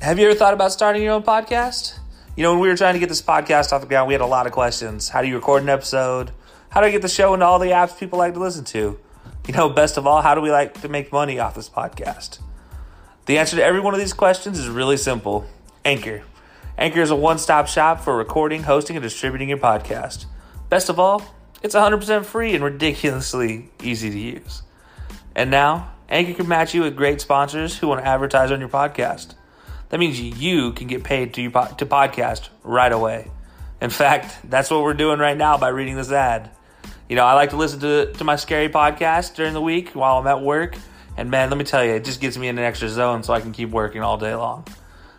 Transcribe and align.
Have 0.00 0.20
you 0.20 0.26
ever 0.26 0.38
thought 0.38 0.54
about 0.54 0.70
starting 0.70 1.02
your 1.02 1.14
own 1.14 1.24
podcast? 1.24 1.98
You 2.36 2.44
know, 2.44 2.52
when 2.52 2.60
we 2.60 2.68
were 2.68 2.76
trying 2.76 2.94
to 2.94 3.00
get 3.00 3.08
this 3.08 3.22
podcast 3.22 3.72
off 3.72 3.80
the 3.80 3.88
ground, 3.88 4.06
we 4.06 4.14
had 4.14 4.20
a 4.20 4.26
lot 4.26 4.46
of 4.46 4.52
questions. 4.52 5.08
How 5.08 5.20
do 5.20 5.26
you 5.26 5.34
record 5.34 5.64
an 5.64 5.68
episode? 5.68 6.30
How 6.68 6.80
do 6.80 6.86
I 6.86 6.90
get 6.90 7.02
the 7.02 7.08
show 7.08 7.34
into 7.34 7.44
all 7.44 7.58
the 7.58 7.70
apps 7.70 7.98
people 7.98 8.18
like 8.18 8.34
to 8.34 8.38
listen 8.38 8.64
to? 8.66 9.00
You 9.48 9.54
know, 9.54 9.68
best 9.68 9.96
of 9.96 10.06
all, 10.06 10.22
how 10.22 10.34
do 10.34 10.40
we 10.40 10.50
like 10.52 10.80
to 10.82 10.88
make 10.88 11.10
money 11.10 11.38
off 11.38 11.54
this 11.54 11.68
podcast? 11.68 12.40
The 13.26 13.38
answer 13.38 13.56
to 13.56 13.64
every 13.64 13.80
one 13.80 13.94
of 13.94 14.00
these 14.00 14.12
questions 14.12 14.58
is 14.58 14.68
really 14.68 14.96
simple 14.96 15.46
Anchor. 15.84 16.22
Anchor 16.78 17.00
is 17.00 17.10
a 17.10 17.16
one 17.16 17.38
stop 17.38 17.66
shop 17.66 18.00
for 18.00 18.16
recording, 18.16 18.64
hosting, 18.64 18.96
and 18.96 19.02
distributing 19.02 19.48
your 19.48 19.58
podcast. 19.58 20.26
Best 20.68 20.88
of 20.88 21.00
all, 21.00 21.22
it's 21.62 21.74
100% 21.74 22.24
free 22.24 22.54
and 22.54 22.62
ridiculously 22.62 23.70
easy 23.82 24.10
to 24.10 24.18
use. 24.18 24.62
And 25.34 25.50
now, 25.50 25.92
Anchor 26.08 26.34
can 26.34 26.48
match 26.48 26.74
you 26.74 26.82
with 26.82 26.96
great 26.96 27.20
sponsors 27.20 27.76
who 27.76 27.88
want 27.88 28.00
to 28.00 28.06
advertise 28.06 28.52
on 28.52 28.60
your 28.60 28.68
podcast. 28.68 29.34
That 29.88 30.00
means 30.00 30.20
you 30.20 30.72
can 30.72 30.86
get 30.86 31.04
paid 31.04 31.34
to, 31.34 31.42
to 31.50 31.86
podcast 31.86 32.48
right 32.62 32.92
away. 32.92 33.30
In 33.80 33.90
fact, 33.90 34.38
that's 34.44 34.70
what 34.70 34.82
we're 34.82 34.94
doing 34.94 35.18
right 35.18 35.36
now 35.36 35.58
by 35.58 35.68
reading 35.68 35.96
this 35.96 36.10
ad. 36.10 36.50
You 37.08 37.16
know, 37.16 37.24
I 37.24 37.34
like 37.34 37.50
to 37.50 37.56
listen 37.56 37.80
to, 37.80 38.12
to 38.12 38.24
my 38.24 38.36
scary 38.36 38.68
podcast 38.68 39.34
during 39.34 39.52
the 39.52 39.60
week 39.60 39.90
while 39.90 40.18
I'm 40.18 40.26
at 40.26 40.40
work. 40.40 40.76
And 41.16 41.30
man, 41.30 41.50
let 41.50 41.58
me 41.58 41.64
tell 41.64 41.84
you, 41.84 41.92
it 41.92 42.04
just 42.04 42.20
gets 42.20 42.36
me 42.36 42.48
in 42.48 42.58
an 42.58 42.64
extra 42.64 42.88
zone 42.88 43.22
so 43.22 43.32
I 43.32 43.40
can 43.40 43.52
keep 43.52 43.70
working 43.70 44.02
all 44.02 44.18
day 44.18 44.34
long. 44.34 44.66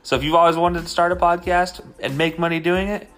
So 0.03 0.15
if 0.15 0.23
you've 0.23 0.35
always 0.35 0.55
wanted 0.55 0.81
to 0.81 0.87
start 0.87 1.11
a 1.11 1.15
podcast 1.15 1.83
and 1.99 2.17
make 2.17 2.39
money 2.39 2.59
doing 2.59 2.87
it, 2.87 3.09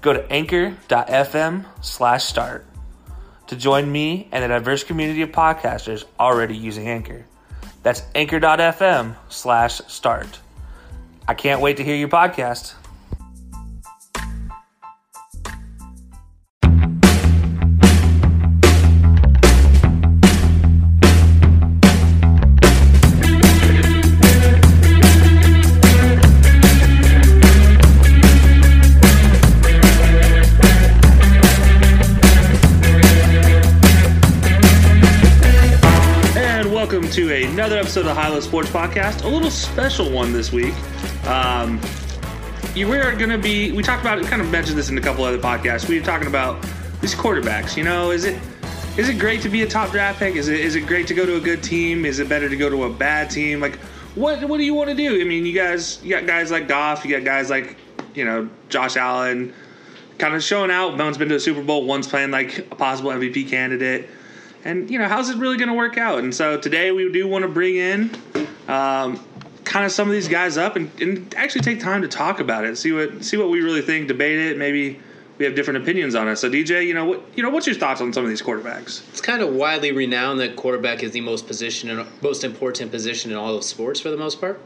go 0.00 0.12
to 0.12 0.30
anchor.fm 0.32 1.66
slash 1.82 2.24
start 2.24 2.66
to 3.48 3.56
join 3.56 3.90
me 3.90 4.28
and 4.32 4.44
a 4.44 4.48
diverse 4.48 4.84
community 4.84 5.22
of 5.22 5.30
podcasters 5.30 6.04
already 6.18 6.56
using 6.56 6.88
Anchor. 6.88 7.26
That's 7.82 8.02
anchor.fm 8.14 9.16
slash 9.28 9.80
start. 9.88 10.40
I 11.26 11.34
can't 11.34 11.60
wait 11.60 11.76
to 11.78 11.84
hear 11.84 11.96
your 11.96 12.08
podcast. 12.08 12.74
Episode 37.88 38.04
of 38.04 38.14
the 38.16 38.30
Low 38.30 38.40
Sports 38.40 38.68
Podcast. 38.68 39.24
A 39.24 39.28
little 39.28 39.50
special 39.50 40.10
one 40.10 40.30
this 40.30 40.52
week. 40.52 40.74
Um, 41.26 41.80
you- 42.74 42.86
we're 42.86 43.16
going 43.16 43.30
to 43.30 43.38
be, 43.38 43.72
we 43.72 43.82
talked 43.82 44.02
about, 44.02 44.22
kind 44.24 44.42
of 44.42 44.50
mentioned 44.50 44.76
this 44.76 44.90
in 44.90 44.98
a 44.98 45.00
couple 45.00 45.24
other 45.24 45.38
podcasts. 45.38 45.88
We 45.88 45.98
were 45.98 46.04
talking 46.04 46.28
about 46.28 46.62
these 47.00 47.14
quarterbacks. 47.14 47.78
You 47.78 47.84
know, 47.84 48.10
is 48.10 48.26
it 48.26 48.38
is 48.98 49.08
it 49.08 49.18
great 49.18 49.40
to 49.40 49.48
be 49.48 49.62
a 49.62 49.66
top 49.66 49.90
draft 49.90 50.18
pick? 50.18 50.34
Is 50.36 50.48
it 50.48 50.60
is 50.60 50.74
it 50.74 50.82
great 50.82 51.06
to 51.06 51.14
go 51.14 51.24
to 51.24 51.36
a 51.36 51.40
good 51.40 51.62
team? 51.62 52.04
Is 52.04 52.18
it 52.18 52.28
better 52.28 52.50
to 52.50 52.56
go 52.58 52.68
to 52.68 52.84
a 52.84 52.92
bad 52.92 53.30
team? 53.30 53.58
Like, 53.58 53.76
what 54.16 54.44
what 54.46 54.58
do 54.58 54.64
you 54.64 54.74
want 54.74 54.90
to 54.90 54.94
do? 54.94 55.18
I 55.18 55.24
mean, 55.24 55.46
you 55.46 55.54
guys, 55.54 55.98
you 56.04 56.10
got 56.10 56.26
guys 56.26 56.50
like 56.50 56.68
Goff, 56.68 57.06
you 57.06 57.16
got 57.16 57.24
guys 57.24 57.48
like, 57.48 57.78
you 58.14 58.26
know, 58.26 58.50
Josh 58.68 58.98
Allen, 58.98 59.54
kind 60.18 60.34
of 60.34 60.42
showing 60.42 60.70
out. 60.70 60.98
One's 60.98 61.16
been 61.16 61.30
to 61.30 61.36
a 61.36 61.40
Super 61.40 61.62
Bowl, 61.62 61.86
one's 61.86 62.06
playing 62.06 62.32
like 62.32 62.58
a 62.58 62.74
possible 62.74 63.12
MVP 63.12 63.48
candidate. 63.48 64.10
And, 64.68 64.90
you 64.90 64.98
know, 64.98 65.08
how's 65.08 65.30
it 65.30 65.38
really 65.38 65.56
going 65.56 65.70
to 65.70 65.74
work 65.74 65.96
out? 65.96 66.18
And 66.18 66.34
so 66.34 66.58
today 66.58 66.92
we 66.92 67.10
do 67.10 67.26
want 67.26 67.40
to 67.42 67.48
bring 67.48 67.76
in 67.76 68.10
um, 68.68 69.18
kind 69.64 69.86
of 69.86 69.90
some 69.90 70.06
of 70.08 70.12
these 70.12 70.28
guys 70.28 70.58
up 70.58 70.76
and, 70.76 70.90
and 71.00 71.34
actually 71.36 71.62
take 71.62 71.80
time 71.80 72.02
to 72.02 72.08
talk 72.08 72.38
about 72.38 72.66
it, 72.66 72.76
see 72.76 72.92
what 72.92 73.24
see 73.24 73.38
what 73.38 73.48
we 73.48 73.62
really 73.62 73.80
think, 73.80 74.08
debate 74.08 74.38
it. 74.38 74.58
Maybe 74.58 75.00
we 75.38 75.46
have 75.46 75.54
different 75.54 75.82
opinions 75.82 76.14
on 76.14 76.28
it. 76.28 76.36
So 76.36 76.50
DJ, 76.50 76.86
you 76.86 76.92
know 76.92 77.06
what 77.06 77.22
you 77.34 77.42
know, 77.42 77.48
what's 77.48 77.66
your 77.66 77.76
thoughts 77.76 78.02
on 78.02 78.12
some 78.12 78.24
of 78.24 78.28
these 78.28 78.42
quarterbacks? 78.42 79.08
It's 79.08 79.22
kind 79.22 79.40
of 79.40 79.54
widely 79.54 79.90
renowned 79.90 80.38
that 80.40 80.54
quarterback 80.56 81.02
is 81.02 81.12
the 81.12 81.22
most 81.22 81.46
position 81.46 81.88
and 81.88 82.06
most 82.20 82.44
important 82.44 82.90
position 82.90 83.30
in 83.30 83.38
all 83.38 83.56
of 83.56 83.64
sports 83.64 84.00
for 84.00 84.10
the 84.10 84.18
most 84.18 84.38
part. 84.38 84.60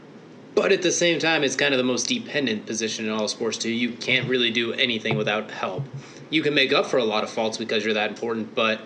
But 0.53 0.73
at 0.73 0.81
the 0.81 0.91
same 0.91 1.17
time, 1.17 1.45
it's 1.45 1.55
kind 1.55 1.73
of 1.73 1.77
the 1.77 1.85
most 1.85 2.09
dependent 2.09 2.65
position 2.65 3.05
in 3.05 3.11
all 3.11 3.29
sports 3.29 3.57
too. 3.57 3.71
You 3.71 3.93
can't 3.93 4.27
really 4.27 4.51
do 4.51 4.73
anything 4.73 5.15
without 5.15 5.49
help. 5.49 5.85
You 6.29 6.43
can 6.43 6.53
make 6.53 6.73
up 6.73 6.87
for 6.87 6.97
a 6.97 7.05
lot 7.05 7.23
of 7.23 7.29
faults 7.29 7.57
because 7.57 7.85
you're 7.85 7.93
that 7.93 8.09
important, 8.09 8.53
but 8.53 8.81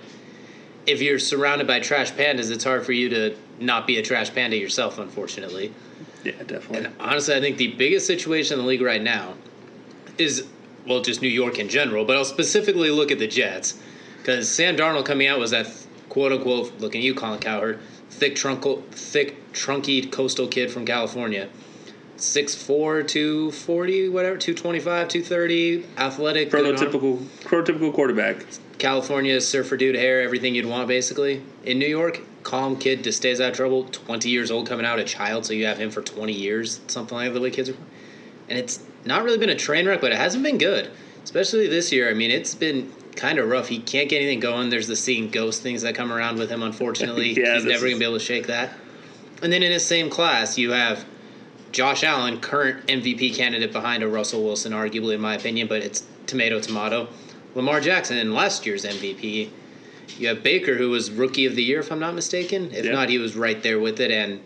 if 0.88 1.02
you're 1.02 1.20
surrounded 1.20 1.68
by 1.68 1.82
trash 1.82 2.12
pandas, 2.14 2.50
it's 2.50 2.64
hard 2.64 2.86
for 2.86 2.94
you 2.94 3.10
to 3.10 3.36
not 3.60 3.86
be 3.86 3.98
a 3.98 4.02
trash 4.02 4.34
panda 4.34 4.58
yourself, 4.58 4.98
unfortunately. 4.98 5.74
Yeah, 6.24 6.32
definitely. 6.44 6.86
And 6.86 6.96
honestly, 7.00 7.36
I 7.36 7.42
think 7.42 7.58
the 7.58 7.74
biggest 7.74 8.08
situation 8.08 8.58
in 8.58 8.66
the 8.66 8.68
league 8.68 8.82
right 8.82 9.02
now 9.02 9.36
is, 10.18 10.48
well, 10.88 11.02
just 11.02 11.22
New 11.22 11.28
York 11.28 11.60
in 11.60 11.68
general, 11.70 12.06
but 12.06 12.16
I'll 12.16 12.26
specifically 12.26 12.90
look 12.90 13.12
at 13.12 13.20
the 13.20 13.28
Jets. 13.28 13.80
Because 14.18 14.50
Sam 14.50 14.76
Darnold 14.76 15.06
coming 15.06 15.28
out 15.28 15.40
was 15.40 15.52
that 15.52 15.68
quote 16.10 16.32
unquote, 16.32 16.80
looking 16.80 17.02
at 17.02 17.06
you, 17.06 17.14
Colin 17.14 17.40
Cowherd, 17.40 17.80
thick, 18.10 18.36
trunkle, 18.36 18.84
thick, 18.92 19.52
trunky 19.54 20.10
coastal 20.12 20.48
kid 20.48 20.72
from 20.72 20.86
California. 20.86 21.50
6'4, 22.18 23.08
240, 23.08 24.10
whatever, 24.10 24.38
225, 24.38 25.08
230, 25.08 25.86
athletic. 25.98 26.50
prototypical 26.50 27.20
prototypical 27.44 27.94
quarterback. 27.94 28.44
California, 28.80 29.40
surfer 29.42 29.78
dude 29.78 29.96
hair, 29.96 30.22
everything 30.22 30.56
you'd 30.56 30.66
want 30.66 30.88
basically. 30.88 31.42
In 31.66 31.80
New 31.80 31.88
York, 31.88 32.22
calm 32.44 32.78
kid, 32.78 33.04
just 33.04 33.18
stays 33.18 33.42
out 33.42 33.52
of 33.52 33.56
trouble. 33.56 33.86
Twenty 33.86 34.30
years 34.30 34.52
old, 34.52 34.68
coming 34.68 34.86
out 34.86 35.00
a 35.00 35.04
child, 35.04 35.46
so 35.46 35.54
you 35.54 35.66
have 35.66 35.78
him 35.78 35.90
for 35.92 36.02
twenty 36.02 36.34
years, 36.34 36.80
something 36.88 37.18
like 37.18 37.28
that, 37.30 37.34
the 37.34 37.42
way 37.42 37.52
kids 37.52 37.70
are. 37.70 37.76
And 38.50 38.58
it's 38.58 38.80
not 39.06 39.24
really 39.24 39.38
been 39.38 39.50
a 39.50 39.56
train 39.56 39.88
wreck, 39.88 40.02
but 40.02 40.12
it 40.12 40.18
hasn't 40.18 40.44
been 40.44 40.58
good, 40.58 40.92
especially 41.24 41.68
this 41.68 41.92
year. 41.92 42.10
I 42.10 42.14
mean, 42.14 42.32
it's 42.32 42.56
been 42.56 42.92
kind 43.16 43.40
of 43.40 43.50
rough. 43.50 43.68
He 43.68 43.80
can't 43.80 44.10
get 44.10 44.18
anything 44.18 44.40
going. 44.40 44.70
There's 44.70 44.88
the 44.88 44.96
seeing 44.96 45.30
ghost 45.30 45.62
things 45.64 45.82
that 45.82 45.96
come 45.96 46.14
around 46.14 46.38
with 46.38 46.50
him. 46.50 46.62
Unfortunately, 46.64 47.34
Yeah, 47.38 47.56
he's 47.56 47.66
never 47.66 47.86
is- 47.88 47.94
gonna 47.94 48.00
be 48.00 48.06
able 48.06 48.20
to 48.20 48.24
shake 48.24 48.48
that. 48.48 48.72
And 49.42 49.52
then 49.52 49.62
in 49.64 49.72
his 49.72 49.86
same 49.86 50.10
class, 50.10 50.58
you 50.58 50.72
have 50.72 51.06
Josh 51.72 52.04
Allen, 52.04 52.40
current 52.40 52.88
MVP 52.88 53.36
candidate 53.36 53.72
behind 53.72 54.02
a 54.02 54.08
Russell 54.08 54.44
Wilson, 54.44 54.72
arguably 54.72 55.14
in 55.16 55.22
my 55.22 55.36
opinion, 55.36 55.68
but 55.68 55.82
it's 55.84 56.04
tomato 56.26 56.60
tomato. 56.60 57.08
Lamar 57.58 57.82
Jackson, 57.82 58.20
in 58.20 58.34
last 58.36 58.68
year's 58.68 58.86
MVP, 58.86 59.50
You 60.20 60.28
have 60.30 60.42
Baker, 60.44 60.76
who 60.76 60.90
was 60.92 61.10
rookie 61.12 61.46
of 61.48 61.56
the 61.56 61.64
year, 61.64 61.80
if 61.80 61.92
I'm 61.92 62.00
not 62.00 62.14
mistaken. 62.16 62.70
If 62.74 62.86
Yeah. 62.86 62.92
not, 62.92 63.10
he 63.10 63.18
was 63.18 63.36
right 63.36 63.62
there 63.62 63.78
with 63.80 64.00
it, 64.00 64.10
and 64.12 64.40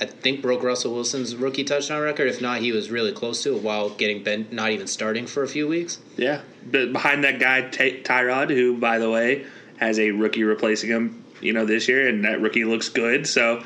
I 0.00 0.04
think 0.04 0.42
broke 0.42 0.62
Russell 0.64 0.92
Wilson's 0.94 1.34
rookie 1.36 1.62
touchdown 1.64 2.02
record. 2.02 2.28
If 2.28 2.40
not, 2.42 2.60
he 2.60 2.70
was 2.72 2.90
really 2.90 3.12
close 3.12 3.42
to 3.44 3.54
it 3.56 3.62
while 3.62 3.90
getting 3.90 4.22
bent, 4.24 4.52
not 4.52 4.72
even 4.72 4.86
starting 4.88 5.26
for 5.26 5.42
a 5.44 5.48
few 5.48 5.66
weeks. 5.68 5.98
Yeah, 6.16 6.40
but 6.70 6.92
behind 6.92 7.22
that 7.24 7.38
guy 7.40 7.62
Ty- 7.62 8.00
Tyrod, 8.02 8.50
who 8.50 8.74
by 8.76 8.98
the 8.98 9.08
way 9.08 9.44
has 9.78 9.98
a 9.98 10.10
rookie 10.10 10.42
replacing 10.44 10.90
him, 10.90 11.22
you 11.40 11.52
know, 11.52 11.64
this 11.64 11.86
year, 11.88 12.06
and 12.08 12.24
that 12.24 12.40
rookie 12.40 12.64
looks 12.64 12.88
good. 12.88 13.26
So 13.28 13.62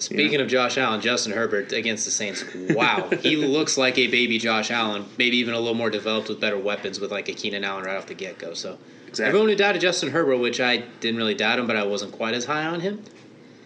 Speaking 0.00 0.40
of 0.40 0.48
Josh 0.48 0.78
Allen, 0.78 1.00
Justin 1.00 1.32
Herbert 1.32 1.72
against 1.72 2.04
the 2.04 2.10
Saints. 2.10 2.44
Wow, 2.70 3.08
he 3.20 3.36
looks 3.36 3.76
like 3.76 3.98
a 3.98 4.06
baby 4.06 4.38
Josh 4.38 4.70
Allen, 4.70 5.04
maybe 5.18 5.36
even 5.36 5.54
a 5.54 5.58
little 5.58 5.74
more 5.74 5.90
developed 5.90 6.28
with 6.28 6.40
better 6.40 6.58
weapons, 6.58 6.98
with 7.00 7.10
like 7.10 7.28
a 7.28 7.32
Keenan 7.34 7.64
Allen 7.64 7.84
right 7.84 7.96
off 7.96 8.06
the 8.06 8.14
get 8.14 8.38
go. 8.38 8.54
So 8.54 8.78
Exactly. 9.08 9.28
everyone 9.28 9.48
who 9.48 9.56
doubted 9.56 9.80
Justin 9.82 10.10
Herbert, 10.10 10.36
which 10.38 10.60
I 10.60 10.78
didn't 11.00 11.16
really 11.16 11.34
doubt 11.34 11.58
him, 11.58 11.66
but 11.66 11.76
I 11.76 11.82
wasn't 11.84 12.12
quite 12.12 12.34
as 12.34 12.44
high 12.44 12.64
on 12.64 12.80
him. 12.80 13.02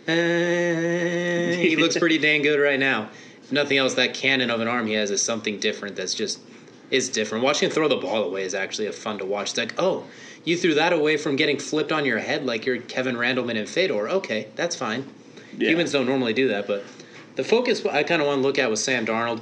eh, 0.08 1.54
he 1.56 1.76
looks 1.76 1.96
pretty 1.98 2.18
dang 2.18 2.42
good 2.42 2.58
right 2.60 2.78
now. 2.80 3.10
If 3.42 3.52
nothing 3.52 3.76
else, 3.78 3.94
that 3.94 4.14
cannon 4.14 4.50
of 4.50 4.60
an 4.60 4.68
arm 4.68 4.86
he 4.86 4.94
has 4.94 5.10
is 5.10 5.22
something 5.22 5.58
different. 5.60 5.96
That's 5.96 6.14
just 6.14 6.40
is 6.90 7.08
different. 7.08 7.44
Watching 7.44 7.68
him 7.68 7.74
throw 7.74 7.88
the 7.88 7.96
ball 7.96 8.24
away 8.24 8.42
is 8.42 8.54
actually 8.54 8.86
a 8.86 8.92
fun 8.92 9.18
to 9.18 9.24
watch. 9.26 9.50
It's 9.50 9.58
like, 9.58 9.74
oh, 9.78 10.04
you 10.44 10.56
threw 10.56 10.74
that 10.74 10.92
away 10.92 11.16
from 11.16 11.36
getting 11.36 11.58
flipped 11.58 11.92
on 11.92 12.04
your 12.04 12.18
head 12.18 12.44
like 12.46 12.66
you're 12.66 12.78
Kevin 12.78 13.16
Randleman 13.16 13.58
and 13.58 13.68
Fedor. 13.68 14.08
Okay, 14.08 14.48
that's 14.56 14.76
fine. 14.76 15.06
Yeah. 15.58 15.70
Humans 15.70 15.92
don't 15.92 16.06
normally 16.06 16.32
do 16.32 16.48
that, 16.48 16.66
but 16.66 16.84
the 17.36 17.44
focus 17.44 17.84
I 17.84 18.02
kind 18.02 18.20
of 18.20 18.28
want 18.28 18.38
to 18.38 18.42
look 18.42 18.58
at 18.58 18.70
was 18.70 18.82
Sam 18.82 19.06
Darnold 19.06 19.40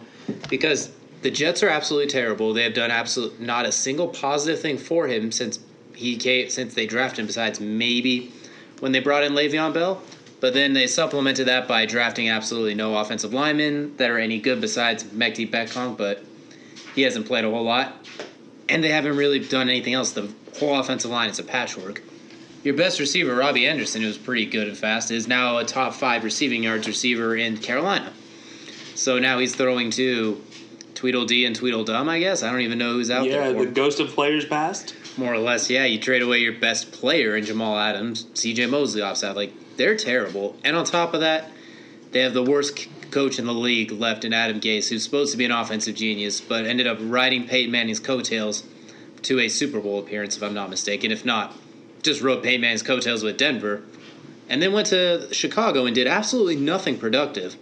because 0.48 0.90
the 1.22 1.30
Jets 1.30 1.62
are 1.62 1.68
absolutely 1.68 2.08
terrible. 2.08 2.52
They 2.52 2.64
have 2.64 2.74
done 2.74 2.90
absolute 2.90 3.40
not 3.40 3.66
a 3.66 3.72
single 3.72 4.08
positive 4.08 4.60
thing 4.60 4.78
for 4.78 5.06
him 5.06 5.30
since 5.30 5.58
he 5.94 6.16
came, 6.16 6.48
since 6.48 6.74
they 6.74 6.86
drafted 6.86 7.20
him. 7.20 7.26
Besides 7.26 7.60
maybe 7.60 8.32
when 8.80 8.92
they 8.92 9.00
brought 9.00 9.22
in 9.22 9.32
Le'Veon 9.32 9.72
Bell, 9.72 10.02
but 10.40 10.54
then 10.54 10.72
they 10.72 10.86
supplemented 10.86 11.46
that 11.46 11.68
by 11.68 11.86
drafting 11.86 12.28
absolutely 12.28 12.74
no 12.74 12.96
offensive 12.96 13.32
linemen 13.32 13.96
that 13.96 14.10
are 14.10 14.18
any 14.18 14.40
good 14.40 14.60
besides 14.60 15.04
Mekhi 15.04 15.48
Becton, 15.48 15.96
but 15.96 16.24
he 16.94 17.02
hasn't 17.02 17.26
played 17.26 17.44
a 17.44 17.50
whole 17.50 17.62
lot, 17.62 18.06
and 18.68 18.82
they 18.82 18.88
haven't 18.88 19.16
really 19.16 19.38
done 19.38 19.68
anything 19.68 19.94
else. 19.94 20.12
The 20.12 20.28
whole 20.58 20.78
offensive 20.78 21.10
line 21.10 21.30
is 21.30 21.38
a 21.38 21.44
patchwork. 21.44 22.02
Your 22.64 22.74
best 22.74 23.00
receiver, 23.00 23.34
Robbie 23.34 23.66
Anderson, 23.66 24.02
who's 24.02 24.18
pretty 24.18 24.46
good 24.46 24.68
and 24.68 24.76
fast, 24.76 25.10
is 25.10 25.26
now 25.26 25.58
a 25.58 25.64
top 25.64 25.94
five 25.94 26.22
receiving 26.22 26.62
yards 26.62 26.86
receiver 26.86 27.34
in 27.36 27.56
Carolina. 27.56 28.12
So 28.94 29.18
now 29.18 29.38
he's 29.38 29.54
throwing 29.54 29.90
to 29.92 30.40
Tweedledee 30.94 31.44
and 31.44 31.56
Tweedledum, 31.56 32.08
I 32.08 32.20
guess. 32.20 32.44
I 32.44 32.52
don't 32.52 32.60
even 32.60 32.78
know 32.78 32.92
who's 32.92 33.10
out 33.10 33.26
yeah, 33.26 33.48
there. 33.48 33.52
Yeah, 33.52 33.64
the 33.64 33.70
ghost 33.72 33.98
of 33.98 34.08
players 34.10 34.44
past. 34.44 34.94
More 35.16 35.34
or 35.34 35.38
less, 35.38 35.68
yeah. 35.68 35.84
You 35.84 35.98
trade 35.98 36.22
away 36.22 36.38
your 36.38 36.52
best 36.52 36.92
player 36.92 37.36
in 37.36 37.44
Jamal 37.44 37.76
Adams, 37.76 38.26
C.J. 38.34 38.66
Mosley 38.66 39.02
offside. 39.02 39.34
Like 39.34 39.52
they're 39.76 39.96
terrible. 39.96 40.56
And 40.62 40.76
on 40.76 40.84
top 40.84 41.14
of 41.14 41.20
that, 41.20 41.50
they 42.12 42.20
have 42.20 42.34
the 42.34 42.44
worst 42.44 42.78
c- 42.78 42.90
coach 43.10 43.40
in 43.40 43.46
the 43.46 43.52
league 43.52 43.90
left 43.90 44.24
in 44.24 44.32
Adam 44.32 44.60
Gase, 44.60 44.88
who's 44.88 45.02
supposed 45.02 45.32
to 45.32 45.38
be 45.38 45.44
an 45.44 45.50
offensive 45.50 45.96
genius, 45.96 46.40
but 46.40 46.64
ended 46.64 46.86
up 46.86 46.98
riding 47.00 47.48
Peyton 47.48 47.72
Manning's 47.72 47.98
coattails 47.98 48.62
to 49.22 49.40
a 49.40 49.48
Super 49.48 49.80
Bowl 49.80 49.98
appearance, 49.98 50.36
if 50.36 50.42
I'm 50.42 50.54
not 50.54 50.70
mistaken. 50.70 51.10
If 51.10 51.24
not, 51.24 51.56
just 52.02 52.20
rode 52.20 52.42
Payman's 52.42 52.82
coattails 52.82 53.22
with 53.22 53.36
Denver, 53.36 53.82
and 54.48 54.60
then 54.60 54.72
went 54.72 54.88
to 54.88 55.32
Chicago 55.32 55.86
and 55.86 55.94
did 55.94 56.06
absolutely 56.06 56.56
nothing 56.56 56.98
productive, 56.98 57.56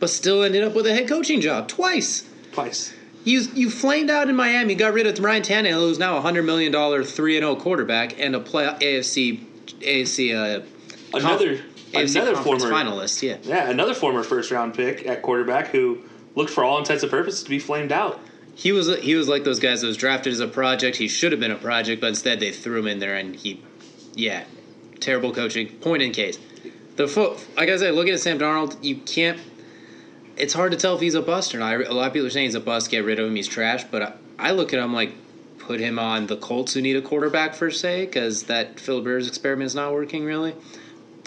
but 0.00 0.10
still 0.10 0.42
ended 0.42 0.64
up 0.64 0.74
with 0.74 0.86
a 0.86 0.94
head 0.94 1.08
coaching 1.08 1.40
job 1.40 1.68
twice. 1.68 2.28
Twice. 2.52 2.92
You 3.24 3.40
you 3.54 3.70
flamed 3.70 4.10
out 4.10 4.28
in 4.28 4.36
Miami, 4.36 4.74
got 4.74 4.92
rid 4.92 5.06
of 5.06 5.18
Ryan 5.18 5.42
Tannehill, 5.42 5.80
who's 5.80 5.98
now 5.98 6.16
a 6.16 6.20
hundred 6.20 6.42
million 6.42 6.72
dollar 6.72 7.02
three 7.04 7.36
and 7.36 7.42
zero 7.42 7.56
quarterback 7.56 8.18
and 8.20 8.34
a 8.36 8.40
play 8.40 8.66
AFC 8.66 9.44
AFC 9.80 10.34
uh, 10.34 10.62
Another 11.16 11.56
AFC 11.92 12.16
another 12.16 12.36
former 12.36 12.66
finalist. 12.66 13.22
Yeah, 13.22 13.36
Yeah, 13.42 13.70
another 13.70 13.94
former 13.94 14.22
first 14.22 14.50
round 14.50 14.74
pick 14.74 15.06
at 15.06 15.22
quarterback 15.22 15.68
who 15.68 16.02
looked 16.34 16.50
for 16.50 16.64
all 16.64 16.78
intents 16.78 17.02
and 17.02 17.10
purposes 17.10 17.44
to 17.44 17.50
be 17.50 17.58
flamed 17.58 17.92
out. 17.92 18.20
he 18.54 18.72
was 18.72 18.94
he 19.00 19.14
was 19.14 19.28
like 19.28 19.44
those 19.44 19.60
guys 19.60 19.80
that 19.80 19.86
was 19.86 19.96
drafted 19.96 20.32
as 20.32 20.40
a 20.40 20.48
project. 20.48 20.96
He 20.96 21.08
should 21.08 21.32
have 21.32 21.40
been 21.40 21.50
a 21.50 21.56
project, 21.56 22.00
but 22.00 22.08
instead 22.08 22.40
they 22.40 22.52
threw 22.52 22.80
him 22.80 22.88
in 22.88 22.98
there, 22.98 23.14
and 23.16 23.34
he, 23.34 23.62
yeah, 24.14 24.44
terrible 25.00 25.32
coaching. 25.32 25.68
Point 25.68 26.02
in 26.02 26.12
case. 26.12 26.38
The 26.96 27.08
foot, 27.08 27.44
like 27.56 27.68
I 27.68 27.76
said, 27.76 27.94
looking 27.94 28.14
at 28.14 28.20
Sam 28.20 28.38
Darnold, 28.38 28.76
you 28.82 28.96
can't. 28.96 29.40
It's 30.36 30.52
hard 30.52 30.72
to 30.72 30.78
tell 30.78 30.94
if 30.94 31.00
he's 31.00 31.14
a 31.14 31.22
bust 31.22 31.54
or 31.54 31.58
not. 31.58 31.74
A 31.74 31.92
lot 31.92 32.08
of 32.08 32.12
people 32.12 32.26
are 32.26 32.30
saying 32.30 32.46
he's 32.46 32.54
a 32.54 32.60
bust. 32.60 32.90
Get 32.90 33.04
rid 33.04 33.18
of 33.18 33.26
him. 33.26 33.34
He's 33.34 33.48
trash. 33.48 33.84
But 33.84 34.02
I, 34.02 34.12
I 34.38 34.50
look 34.52 34.72
at 34.72 34.80
him 34.80 34.92
like 34.92 35.12
put 35.58 35.80
him 35.80 35.98
on 35.98 36.26
the 36.26 36.36
Colts 36.36 36.74
who 36.74 36.82
need 36.82 36.96
a 36.96 37.02
quarterback 37.02 37.56
per 37.56 37.70
se 37.70 38.06
because 38.06 38.44
that 38.44 38.78
Phil 38.78 39.02
Rivers 39.02 39.28
experiment 39.28 39.66
is 39.66 39.74
not 39.74 39.92
working 39.92 40.24
really. 40.24 40.54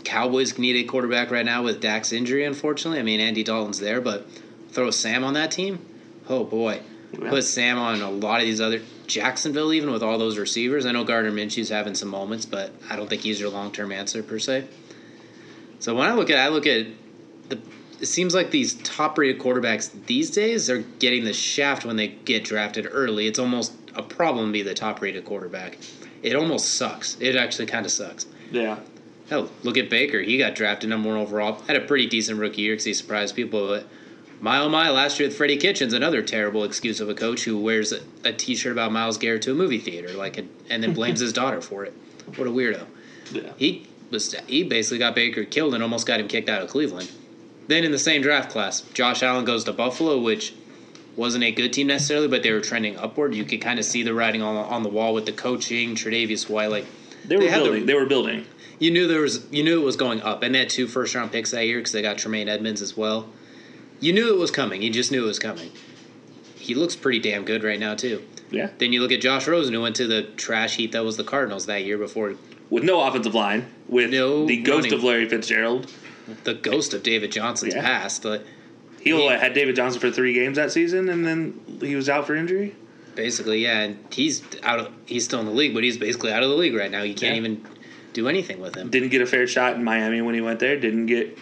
Cowboys 0.04 0.57
need 0.57 0.75
a 0.75 0.84
quarterback 0.84 1.31
right 1.31 1.45
now 1.45 1.63
with 1.63 1.81
Dak's 1.81 2.13
injury. 2.13 2.45
Unfortunately, 2.45 3.00
I 3.00 3.04
mean 3.04 3.19
Andy 3.19 3.44
Dalton's 3.44 3.80
there, 3.80 4.00
but 4.00 4.28
throw 4.69 4.92
Sam 4.92 5.24
on 5.24 5.34
that 5.34 5.51
team. 5.51 5.80
Oh 6.30 6.44
boy, 6.44 6.81
Yeah. 7.13 7.30
put 7.30 7.44
Sam 7.44 7.77
on 7.77 8.01
a 8.01 8.09
lot 8.09 8.42
of 8.42 8.45
these 8.45 8.59
other 8.62 8.81
Jacksonville 9.07 9.74
even 9.74 9.92
with 9.92 10.04
all 10.04 10.18
those 10.18 10.38
receivers. 10.38 10.86
I 10.86 10.92
know 10.92 11.04
Gardner 11.04 11.31
Minshew's 11.31 11.69
having 11.69 11.95
some 11.95 12.09
moments, 12.09 12.45
but 12.45 12.71
I 12.89 12.95
don't 12.95 13.09
think 13.09 13.21
he's 13.21 13.39
your 13.39 13.50
long 13.50 13.71
term 13.71 13.92
answer 13.92 14.21
per 14.21 14.39
se. 14.39 14.68
So 15.80 15.95
when 15.95 16.07
I 16.07 16.13
look 16.13 16.30
at, 16.30 16.38
I 16.38 16.50
look 16.50 16.68
at 16.68 16.88
the. 17.50 17.59
It 18.00 18.06
seems 18.06 18.36
like 18.36 18.51
these 18.51 18.75
top 18.75 19.18
rated 19.18 19.42
quarterbacks 19.42 19.89
these 20.06 20.30
days 20.30 20.69
are 20.69 20.80
getting 20.80 21.24
the 21.24 21.33
shaft 21.33 21.83
when 21.83 21.95
they 21.95 22.09
get 22.09 22.44
drafted 22.44 22.88
early. 22.92 23.25
It's 23.25 23.39
almost 23.39 23.74
a 23.95 24.03
problem 24.03 24.48
to 24.48 24.51
be 24.51 24.62
the 24.62 24.75
top 24.75 25.01
rated 25.01 25.25
quarterback. 25.25 25.80
It 26.21 26.36
almost 26.36 26.75
sucks. 26.75 27.18
It 27.19 27.36
actually 27.36 27.65
kind 27.65 27.86
of 27.86 27.92
sucks. 27.92 28.27
Yeah. 28.51 28.80
Hell, 29.30 29.50
look 29.63 29.77
at 29.77 29.89
Baker. 29.89 30.19
He 30.21 30.38
got 30.38 30.56
drafted 30.56 30.89
number 30.89 31.10
one 31.10 31.18
overall. 31.18 31.62
Had 31.68 31.75
a 31.75 31.81
pretty 31.81 32.07
decent 32.07 32.39
rookie 32.39 32.62
year 32.62 32.74
because 32.74 32.86
he 32.86 32.94
surprised 32.94 33.36
people. 33.36 33.68
But 33.68 33.88
my 34.39 34.60
oh 34.60 34.69
my, 34.69 34.89
last 34.89 35.19
year 35.19 35.28
with 35.30 35.38
Freddie 35.38 35.57
Kitchens, 35.57 35.94
another 35.94 36.22
terrible 36.22 36.63
excuse 36.63 37.00
of 37.00 37.10
a 37.10 37.13
coach 37.16 37.44
who 37.44 37.57
wears 37.57 37.92
a, 37.92 38.00
a 38.24 38.31
T-shirt 38.34 38.72
about 38.72 38.92
Myles 38.92 39.18
Garrett 39.18 39.42
to 39.44 39.51
a 39.51 39.56
movie 39.56 39.80
theater, 39.80 40.10
like, 40.13 40.38
and 40.38 40.50
then 40.84 40.94
blames 40.94 41.19
his 41.19 41.34
daughter 41.34 41.62
for 41.62 41.86
it. 41.86 41.94
What 42.36 42.48
a 42.48 42.51
weirdo. 42.51 42.86
Yeah. 43.31 43.51
He 43.57 43.88
was 44.12 44.34
he 44.48 44.63
basically 44.63 45.00
got 45.00 45.16
Baker 45.16 45.44
killed 45.44 45.74
and 45.74 45.81
almost 45.84 46.06
got 46.07 46.19
him 46.19 46.28
kicked 46.28 46.50
out 46.50 46.62
of 46.62 46.69
Cleveland. 46.69 47.12
Then 47.68 47.84
in 47.84 47.92
the 47.92 48.00
same 48.00 48.22
draft 48.22 48.50
class, 48.50 48.81
Josh 48.94 49.24
Allen 49.24 49.44
goes 49.44 49.63
to 49.66 49.74
Buffalo, 49.74 50.19
which 50.19 50.54
wasn't 51.18 51.44
a 51.44 51.51
good 51.51 51.74
team 51.74 51.88
necessarily, 51.88 52.28
but 52.28 52.44
they 52.44 52.51
were 52.51 52.62
trending 52.62 52.95
upward. 52.98 53.34
You 53.36 53.44
could 53.44 53.60
kind 53.60 53.80
of 53.80 53.86
see 53.86 54.04
the 54.04 54.13
writing 54.13 54.42
on, 54.42 54.56
on 54.56 54.84
the 54.84 54.89
wall 54.89 55.13
with 55.13 55.25
the 55.25 55.31
coaching, 55.34 55.95
Tre'Davious 55.95 56.48
White, 56.50 56.69
like 56.69 56.86
They 57.25 57.36
were 57.38 57.44
had 57.50 57.62
the- 57.62 57.63
building. 57.66 57.86
they 57.88 57.94
were 57.95 58.06
building. 58.06 58.45
you 58.80 58.92
knew 58.92 59.07
there 59.07 59.22
was 59.22 59.45
you 59.51 59.63
knew 59.63 59.81
it 59.81 59.84
was 59.86 59.95
going 59.98 60.22
up, 60.22 60.44
and 60.44 60.54
they 60.56 60.60
had 60.60 60.69
two 60.69 60.88
first 60.88 61.15
round 61.15 61.32
picks 61.32 61.51
that 61.51 61.65
year 61.65 61.79
because 61.79 61.91
they 61.91 62.01
got 62.03 62.17
Tremaine 62.20 62.48
Edmunds 62.48 62.82
as 62.82 62.96
well. 62.96 63.27
You 64.00 64.13
knew 64.13 64.34
it 64.34 64.38
was 64.38 64.51
coming. 64.51 64.82
You 64.82 64.89
just 64.89 65.12
knew 65.12 65.24
it 65.24 65.27
was 65.27 65.39
coming. 65.39 65.72
He 66.56 66.75
looks 66.75 66.96
pretty 66.96 67.20
damn 67.20 67.46
good 67.46 67.63
right 67.63 67.80
now 67.80 67.96
too. 67.96 68.24
Yeah. 68.51 68.70
Then 68.77 68.94
you 68.94 69.01
look 69.01 69.12
at 69.12 69.22
Josh 69.22 69.48
Rosen, 69.48 69.74
who 69.74 69.82
went 69.82 69.96
to 69.98 70.08
the 70.08 70.24
trash 70.24 70.75
heap 70.75 70.92
that 70.94 71.04
was 71.04 71.18
the 71.18 71.24
Cardinals 71.24 71.66
that 71.66 71.84
year 71.84 71.98
before 71.98 72.36
With 72.70 72.84
no 72.84 73.01
offensive 73.01 73.34
line, 73.36 73.66
with 73.88 74.12
No 74.12 74.46
the 74.46 74.58
ghost 74.58 74.86
running. 74.86 74.94
of 74.94 75.04
Larry 75.04 75.27
Fitzgerald. 75.30 75.92
the 76.44 76.54
ghost 76.54 76.94
of 76.94 77.04
David 77.04 77.32
Johnson's 77.32 77.74
Yeah. 77.75 77.82
past. 77.82 78.24
But 78.24 78.46
He 79.01 79.13
only 79.13 79.36
had 79.38 79.54
David 79.54 79.75
Johnson 79.75 80.01
for 80.01 80.12
three 80.12 80.34
games 80.34 80.58
that 80.58 80.72
season, 80.72 81.08
and 81.10 81.25
then 81.25 81.60
he 81.82 81.96
was 81.96 82.10
out 82.10 82.27
for 82.27 82.36
injury. 82.36 82.75
basically, 83.16 83.63
yeah, 83.63 83.80
and 83.82 83.98
he's 84.12 84.44
out 84.63 84.80
of 84.80 84.89
he's 85.08 85.24
still 85.24 85.39
in 85.39 85.46
the 85.48 85.51
league, 85.51 85.74
but 85.74 85.84
he's 85.84 85.98
basically 85.98 86.32
out 86.32 86.44
of 86.44 86.50
the 86.50 86.56
league 86.56 86.75
right 86.75 86.92
now. 86.92 87.01
You 87.04 87.16
can't 87.16 87.34
Yeah. 87.36 87.39
even 87.42 87.62
do 88.13 88.27
anything 88.27 88.60
with 88.60 88.75
him. 88.75 88.89
Didn't 88.89 89.10
get 89.10 89.22
a 89.22 89.25
fair 89.25 89.48
shot 89.48 89.75
in 89.75 89.84
Miami 89.84 90.22
when 90.22 90.36
he 90.36 90.42
went 90.42 90.60
there. 90.60 90.77
Didn't 90.80 91.06
get. 91.08 91.36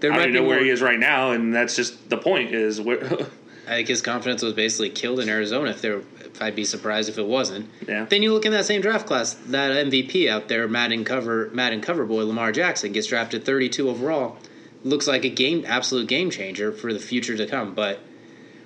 There 0.00 0.12
I 0.12 0.16
might 0.16 0.22
don't 0.24 0.32
be 0.32 0.40
know 0.40 0.46
where 0.46 0.62
he 0.62 0.70
is 0.70 0.82
right 0.82 0.98
now, 0.98 1.32
and 1.32 1.54
that's 1.54 1.76
just 1.76 2.08
the 2.10 2.18
point. 2.18 2.54
Is 2.54 2.80
where. 2.80 3.02
I 3.66 3.70
think 3.70 3.88
his 3.88 4.00
confidence 4.00 4.42
was 4.42 4.52
basically 4.52 4.90
killed 4.90 5.18
in 5.18 5.28
Arizona. 5.28 5.70
If 5.70 5.82
there, 5.82 6.00
if 6.20 6.40
I'd 6.40 6.54
be 6.54 6.64
surprised 6.64 7.08
if 7.08 7.18
it 7.18 7.26
wasn't. 7.26 7.68
Yeah. 7.88 8.04
Then 8.04 8.22
you 8.22 8.32
look 8.32 8.46
in 8.46 8.52
that 8.52 8.64
same 8.64 8.80
draft 8.80 9.06
class, 9.08 9.34
that 9.34 9.72
MVP 9.86 10.28
out 10.28 10.46
there, 10.46 10.68
Madden 10.68 11.04
cover, 11.04 11.50
Madden 11.52 11.80
cover 11.80 12.06
boy 12.06 12.24
Lamar 12.24 12.52
Jackson 12.52 12.92
gets 12.92 13.08
drafted 13.08 13.44
32 13.44 13.90
overall. 13.90 14.38
Looks 14.84 15.08
like 15.08 15.24
a 15.24 15.28
game, 15.28 15.64
absolute 15.66 16.06
game 16.06 16.30
changer 16.30 16.70
for 16.70 16.92
the 16.92 17.00
future 17.00 17.36
to 17.36 17.44
come. 17.44 17.74
But 17.74 17.98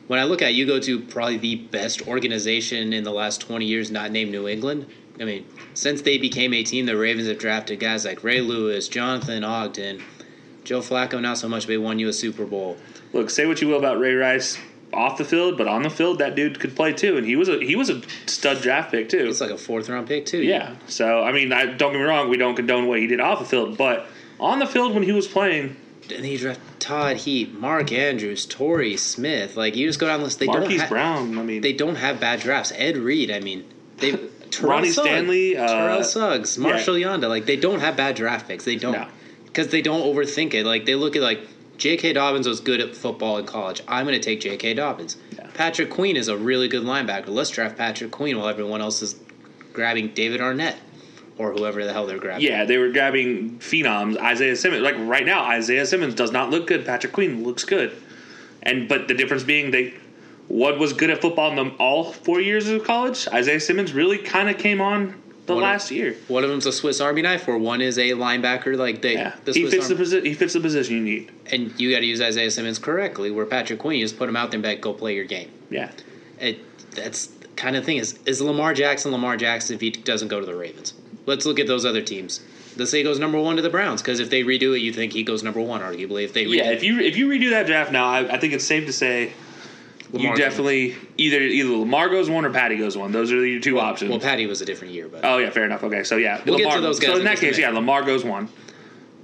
when 0.07 0.19
I 0.19 0.25
look 0.25 0.43
at, 0.43 0.51
it, 0.51 0.57
you 0.57 0.67
go 0.67 0.79
to 0.81 1.01
probably 1.01 1.39
the 1.39 1.57
best 1.57 2.07
organization 2.07 2.93
in 2.93 3.03
the 3.03 3.13
last 3.13 3.41
20 3.41 3.65
years, 3.65 3.91
not 3.91 4.11
named 4.11 4.33
New 4.33 4.49
England. 4.49 4.87
I 5.19 5.25
mean, 5.25 5.47
since 5.73 6.03
they 6.03 6.19
became 6.19 6.53
a 6.53 6.63
team, 6.63 6.85
the 6.85 6.97
Ravens 6.97 7.29
have 7.29 7.39
drafted 7.39 7.81
guys 7.81 8.05
like 8.05 8.23
Ray 8.23 8.41
Lewis, 8.41 8.89
Jonathan 8.89 9.45
Ogden, 9.45 10.03
Joe 10.71 10.79
Flacco. 10.79 11.21
Not 11.21 11.37
so 11.37 11.49
much, 11.49 11.65
but 11.65 11.71
they 11.71 11.79
won 11.79 11.99
you 11.99 12.07
a 12.07 12.12
Super 12.12 12.47
Bowl. 12.47 12.77
Look, 13.12 13.29
say 13.29 13.45
what 13.45 13.61
you 13.61 13.67
will 13.67 13.79
about 13.79 13.99
Ray 13.99 14.15
Rice 14.15 14.57
off 14.93 15.19
the 15.19 15.25
field, 15.25 15.59
but 15.59 15.67
on 15.67 15.83
the 15.83 15.91
field, 15.91 16.21
that 16.21 16.37
dude 16.37 16.61
could 16.61 16.77
play 16.77 16.93
too, 16.93 17.17
and 17.17 17.27
he 17.27 17.35
was 17.35 17.49
a 17.49 17.59
he 17.59 17.75
was 17.75 17.91
a 17.91 18.00
stud 18.27 18.62
draft 18.62 18.93
pick 18.93 19.09
too. 19.09 19.27
It's 19.29 19.41
like 19.41 19.50
a 19.50 19.59
fourth 19.59 19.89
round 19.89 20.07
pick 20.07 20.27
too. 20.27 20.39
Yeah. 20.45 20.77
So 20.87 21.25
I 21.25 21.33
mean, 21.33 21.53
I, 21.53 21.67
don't 21.67 21.91
get 21.91 21.99
me 21.99 22.05
wrong, 22.05 22.29
we 22.29 22.37
don't 22.37 22.55
condone 22.55 22.87
what 22.87 23.00
he 23.00 23.09
did 23.09 23.19
off 23.19 23.41
the 23.41 23.45
field, 23.47 23.77
but 23.77 24.07
on 24.39 24.61
the 24.61 24.67
field 24.67 24.95
when 24.95 25.03
he 25.03 25.11
was 25.11 25.27
playing, 25.27 25.75
And 26.03 26.23
then 26.23 26.31
you 26.31 26.39
draft 26.39 26.61
Todd 26.79 27.17
Heap, 27.17 27.53
Mark 27.53 27.91
Andrews, 27.91 28.47
Torrey 28.47 28.97
Smith. 28.97 29.57
Like 29.57 29.75
you 29.75 29.89
just 29.89 29.99
go 29.99 30.07
down 30.07 30.21
the 30.21 30.27
list. 30.27 30.39
They 30.39 30.47
don't 30.47 30.61
Marquise 30.61 30.83
have 30.83 30.89
Brown. 30.89 31.37
I 31.37 31.43
mean, 31.43 31.62
they 31.62 31.73
don't 31.73 31.97
have 31.97 32.21
bad 32.21 32.39
drafts. 32.39 32.73
Ed 32.77 32.97
Reed. 32.97 33.33
I 33.33 33.41
mean, 33.41 33.65
they 33.97 34.12
Terrell 34.53 34.71
Ronnie 34.71 34.93
Suggs, 34.93 35.09
Stanley, 35.09 35.57
uh, 35.57 35.67
Terrell 35.67 36.05
Suggs, 36.05 36.59
Marshal 36.59 36.95
Yanda. 36.95 37.29
Like 37.29 37.47
they 37.47 37.57
don't 37.57 37.81
have 37.81 37.97
bad 37.97 38.15
draft 38.15 38.47
picks. 38.47 38.65
They 38.65 38.77
don't 38.77 38.93
No. 38.93 39.09
Because 39.52 39.69
they 39.69 39.83
don't 39.83 40.02
overthink 40.02 40.54
it. 40.54 40.64
Like 40.64 40.87
they 40.87 40.95
look 40.95 41.16
at 41.16 41.23
like 41.23 41.40
J.K. 41.76 42.12
Dobbins 42.12 42.47
was 42.47 42.61
good 42.61 42.80
at 42.80 42.95
football 42.95 43.38
in 43.38 43.47
college. 43.47 43.83
I'm 43.88 44.07
going 44.07 44.19
to 44.19 44.23
take 44.23 44.40
J.K. 44.40 44.75
Dobbins. 44.75 45.16
Patrick 45.54 45.90
Queen 45.90 46.16
is 46.16 46.28
a 46.28 46.37
really 46.37 46.69
good 46.69 46.83
linebacker. 46.83 47.28
Let's 47.28 47.50
draft 47.50 47.76
Patrick 47.76 48.11
Queen 48.11 48.37
while 48.37 48.49
everyone 48.49 48.80
else 48.80 49.02
is 49.02 49.16
grabbing 49.73 50.09
David 50.09 50.40
Arnett 50.40 50.76
or 51.38 51.52
whoever 51.52 51.85
the 51.85 51.92
hell 51.92 52.07
they're 52.07 52.19
grabbing. 52.19 52.47
Yeah, 52.47 52.64
they 52.66 52.76
were 52.76 52.90
grabbing 52.90 53.59
phenoms. 53.61 54.19
Isaiah 54.19 54.57
Simmons, 54.57 54.83
like 54.83 54.97
right 54.99 55.25
now, 55.25 55.45
Isaiah 55.45 55.87
Simmons 55.87 56.14
does 56.14 56.33
not 56.33 56.50
look 56.50 56.66
good. 56.66 56.85
Patrick 56.85 57.14
Queen 57.14 57.45
looks 57.45 57.64
good, 57.64 57.97
and 58.62 58.88
but 58.88 59.09
the 59.09 59.14
difference 59.14 59.42
being 59.42 59.71
they, 59.71 59.95
what 60.49 60.78
was 60.78 60.92
good 60.92 61.09
at 61.09 61.23
football 61.23 61.50
in 61.50 61.57
the, 61.57 61.75
all 61.76 62.12
four 62.12 62.40
years 62.40 62.69
of 62.69 62.85
college, 62.85 63.26
Isaiah 63.28 63.61
Simmons 63.61 63.95
really 63.95 64.19
kind 64.19 64.50
of 64.50 64.59
came 64.59 64.83
on 64.83 65.20
the 65.50 65.54
One 65.57 65.64
of- 65.64 65.69
last 65.71 65.90
year. 65.90 66.16
One 66.28 66.45
of 66.45 66.50
them's 66.50 66.66
a 66.66 66.73
Swiss 66.73 67.00
Army 67.00 67.23
knife, 67.23 67.47
or 67.49 67.59
one 67.59 67.80
is 67.80 67.99
a 67.99 68.11
linebacker. 68.11 68.76
Like 68.76 69.02
they, 69.02 69.14
Yeah, 69.14 69.35
the 69.45 69.52
he 69.52 69.66
fits 69.69 69.88
the 69.88 69.95
Army- 69.95 70.07
posi- 70.07 70.25
he 70.26 70.35
fits 70.35 70.54
the 70.54 70.61
position 70.61 70.97
you 70.97 71.02
need. 71.02 71.30
and 71.52 71.73
you 71.80 71.90
got 71.92 72.00
to 72.00 72.07
use 72.07 72.21
Isaiah 72.21 72.50
Simmons 72.50 72.78
correctly. 72.78 73.30
Where 73.30 73.47
Patrick 73.47 73.78
Queen, 73.78 73.99
you 74.00 74.04
just 74.04 74.19
put 74.19 74.28
him 74.28 74.37
out 74.37 74.50
there 74.50 74.59
and 74.59 74.64
like, 74.66 74.80
go 74.80 74.92
play 74.92 75.14
your 75.14 75.25
game. 75.25 75.50
Yeah, 75.71 75.90
It, 76.40 76.59
that's 76.95 77.26
the 77.26 77.49
kind 77.57 77.76
of 77.76 77.85
thing 77.85 77.99
is 77.99 78.19
is 78.26 78.40
Lamar 78.40 78.73
Jackson 78.75 79.12
Lamar 79.12 79.37
Jackson 79.37 79.75
if 79.75 79.80
he 79.80 79.90
doesn't 79.90 80.28
go 80.28 80.40
to 80.40 80.47
the 80.47 80.54
Ravens. 80.57 80.95
Let's 81.26 81.45
look 81.47 81.61
at 81.61 81.66
those 81.66 81.85
other 81.85 82.00
teams. 82.02 82.40
Let's 82.76 82.90
say 82.90 82.99
he 82.99 83.04
goes 83.04 83.19
number 83.19 83.38
one 83.38 83.57
to 83.57 83.62
the 83.62 83.69
Browns 83.71 84.00
because 84.00 84.21
if 84.21 84.30
they 84.30 84.42
redo 84.42 84.75
it, 84.76 84.80
you 84.80 84.92
think 84.92 85.12
he 85.12 85.23
goes 85.23 85.42
number 85.42 85.61
one. 85.61 85.80
Arguably, 85.80 86.25
if 86.25 86.33
they 86.33 86.45
redo 86.47 86.57
yeah. 86.57 86.71
If 86.71 86.83
you 86.83 86.99
if 87.00 87.16
you 87.16 87.28
redo 87.28 87.50
that 87.50 87.66
draft 87.66 87.92
now, 87.92 88.07
I, 88.09 88.35
I 88.35 88.38
think 88.38 88.52
it's 88.54 88.64
safe 88.64 88.87
to 88.87 88.92
say 88.92 89.33
Lamar 90.12 90.33
you 90.33 90.37
definitely 90.37 90.97
either 91.17 91.40
either 91.40 91.71
Lamar 91.71 92.09
goes 92.09 92.29
one 92.29 92.45
or 92.45 92.50
Patty 92.50 92.76
goes 92.76 92.97
one. 92.97 93.12
Those 93.12 93.31
are 93.33 93.45
your 93.47 93.61
two 93.61 93.79
options. 93.79 94.11
Well, 94.11 94.21
Patty 94.21 94.47
was 94.47 94.61
a 94.61 94.64
different 94.64 94.95
year, 94.95 95.09
but 95.09 95.25
oh 95.25 95.38
yeah, 95.38 95.50
fair 95.50 95.64
enough. 95.64 95.83
Okay, 95.85 96.02
so 96.05 96.17
yeah, 96.17 96.40
We'll 96.45 96.59
get 96.59 96.73
to 96.73 96.81
those 96.81 96.99
guys 96.99 97.09
So 97.09 97.12
in 97.14 97.19
in 97.21 97.25
that 97.25 97.33
just 97.33 97.43
a 97.43 97.47
case, 97.47 97.59
yeah. 97.59 97.71
Lamar 97.71 98.02
goes 98.02 98.25
one. 98.25 98.49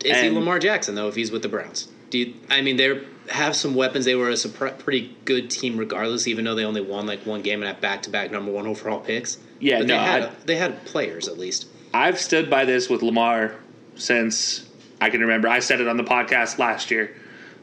is 0.04 0.16
he 0.20 0.26
and- 0.26 0.34
Lamar 0.36 0.58
Jackson 0.58 0.94
though? 0.94 1.08
If 1.08 1.14
he's 1.16 1.30
with 1.30 1.42
the 1.42 1.48
Browns, 1.48 1.88
do 2.10 2.18
you, 2.18 2.34
I 2.50 2.60
mean 2.62 2.76
they 2.76 3.00
have 3.30 3.56
some 3.56 3.74
weapons? 3.74 4.04
They 4.04 4.14
were 4.14 4.28
a 4.30 4.34
surpri- 4.34 4.78
pretty 4.78 5.16
good 5.24 5.50
team 5.50 5.76
regardless, 5.76 6.28
even 6.28 6.44
though 6.44 6.54
they 6.54 6.64
only 6.64 6.80
won 6.82 7.06
like 7.06 7.26
one 7.26 7.42
game 7.42 7.60
and 7.62 7.68
had 7.68 7.80
back 7.80 8.02
to 8.02 8.10
back 8.10 8.30
number 8.30 8.52
one 8.52 8.66
overall 8.66 9.00
picks. 9.00 9.38
Yeah, 9.58 9.78
but 9.78 9.86
no, 9.88 9.94
they 9.96 10.04
had 10.04 10.22
I- 10.22 10.30
they 10.44 10.56
had 10.56 10.84
players 10.84 11.26
at 11.28 11.38
least. 11.38 11.66
I've 11.94 12.20
stood 12.20 12.48
by 12.50 12.64
this 12.64 12.88
with 12.90 13.02
Lamar 13.02 13.54
since 13.96 14.68
I 15.00 15.10
can 15.10 15.20
remember. 15.20 15.48
I 15.48 15.58
said 15.60 15.80
it 15.80 15.88
on 15.88 15.96
the 15.96 16.04
podcast 16.04 16.58
last 16.58 16.90
year. 16.90 17.16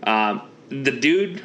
Um, 0.03 0.41
the 0.69 0.91
dude, 0.91 1.41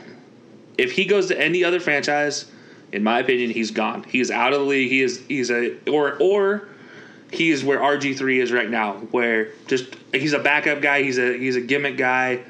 if 0.78 0.92
he 0.92 1.04
goes 1.04 1.26
to 1.26 1.38
any 1.38 1.64
other 1.64 1.80
franchise, 1.80 2.47
in 2.92 3.02
my 3.02 3.18
opinion, 3.18 3.50
he's 3.50 3.70
gone. 3.70 4.04
He's 4.04 4.30
out 4.30 4.52
of 4.52 4.61
the 4.61 4.64
league. 4.64 4.88
He 4.90 5.02
is 5.02 5.18
he's 5.28 5.50
a 5.50 5.76
or 5.90 6.16
or 6.20 6.68
he 7.30 7.50
is 7.50 7.62
where 7.64 7.78
RG 7.78 8.16
three 8.16 8.40
is 8.40 8.50
right 8.52 8.70
now, 8.70 8.94
where 9.11 9.50
just 9.66 9.94
he's 10.14 10.32
a 10.32 10.38
backup 10.38 10.80
guy. 10.80 11.02
He's 11.02 11.18
a 11.18 11.37
he's 11.37 11.56
a 11.56 11.61
gimmick 11.61 11.97
guy. 11.99 12.40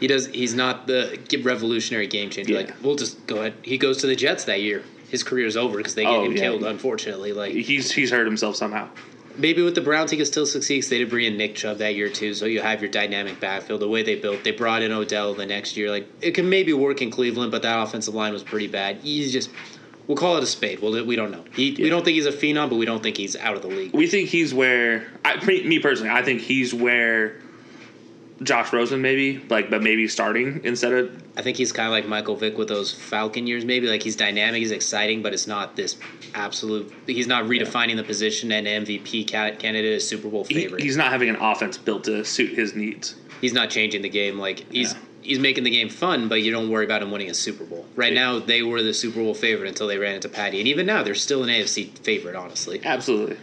He 0.00 0.08
does. 0.08 0.26
He's 0.26 0.54
not 0.54 0.86
the 0.88 1.18
revolutionary 1.44 2.08
game 2.08 2.30
changer. 2.30 2.52
Yeah. 2.54 2.58
Like 2.60 2.74
we'll 2.82 2.96
just 2.96 3.24
go 3.28 3.36
ahead. 3.36 3.54
He 3.62 3.78
goes 3.78 3.98
to 3.98 4.06
the 4.08 4.16
Jets 4.16 4.44
that 4.44 4.60
year. 4.60 4.82
His 5.10 5.22
career's 5.22 5.56
over 5.56 5.76
because 5.78 5.94
they 5.94 6.02
get 6.02 6.12
Oh, 6.12 6.24
him 6.24 6.32
yeah. 6.32 6.38
killed. 6.42 6.64
Unfortunately, 6.64 7.32
like 7.32 7.52
He's 7.52 7.92
he's 7.92 8.10
hurt 8.10 8.26
himself 8.26 8.56
somehow. 8.56 8.88
Maybe 9.36 9.62
with 9.62 9.74
the 9.74 9.80
Browns 9.80 10.10
he 10.10 10.16
could 10.16 10.26
still 10.26 10.46
succeed. 10.46 10.80
'cause 10.82 10.90
They 10.90 10.98
did 10.98 11.10
bring 11.10 11.26
in 11.26 11.36
Nick 11.36 11.54
Chubb 11.54 11.78
that 11.78 11.94
year 11.94 12.08
too, 12.08 12.34
so 12.34 12.46
you 12.46 12.60
have 12.60 12.80
your 12.82 12.90
dynamic 12.90 13.40
backfield. 13.40 13.80
The 13.80 13.88
way 13.88 14.02
they 14.02 14.16
built, 14.16 14.44
they 14.44 14.50
brought 14.52 14.82
in 14.82 14.92
Odell 14.92 15.34
the 15.34 15.46
next 15.46 15.76
year. 15.76 15.90
Like 15.90 16.06
it 16.20 16.32
can 16.32 16.48
maybe 16.48 16.72
work 16.72 17.02
in 17.02 17.10
Cleveland, 17.10 17.50
but 17.52 17.62
that 17.62 17.82
offensive 17.82 18.14
line 18.14 18.32
was 18.32 18.42
pretty 18.42 18.66
bad. 18.68 18.98
He's 19.02 19.32
just. 19.32 19.50
We'll 20.06 20.18
call 20.18 20.36
it 20.36 20.42
a 20.42 20.46
spade. 20.46 20.80
Well, 20.82 21.02
we 21.06 21.16
don't 21.16 21.30
know. 21.30 21.44
He, 21.56 21.74
We 21.80 21.88
don't 21.88 22.04
think 22.04 22.16
he's 22.16 22.26
a 22.26 22.30
phenom, 22.32 22.68
but 22.68 22.76
we 22.76 22.84
don't 22.84 23.02
think 23.02 23.16
he's 23.16 23.36
out 23.36 23.56
of 23.56 23.62
the 23.62 23.68
league. 23.68 23.94
We 23.94 24.06
think 24.06 24.28
he's 24.28 24.52
where 24.52 25.06
I, 25.24 25.42
me 25.42 25.78
personally. 25.78 26.10
I 26.10 26.20
think 26.20 26.42
he's 26.42 26.74
where 26.74 27.36
Josh 28.42 28.72
Rosen 28.72 29.00
maybe 29.00 29.38
like, 29.48 29.70
but 29.70 29.82
maybe 29.82 30.08
starting 30.08 30.60
instead 30.64 30.92
of 30.92 31.22
I 31.36 31.42
think 31.42 31.56
he's 31.56 31.72
kind 31.72 31.86
of 31.86 31.92
like 31.92 32.06
Michael 32.06 32.34
Vick 32.36 32.58
with 32.58 32.68
those 32.68 32.92
Falcon 32.92 33.46
years. 33.46 33.64
Maybe 33.64 33.86
like 33.86 34.02
he's 34.02 34.16
dynamic, 34.16 34.58
he's 34.60 34.70
exciting, 34.72 35.22
but 35.22 35.32
it's 35.32 35.46
not 35.46 35.76
this 35.76 35.96
absolute. 36.34 36.92
He's 37.06 37.26
not 37.26 37.44
redefining 37.44 37.96
the 37.96 38.02
position 38.04 38.50
and 38.52 38.66
MVP 38.66 39.26
candidate, 39.28 40.02
Super 40.02 40.28
Bowl 40.28 40.44
he- 40.44 40.54
favorite. 40.54 40.82
he's 40.82 40.96
not 40.96 41.10
having 41.12 41.28
an 41.28 41.36
offense 41.36 41.78
built 41.78 42.04
to 42.04 42.24
suit 42.24 42.54
his 42.54 42.74
needs. 42.74 43.14
he's 43.40 43.52
not 43.52 43.70
changing 43.70 44.02
the 44.02 44.08
game. 44.08 44.38
Like 44.38 44.64
he's 44.72 44.92
Yeah. 44.94 44.98
he's 45.22 45.38
making 45.38 45.64
the 45.64 45.70
game 45.70 45.88
fun, 45.88 46.28
but 46.28 46.42
you 46.42 46.50
don't 46.50 46.70
worry 46.70 46.84
about 46.84 47.02
him 47.02 47.10
winning 47.10 47.30
a 47.30 47.34
Super 47.34 47.64
Bowl. 47.64 47.84
Right 47.96 48.12
Yeah. 48.12 48.20
now, 48.32 48.38
they 48.40 48.62
were 48.62 48.82
the 48.82 48.94
Super 48.94 49.20
Bowl 49.22 49.34
favorite 49.34 49.68
until 49.68 49.86
they 49.86 49.98
ran 49.98 50.14
into 50.16 50.28
Patty, 50.28 50.58
and 50.58 50.68
even 50.68 50.86
now, 50.86 51.02
they're 51.02 51.14
still 51.14 51.42
an 51.44 51.50
AFC 51.50 51.90
favorite. 52.02 52.36
Honestly, 52.36 52.80
Absolutely. 52.84 53.36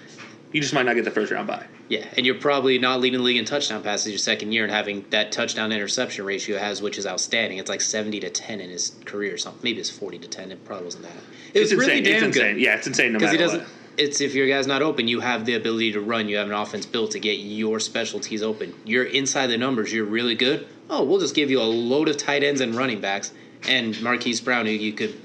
You 0.52 0.60
just 0.62 0.74
might 0.74 0.86
not 0.86 0.96
get 0.96 1.06
the 1.06 1.12
first 1.12 1.32
round 1.32 1.48
bye. 1.48 1.66
yeah, 1.88 2.06
and 2.18 2.26
you're 2.26 2.36
probably 2.36 2.78
not 2.78 3.00
leading 3.00 3.20
the 3.20 3.24
league 3.24 3.38
in 3.38 3.46
touchdown 3.46 3.82
passes 3.84 4.10
your 4.12 4.18
second 4.20 4.52
year, 4.52 4.64
and 4.64 4.72
having 4.74 5.06
that 5.12 5.32
touchdown 5.32 5.72
interception 5.72 6.26
ratio 6.26 6.58
has, 6.58 6.82
which 6.82 6.98
is 6.98 7.08
outstanding. 7.08 7.58
It's 7.58 7.70
like 7.70 7.82
seventy 7.82 8.20
to 8.20 8.30
ten 8.30 8.60
in 8.60 8.70
his 8.70 8.92
career, 9.06 9.34
or 9.34 9.38
something. 9.38 9.62
Maybe 9.64 9.80
it's 9.80 9.90
forty 9.90 10.20
to 10.20 10.28
ten. 10.28 10.52
It 10.52 10.64
probably 10.66 10.86
wasn't 10.86 11.04
that. 11.04 11.14
It 11.54 11.60
was 11.62 11.72
It's 11.72 11.80
really 11.80 12.00
insane. 12.00 12.14
damn 12.14 12.24
it's 12.30 12.38
good. 12.38 12.48
insane. 12.48 12.64
Yeah, 12.64 12.76
it's 12.76 12.88
insane 12.88 13.14
no 13.14 13.20
Because 13.20 13.34
matter 13.34 13.38
he 13.38 13.44
doesn't. 13.44 13.60
what. 13.62 13.70
It's 13.98 14.22
if 14.22 14.34
your 14.34 14.48
guy's 14.48 14.68
not 14.68 14.82
open, 14.82 15.08
you 15.08 15.20
have 15.20 15.46
the 15.46 15.56
ability 15.56 15.92
to 15.94 16.02
run. 16.02 16.28
You 16.30 16.38
have 16.38 16.48
an 16.48 16.54
offense 16.54 16.86
built 16.86 17.12
to 17.12 17.20
get 17.20 17.40
your 17.40 17.80
specialties 17.80 18.42
open. 18.42 18.74
You're 18.86 19.04
inside 19.04 19.48
the 19.48 19.58
numbers. 19.58 19.92
You're 19.94 20.06
really 20.06 20.36
good. 20.36 20.66
Oh, 20.90 21.04
we'll 21.04 21.20
just 21.20 21.36
give 21.36 21.50
you 21.52 21.60
a 21.62 21.64
load 21.64 22.08
of 22.10 22.18
tight 22.18 22.44
ends 22.44 22.62
and 22.62 22.74
running 22.76 23.00
backs, 23.02 23.32
and 23.68 24.02
Marquise 24.02 24.40
Brown, 24.42 24.66
who 24.66 24.72
you 24.72 24.94
could 24.94 25.20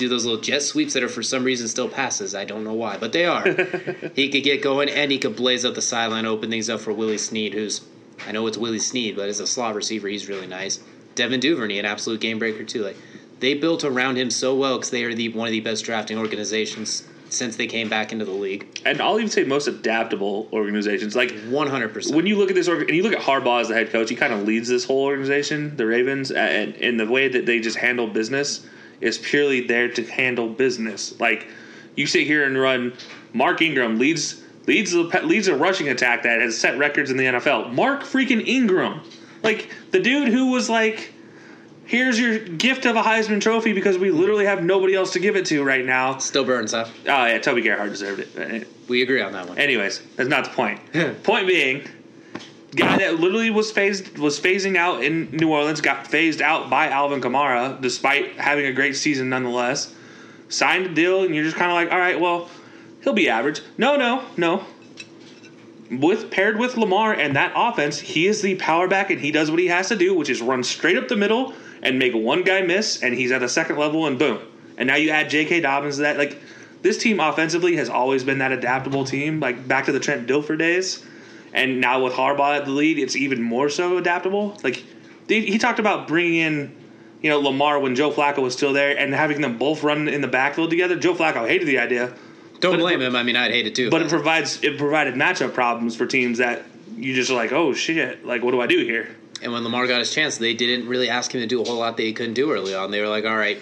do 0.00 0.08
those 0.08 0.24
little 0.24 0.40
jet 0.40 0.62
sweeps 0.62 0.94
that 0.94 1.02
are 1.04 1.08
for 1.08 1.22
some 1.22 1.44
reason 1.44 1.68
still 1.68 1.88
passes. 1.88 2.34
I 2.34 2.44
don't 2.44 2.64
know 2.64 2.72
why, 2.74 2.96
but 2.96 3.12
they 3.12 3.26
are. 3.26 3.44
he 4.14 4.30
could 4.30 4.42
get 4.42 4.62
going, 4.62 4.88
and 4.88 5.12
he 5.12 5.18
could 5.18 5.36
blaze 5.36 5.64
up 5.64 5.74
the 5.74 5.82
sideline, 5.82 6.26
open 6.26 6.50
things 6.50 6.68
up 6.68 6.80
for 6.80 6.92
Willie 6.92 7.18
Snead, 7.18 7.52
who's 7.54 7.82
I 8.26 8.32
know 8.32 8.46
it's 8.46 8.58
Willie 8.58 8.78
Snead, 8.80 9.16
but 9.16 9.28
as 9.28 9.40
a 9.40 9.46
slot 9.46 9.74
receiver, 9.74 10.08
he's 10.08 10.28
really 10.28 10.46
nice. 10.46 10.80
Devin 11.14 11.40
Duvernay, 11.40 11.78
an 11.78 11.84
absolute 11.86 12.20
game 12.20 12.38
breaker 12.38 12.64
too. 12.64 12.82
Like 12.82 12.96
they 13.40 13.54
built 13.54 13.84
around 13.84 14.16
him 14.16 14.30
so 14.30 14.54
well 14.54 14.76
because 14.76 14.90
they 14.90 15.04
are 15.04 15.14
the 15.14 15.28
one 15.30 15.46
of 15.46 15.52
the 15.52 15.60
best 15.60 15.84
drafting 15.84 16.18
organizations 16.18 17.06
since 17.28 17.56
they 17.56 17.66
came 17.66 17.88
back 17.88 18.10
into 18.12 18.24
the 18.24 18.32
league. 18.32 18.80
And 18.84 19.00
I'll 19.00 19.16
even 19.18 19.30
say 19.30 19.44
most 19.44 19.68
adaptable 19.68 20.48
organizations. 20.52 21.14
Like 21.14 21.30
One 21.44 21.68
hundred 21.68 21.92
percent. 21.92 22.16
when 22.16 22.26
you 22.26 22.36
look 22.36 22.48
at 22.50 22.54
this 22.56 22.68
org- 22.68 22.88
and 22.88 22.96
you 22.96 23.02
look 23.02 23.12
at 23.12 23.20
Harbaugh 23.20 23.60
as 23.60 23.68
the 23.68 23.74
head 23.74 23.90
coach, 23.90 24.08
he 24.10 24.16
kind 24.16 24.32
of 24.32 24.42
leads 24.44 24.68
this 24.68 24.84
whole 24.84 25.04
organization, 25.04 25.76
the 25.76 25.86
Ravens, 25.86 26.30
and 26.30 26.74
in 26.76 26.96
the 26.96 27.06
way 27.06 27.28
that 27.28 27.46
they 27.46 27.60
just 27.60 27.76
handle 27.76 28.06
business 28.06 28.66
is 29.00 29.18
purely 29.18 29.60
there 29.60 29.88
to 29.88 30.04
handle 30.04 30.48
business. 30.48 31.18
Like 31.20 31.46
you 31.96 32.06
sit 32.06 32.26
here 32.26 32.44
and 32.44 32.58
run, 32.58 32.92
Mark 33.32 33.62
Ingram 33.62 33.98
leads 33.98 34.42
leads 34.66 34.92
the 34.92 35.04
leads 35.24 35.48
a 35.48 35.56
rushing 35.56 35.88
attack 35.88 36.22
that 36.22 36.40
has 36.40 36.56
set 36.56 36.78
records 36.78 37.10
in 37.10 37.16
the 37.16 37.24
NFL. 37.24 37.72
Mark 37.72 38.02
freaking 38.02 38.46
Ingram, 38.46 39.00
like 39.42 39.70
the 39.90 40.00
dude 40.00 40.28
who 40.28 40.50
was 40.50 40.68
like. 40.68 41.14
Here's 41.86 42.20
your 42.20 42.38
gift 42.38 42.86
of 42.86 42.94
a 42.94 43.02
Heisman 43.02 43.40
Trophy 43.40 43.72
because 43.72 43.98
we 43.98 44.12
literally 44.12 44.44
have 44.44 44.62
nobody 44.62 44.94
else 44.94 45.12
to 45.14 45.18
give 45.18 45.34
it 45.34 45.44
to 45.46 45.64
right 45.64 45.84
now. 45.84 46.18
Still 46.18 46.44
burns, 46.44 46.70
huh? 46.70 46.86
Oh 46.86 47.26
yeah, 47.26 47.40
Toby 47.40 47.62
Gerhart 47.62 47.90
deserved 47.90 48.20
it. 48.20 48.68
We 48.88 49.02
agree 49.02 49.20
on 49.20 49.32
that 49.32 49.48
one. 49.48 49.58
Anyways, 49.58 50.00
that's 50.14 50.28
not 50.28 50.44
the 50.44 50.50
point. 50.50 50.80
point 51.24 51.48
being, 51.48 51.88
guy 52.74 52.98
that 52.98 53.18
literally 53.18 53.50
was 53.50 53.70
phased 53.70 54.18
was 54.18 54.38
phasing 54.38 54.76
out 54.76 55.02
in 55.02 55.30
New 55.32 55.50
Orleans 55.50 55.80
got 55.80 56.06
phased 56.06 56.40
out 56.40 56.70
by 56.70 56.88
Alvin 56.88 57.20
Kamara, 57.20 57.80
despite 57.80 58.36
having 58.36 58.66
a 58.66 58.72
great 58.72 58.96
season 58.96 59.28
nonetheless. 59.28 59.94
Signed 60.48 60.86
a 60.86 60.94
deal, 60.94 61.22
and 61.22 61.34
you're 61.34 61.44
just 61.44 61.56
kind 61.56 61.70
of 61.70 61.74
like, 61.74 61.92
all 61.92 61.98
right, 61.98 62.18
well, 62.18 62.48
he'll 63.02 63.12
be 63.12 63.28
average. 63.28 63.62
No, 63.78 63.96
no, 63.96 64.24
no. 64.36 64.64
With 65.90 66.30
paired 66.30 66.58
with 66.58 66.76
Lamar 66.76 67.12
and 67.12 67.34
that 67.36 67.52
offense, 67.54 67.98
he 67.98 68.26
is 68.26 68.42
the 68.42 68.56
power 68.56 68.88
back, 68.88 69.10
and 69.10 69.20
he 69.20 69.30
does 69.32 69.50
what 69.50 69.60
he 69.60 69.68
has 69.68 69.88
to 69.88 69.96
do, 69.96 70.14
which 70.14 70.30
is 70.30 70.40
run 70.40 70.62
straight 70.62 70.96
up 70.96 71.08
the 71.08 71.16
middle 71.16 71.54
and 71.82 71.98
make 71.98 72.14
one 72.14 72.42
guy 72.42 72.62
miss, 72.62 73.02
and 73.02 73.14
he's 73.14 73.32
at 73.32 73.40
the 73.40 73.48
second 73.48 73.76
level, 73.76 74.06
and 74.06 74.18
boom. 74.18 74.40
And 74.76 74.86
now 74.86 74.96
you 74.96 75.10
add 75.10 75.30
J.K. 75.30 75.60
Dobbins 75.60 75.96
to 75.96 76.02
that. 76.02 76.18
Like 76.18 76.38
this 76.82 76.98
team 76.98 77.20
offensively 77.20 77.76
has 77.76 77.88
always 77.88 78.24
been 78.24 78.38
that 78.38 78.52
adaptable 78.52 79.04
team, 79.04 79.40
like 79.40 79.66
back 79.66 79.86
to 79.86 79.92
the 79.92 80.00
Trent 80.00 80.26
Dilfer 80.28 80.56
days. 80.56 81.04
And 81.52 81.80
now 81.80 82.02
with 82.04 82.12
Harbaugh 82.14 82.56
at 82.58 82.64
the 82.64 82.70
lead, 82.70 82.98
it's 82.98 83.16
even 83.16 83.42
more 83.42 83.68
so 83.68 83.96
adaptable. 83.98 84.56
Like 84.62 84.84
he 85.28 85.58
talked 85.58 85.78
about 85.78 86.06
bringing 86.08 86.34
in, 86.36 86.76
you 87.22 87.30
know, 87.30 87.38
Lamar 87.40 87.78
when 87.80 87.94
Joe 87.94 88.10
Flacco 88.10 88.38
was 88.42 88.54
still 88.54 88.72
there 88.72 88.96
and 88.96 89.12
having 89.14 89.40
them 89.40 89.58
both 89.58 89.82
run 89.82 90.08
in 90.08 90.20
the 90.20 90.28
backfield 90.28 90.70
together. 90.70 90.96
Joe 90.96 91.14
Flacco 91.14 91.46
hated 91.48 91.66
the 91.68 91.78
idea, 91.78 92.14
Don't 92.60 92.72
but 92.72 92.78
it- 92.78 92.82
blame 92.82 93.00
him. 93.00 93.16
I 93.16 93.22
mean, 93.22 93.36
I'd 93.36 93.50
hate 93.50 93.66
it 93.66 93.74
too. 93.74 93.90
but 93.90 94.02
it 94.02 94.08
provides 94.08 94.62
it 94.62 94.78
provided 94.78 95.14
matchup 95.14 95.52
problems 95.54 95.96
for 95.96 96.06
teams 96.06 96.38
that 96.38 96.64
you 96.96 97.14
just 97.14 97.30
are 97.30 97.34
like, 97.34 97.52
oh 97.52 97.72
shit, 97.74 98.24
like 98.26 98.42
what 98.42 98.50
do 98.52 98.60
I 98.60 98.66
do 98.66 98.78
here? 98.84 99.08
And 99.42 99.52
when 99.52 99.64
Lamar 99.64 99.86
got 99.86 100.00
his 100.00 100.12
chance, 100.12 100.36
they 100.36 100.52
didn't 100.54 100.86
really 100.86 101.08
ask 101.08 101.34
him 101.34 101.40
to 101.40 101.46
do 101.46 101.62
a 101.62 101.64
whole 101.64 101.78
lot 101.78 101.96
that 101.96 102.02
he 102.02 102.12
couldn't 102.12 102.34
do 102.34 102.52
early 102.52 102.74
on. 102.74 102.90
They 102.90 103.00
were 103.00 103.08
like, 103.08 103.24
all 103.24 103.36
right, 103.36 103.58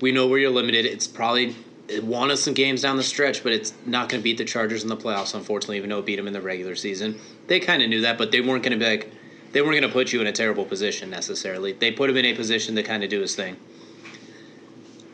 we 0.00 0.10
know 0.12 0.26
where 0.26 0.38
you're 0.40 0.50
limited. 0.50 0.86
It's 0.86 1.06
probably 1.06 1.54
won 2.02 2.30
us 2.30 2.42
some 2.42 2.54
games 2.54 2.82
down 2.82 2.96
the 2.96 3.02
stretch, 3.02 3.42
but 3.42 3.52
it's 3.52 3.72
not 3.86 4.08
going 4.08 4.20
to 4.20 4.24
beat 4.24 4.38
the 4.38 4.44
Chargers 4.44 4.82
in 4.82 4.88
the 4.88 4.96
playoffs, 4.96 5.34
unfortunately, 5.34 5.76
even 5.78 5.90
though 5.90 5.98
it 5.98 6.06
beat 6.06 6.16
them 6.16 6.26
in 6.26 6.32
the 6.32 6.40
regular 6.40 6.74
season. 6.74 7.18
They 7.46 7.60
kind 7.60 7.82
of 7.82 7.88
knew 7.88 8.02
that, 8.02 8.18
but 8.18 8.30
they 8.30 8.40
weren't 8.40 8.62
going 8.62 8.78
to 8.78 8.84
be 8.84 8.90
like, 8.90 9.12
they 9.52 9.62
weren't 9.62 9.72
going 9.72 9.82
to 9.82 9.92
put 9.92 10.12
you 10.12 10.20
in 10.20 10.26
a 10.26 10.32
terrible 10.32 10.64
position 10.64 11.10
necessarily. 11.10 11.72
They 11.72 11.90
put 11.90 12.10
him 12.10 12.16
in 12.16 12.24
a 12.26 12.34
position 12.34 12.76
to 12.76 12.82
kind 12.82 13.02
of 13.02 13.10
do 13.10 13.20
his 13.20 13.34
thing. 13.34 13.56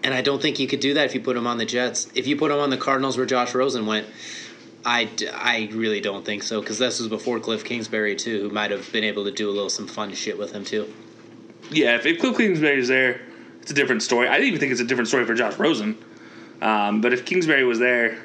And 0.04 0.14
I 0.14 0.20
don't 0.20 0.40
think 0.40 0.60
you 0.60 0.68
could 0.68 0.80
do 0.80 0.94
that 0.94 1.06
if 1.06 1.14
you 1.14 1.20
put 1.20 1.36
him 1.36 1.46
on 1.46 1.58
the 1.58 1.64
Jets. 1.64 2.08
If 2.14 2.26
you 2.26 2.36
put 2.36 2.52
him 2.52 2.58
on 2.58 2.70
the 2.70 2.76
Cardinals 2.76 3.16
where 3.16 3.26
Josh 3.26 3.54
Rosen 3.54 3.86
went, 3.86 4.06
I, 4.84 5.08
I 5.34 5.68
really 5.72 6.00
don't 6.00 6.24
think 6.24 6.44
so 6.44 6.60
because 6.60 6.78
this 6.78 7.00
was 7.00 7.08
before 7.08 7.40
Cliff 7.40 7.64
Kingsbury 7.64 8.14
too, 8.14 8.42
who 8.42 8.50
might 8.50 8.70
have 8.70 8.92
been 8.92 9.02
able 9.02 9.24
to 9.24 9.32
do 9.32 9.50
a 9.50 9.52
little 9.52 9.70
some 9.70 9.88
fun 9.88 10.14
shit 10.14 10.38
with 10.38 10.52
him 10.52 10.64
too. 10.64 10.92
Yeah, 11.70 11.96
if, 11.96 12.06
if 12.06 12.20
Cliff 12.20 12.36
Kingsbury's 12.36 12.86
there, 12.86 13.20
it's 13.60 13.72
a 13.72 13.74
different 13.74 14.02
story. 14.02 14.28
I 14.28 14.38
even 14.38 14.60
think 14.60 14.70
it's 14.70 14.80
a 14.80 14.84
different 14.84 15.08
story 15.08 15.24
for 15.24 15.34
Josh 15.34 15.58
Rosen. 15.58 15.98
Um, 16.62 17.00
but 17.00 17.12
if 17.12 17.24
Kingsbury 17.24 17.64
was 17.64 17.78
there 17.78 18.18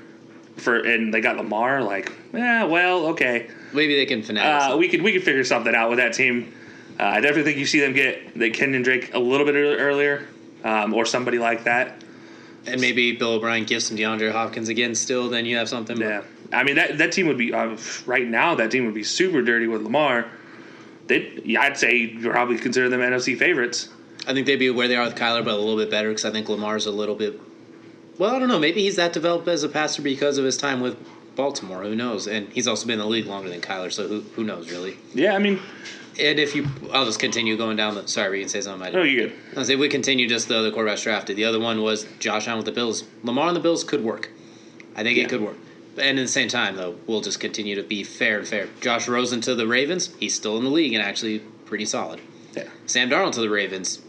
for 0.57 0.79
and 0.79 1.13
they 1.13 1.21
got 1.21 1.37
Lamar, 1.37 1.81
like, 1.83 2.11
yeah, 2.33 2.63
well, 2.65 3.07
okay, 3.07 3.49
Maybe 3.73 3.95
they 3.95 4.05
can 4.05 4.21
finagle. 4.21 4.73
uh, 4.73 4.77
we 4.77 4.87
could 4.89 5.01
we 5.01 5.11
could 5.13 5.23
figure 5.23 5.43
something 5.43 5.73
out 5.75 5.89
with 5.89 5.97
that 5.99 6.13
team. 6.13 6.53
Uh, 6.99 7.03
I 7.03 7.21
definitely 7.21 7.43
think 7.43 7.57
you 7.57 7.65
see 7.65 7.79
them 7.79 7.93
get 7.93 8.37
the 8.37 8.49
Kenyon 8.51 8.83
Drake 8.83 9.13
a 9.13 9.19
little 9.19 9.45
bit 9.45 9.55
earlier, 9.55 10.27
um, 10.63 10.93
or 10.93 11.05
somebody 11.05 11.39
like 11.39 11.63
that. 11.63 12.03
and 12.67 12.79
maybe 12.79 13.13
Bill 13.13 13.31
O'Brien 13.33 13.63
gives 13.65 13.87
some 13.87 13.97
DeAndre 13.97 14.31
Hopkins 14.31 14.69
again. 14.69 14.93
Still, 14.95 15.29
then 15.29 15.45
you 15.45 15.57
have 15.57 15.67
something. 15.69 15.97
Yeah, 15.97 16.23
I 16.53 16.63
mean 16.63 16.75
that 16.75 16.97
that 16.99 17.11
team 17.11 17.27
would 17.27 17.37
be 17.37 17.53
uh, 17.53 17.75
right 18.05 18.27
now. 18.27 18.55
That 18.55 18.71
team 18.71 18.85
would 18.85 18.93
be 18.93 19.03
super 19.03 19.41
dirty 19.41 19.67
with 19.67 19.81
Lamar. 19.81 20.27
They, 21.07 21.57
I'd 21.59 21.77
say 21.77 22.07
probably 22.21 22.57
consider 22.57 22.87
them 22.87 22.99
NFC 23.01 23.37
favorites. 23.37 23.89
I 24.27 24.33
think 24.33 24.45
they'd 24.45 24.57
be 24.57 24.69
where 24.69 24.87
they 24.87 24.95
are 24.95 25.03
with 25.05 25.15
Kyler, 25.15 25.43
but 25.43 25.53
a 25.53 25.57
little 25.57 25.77
bit 25.77 25.89
better 25.89 26.09
because 26.09 26.25
I 26.25 26.31
think 26.31 26.47
Lamar's 26.47 26.85
a 26.85 26.91
little 26.91 27.15
bit. 27.15 27.39
Well, 28.17 28.35
I 28.35 28.39
don't 28.39 28.47
know. 28.49 28.59
Maybe 28.59 28.81
he's 28.83 28.97
that 28.97 29.13
developed 29.13 29.47
as 29.47 29.63
a 29.63 29.69
passer 29.69 30.01
because 30.01 30.37
of 30.37 30.45
his 30.45 30.57
time 30.57 30.81
with 30.81 30.97
Baltimore. 31.35 31.83
Who 31.83 31.95
knows? 31.95 32.27
And 32.27 32.49
he's 32.49 32.67
also 32.67 32.85
been 32.85 32.93
in 32.93 32.99
the 32.99 33.05
league 33.07 33.25
longer 33.25 33.49
than 33.49 33.61
Kyler, 33.61 33.91
so 33.91 34.07
who 34.07 34.21
who 34.35 34.43
knows 34.43 34.69
really? 34.71 34.97
Yeah, 35.13 35.33
I 35.33 35.39
mean, 35.39 35.59
And 36.19 36.39
if 36.39 36.55
you, 36.55 36.67
I'll 36.91 37.05
just 37.05 37.19
continue 37.19 37.55
going 37.57 37.77
down 37.77 37.95
the. 37.95 38.07
Sorry, 38.07 38.39
you 38.39 38.43
can 38.43 38.49
say 38.49 38.61
something. 38.61 38.87
I 38.87 38.91
no, 38.91 39.03
you're 39.03 39.29
good. 39.29 39.37
I 39.57 39.63
say 39.63 39.75
we 39.75 39.87
continue 39.89 40.27
just 40.27 40.49
the 40.49 40.57
other 40.57 40.71
quarterbacks 40.71 41.03
drafted. 41.03 41.37
The 41.37 41.45
other 41.45 41.59
one 41.59 41.81
was 41.81 42.05
Josh 42.19 42.47
Allen 42.47 42.57
with 42.57 42.65
the 42.65 42.71
Bills. 42.73 43.05
Lamar 43.23 43.47
on 43.47 43.53
the 43.53 43.59
Bills 43.61 43.83
could 43.83 44.03
work. 44.03 44.29
I 44.95 45.03
think 45.03 45.17
Yeah. 45.17 45.23
it 45.23 45.29
could 45.29 45.41
work. 45.41 45.55
And 45.97 46.19
at 46.19 46.21
the 46.21 46.27
same 46.27 46.47
time, 46.47 46.75
though, 46.75 46.95
we'll 47.07 47.21
just 47.21 47.39
continue 47.39 47.75
to 47.75 47.83
be 47.83 48.03
fair 48.03 48.39
and 48.39 48.47
fair. 48.47 48.67
Josh 48.81 49.07
Rosen 49.07 49.41
to 49.41 49.55
the 49.55 49.67
Ravens, 49.67 50.13
he's 50.19 50.33
still 50.35 50.57
in 50.57 50.63
the 50.63 50.69
league 50.69 50.93
and 50.93 51.01
actually 51.03 51.39
pretty 51.65 51.85
solid. 51.85 52.19
Yeah. 52.55 52.67
Sam 52.85 53.09
Darnold 53.09 53.33
to 53.33 53.41
the 53.41 53.49
Ravens, 53.49 53.99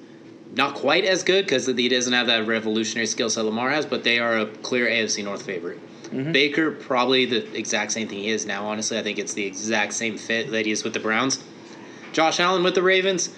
not 0.55 0.75
quite 0.75 1.05
as 1.05 1.23
good 1.23 1.45
because 1.45 1.67
he 1.67 1.89
doesn't 1.89 2.13
have 2.13 2.27
that 2.27 2.47
revolutionary 2.47 3.07
skill 3.07 3.31
set 3.31 3.45
Lamar 3.45 3.71
has, 3.71 3.87
but 3.87 4.05
they 4.05 4.19
are 4.19 4.39
a 4.39 4.47
clear 4.47 4.87
AFC 4.87 5.25
North 5.25 5.45
favorite. 5.45 5.79
Mm-hmm. 6.11 6.33
Baker, 6.33 6.71
probably 6.73 7.25
the 7.25 7.57
exact 7.57 7.93
same 7.93 8.07
thing 8.07 8.19
he 8.19 8.29
is 8.29 8.45
now, 8.45 8.67
honestly. 8.67 8.99
I 8.99 9.03
think 9.03 9.19
it's 9.19 9.33
the 9.33 9.45
exact 9.47 9.95
same 9.95 10.19
fit 10.19 10.51
that 10.51 10.67
he 10.67 10.73
is 10.73 10.85
with 10.85 10.93
the 10.93 11.01
Browns. 11.01 11.43
Josh 12.13 12.39
Allen 12.39 12.63
with 12.63 12.75
the 12.75 12.83
Ravens, 12.83 13.35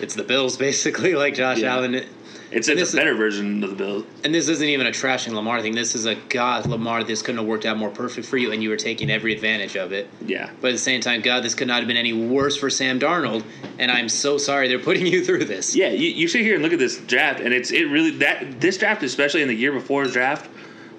it's 0.00 0.14
the 0.14 0.24
Bills, 0.24 0.56
basically, 0.68 1.14
like 1.14 1.34
Josh 1.34 1.58
Yeah. 1.58 1.74
Allen. 1.76 2.04
It's, 2.52 2.68
a 2.68 2.96
better 2.96 3.14
version 3.14 3.62
of 3.62 3.70
the 3.70 3.76
Bills. 3.76 4.04
And 4.24 4.34
this 4.34 4.48
isn't 4.48 4.66
even 4.66 4.86
a 4.86 4.90
trashing 4.90 5.32
Lamar 5.32 5.62
thing. 5.62 5.74
This 5.74 5.94
is 5.94 6.06
a 6.06 6.16
God, 6.16 6.66
Lamar, 6.66 7.04
this 7.04 7.22
couldn't 7.22 7.38
have 7.38 7.46
worked 7.46 7.64
out 7.64 7.76
more 7.76 7.90
perfect 7.90 8.26
for 8.26 8.36
you, 8.36 8.50
and 8.50 8.62
you 8.62 8.70
were 8.70 8.76
taking 8.76 9.10
every 9.10 9.32
advantage 9.32 9.76
of 9.76 9.92
it. 9.92 10.08
Yeah. 10.26 10.50
But 10.60 10.68
at 10.68 10.72
the 10.72 10.78
same 10.78 11.00
time, 11.00 11.20
God, 11.20 11.44
this 11.44 11.54
could 11.54 11.68
not 11.68 11.78
have 11.78 11.86
been 11.86 11.96
any 11.96 12.12
worse 12.12 12.56
for 12.56 12.68
Sam 12.68 12.98
Darnold, 12.98 13.44
and 13.78 13.90
I'm 13.90 14.08
so 14.08 14.36
sorry 14.36 14.68
they're 14.68 14.78
putting 14.90 15.06
you 15.06 15.24
through 15.24 15.44
this. 15.44 15.76
Yeah, 15.76 15.90
you, 15.90 16.08
you 16.08 16.26
sit 16.26 16.42
here 16.42 16.54
and 16.54 16.62
look 16.62 16.72
at 16.72 16.78
this 16.78 16.98
draft, 16.98 17.40
and 17.40 17.54
it's 17.54 17.70
it 17.70 17.84
really 17.84 18.10
that 18.18 18.60
this 18.60 18.76
draft, 18.78 19.02
especially 19.02 19.42
in 19.42 19.48
the 19.48 19.54
year 19.54 19.72
before 19.72 20.02
his 20.02 20.12
draft, 20.12 20.50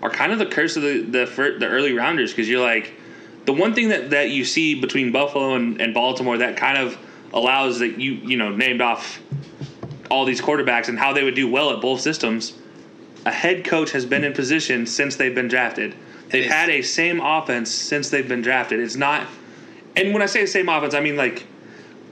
are 0.01 0.10
kind 0.10 0.31
of 0.31 0.39
the 0.39 0.46
curse 0.46 0.77
of 0.77 0.84
the 0.84 1.01
the, 1.01 1.27
fir- 1.27 1.60
the 1.60 1.67
early 1.67 1.93
rounders 1.93 2.31
because 2.31 2.48
you're 2.48 2.62
like 2.62 2.93
the 3.46 3.53
one 3.53 3.74
thing 3.74 3.89
that, 3.89 4.12
that 4.12 4.29
you 4.29 4.46
see 4.46 4.79
between 4.79 5.12
Buffalo 5.12 5.55
and, 5.55 5.81
and 5.81 5.93
Baltimore 5.93 6.38
that 6.38 6.58
kind 6.58 6.77
of 6.77 6.98
allows 7.34 7.79
that 7.79 8.00
you 8.00 8.13
you 8.13 8.38
know 8.38 8.50
named 8.55 8.81
off 8.81 9.20
all 10.12 10.25
these 10.25 10.41
quarterbacks 10.41 10.89
and 10.89 11.00
how 11.00 11.13
they 11.13 11.24
would 11.24 11.36
do 11.36 11.50
well 11.50 11.72
at 11.72 11.80
both 11.82 12.01
systems. 12.01 12.53
A 13.25 13.32
head 13.32 13.63
coach 13.63 13.91
has 13.91 14.06
been 14.06 14.24
in 14.24 14.34
position 14.34 14.86
since 14.86 15.15
they've 15.15 15.34
been 15.34 15.48
drafted. 15.48 15.96
They've 16.30 16.46
had 16.50 16.70
a 16.70 16.82
same 16.82 17.22
offense 17.22 17.72
since 17.72 18.10
they've 18.10 18.27
been 18.27 18.41
drafted. 18.41 18.80
It's 18.80 18.96
not, 18.96 19.27
and 19.96 20.13
when 20.13 20.22
I 20.22 20.25
say 20.25 20.41
the 20.41 20.48
same 20.48 20.70
offense, 20.70 20.94
I 20.94 21.00
mean 21.00 21.15
like 21.15 21.46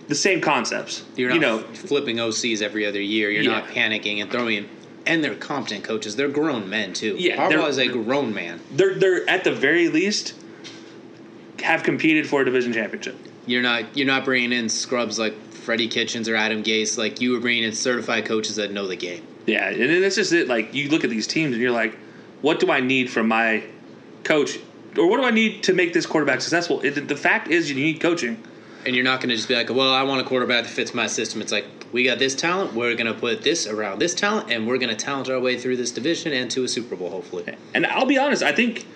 the 0.08 0.16
same 0.16 0.40
concepts. 0.42 1.04
You're 1.16 1.30
not 1.30 1.36
you 1.36 1.42
know, 1.42 1.60
flipping 1.60 2.18
OCs 2.18 2.62
every 2.62 2.86
other 2.86 3.02
year. 3.02 3.30
You're 3.30 3.44
not 3.44 3.68
panicking 3.68 4.22
and 4.22 4.32
throwing. 4.32 4.68
And 5.06 5.24
they're 5.24 5.36
competent 5.36 5.84
coaches. 5.84 6.16
They're 6.16 6.28
grown 6.30 6.70
men 6.70 6.94
too. 6.94 7.16
Yeah, 7.18 7.48
they're- 7.50 7.58
Harbaugh 7.60 7.70
is 7.70 7.78
a 7.80 7.88
grown 7.88 8.34
man. 8.34 8.60
they're 8.72 8.96
they're 8.96 9.28
at 9.30 9.44
the 9.44 9.52
very 9.52 9.90
least 9.90 10.36
have 11.64 11.84
competed 11.84 12.28
for 12.28 12.42
a 12.42 12.46
division 12.46 12.72
championship. 12.74 13.18
You're 13.46 13.62
not 13.62 13.98
you're 13.98 14.08
not 14.08 14.26
bringing 14.26 14.52
in 14.54 14.70
scrubs 14.70 15.18
like 15.20 15.34
Freddie 15.70 15.88
Kitchens 15.88 16.28
or 16.28 16.36
Adam 16.36 16.64
Gase. 16.64 16.98
Like 16.98 17.22
you 17.22 17.32
were 17.32 17.40
bringing 17.40 17.64
in 17.64 17.74
certified 17.74 18.26
coaches 18.26 18.56
that 18.56 18.72
know 18.72 18.88
the 18.88 18.96
game. 18.96 19.24
Yeah, 19.46 19.70
and 19.70 19.80
then 19.80 20.02
that's 20.02 20.16
just 20.16 20.34
it. 20.34 20.48
Like 20.48 20.74
you 20.74 20.90
look 20.90 21.04
at 21.04 21.12
these 21.12 21.28
teams 21.28 21.54
and 21.54 21.62
you're 21.62 21.70
like, 21.70 21.96
what 22.42 22.60
do 22.60 22.72
I 22.72 22.80
need 22.80 23.08
from 23.12 23.28
my 23.28 23.64
coach, 24.24 24.58
or 24.98 25.08
what 25.08 25.18
do 25.18 25.26
I 25.26 25.30
need 25.30 25.62
to 25.66 25.74
make 25.74 25.94
this 25.94 26.08
quarterback 26.08 26.42
successful? 26.42 26.82
It, 26.82 27.08
the 27.08 27.16
fact 27.16 27.50
is, 27.50 27.70
you 27.70 27.76
need 27.76 28.02
coaching. 28.02 28.44
And 28.84 28.96
you're 28.96 29.06
not 29.06 29.20
going 29.20 29.30
to 29.30 29.36
just 29.36 29.48
be 29.48 29.54
like, 29.54 29.70
well, 29.70 29.94
I 29.94 30.02
want 30.02 30.22
a 30.22 30.24
quarterback 30.24 30.64
that 30.64 30.72
fits 30.72 30.96
my 30.96 31.06
system. 31.06 31.40
It's 31.40 31.52
like, 31.52 31.66
we 31.92 32.04
got 32.04 32.18
this 32.18 32.34
talent. 32.34 32.74
We're 32.74 32.96
going 32.96 33.14
to 33.14 33.14
put 33.14 33.44
this 33.44 33.68
around 33.68 34.00
this 34.00 34.16
talent, 34.16 34.50
and 34.52 34.66
we're 34.66 34.80
going 34.80 34.90
to 34.90 34.96
talent 34.96 35.30
our 35.30 35.40
way 35.40 35.60
through 35.60 35.78
this 35.78 35.92
division 35.92 36.34
and 36.34 36.50
to 36.50 36.64
a 36.64 36.68
Super 36.68 36.96
Bowl, 36.96 37.12
hopefully. 37.12 37.46
And 37.76 37.86
I'll 37.86 38.08
be 38.08 38.18
honest, 38.18 38.42
I 38.42 38.54
think. 38.54 38.88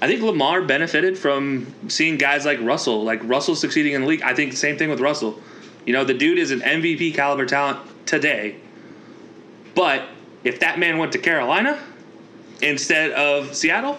I 0.00 0.06
think 0.06 0.22
Lamar 0.22 0.62
benefited 0.62 1.18
from 1.18 1.72
seeing 1.88 2.16
guys 2.16 2.46
like 2.46 2.60
Russell, 2.60 3.04
like 3.04 3.20
Russell 3.24 3.54
succeeding 3.54 3.92
in 3.92 4.02
the 4.02 4.06
league. 4.06 4.22
I 4.22 4.34
think 4.34 4.54
same 4.54 4.78
thing 4.78 4.88
with 4.88 5.00
Russell. 5.00 5.38
You 5.86 5.92
know, 5.92 6.04
the 6.04 6.14
dude 6.14 6.38
is 6.38 6.50
an 6.50 6.60
MVP 6.60 7.14
caliber 7.14 7.46
talent 7.46 7.78
today. 8.06 8.56
But 9.74 10.08
if 10.44 10.60
that 10.60 10.78
man 10.78 10.98
went 10.98 11.12
to 11.12 11.18
Carolina 11.18 11.78
instead 12.62 13.10
of 13.12 13.54
Seattle, 13.54 13.98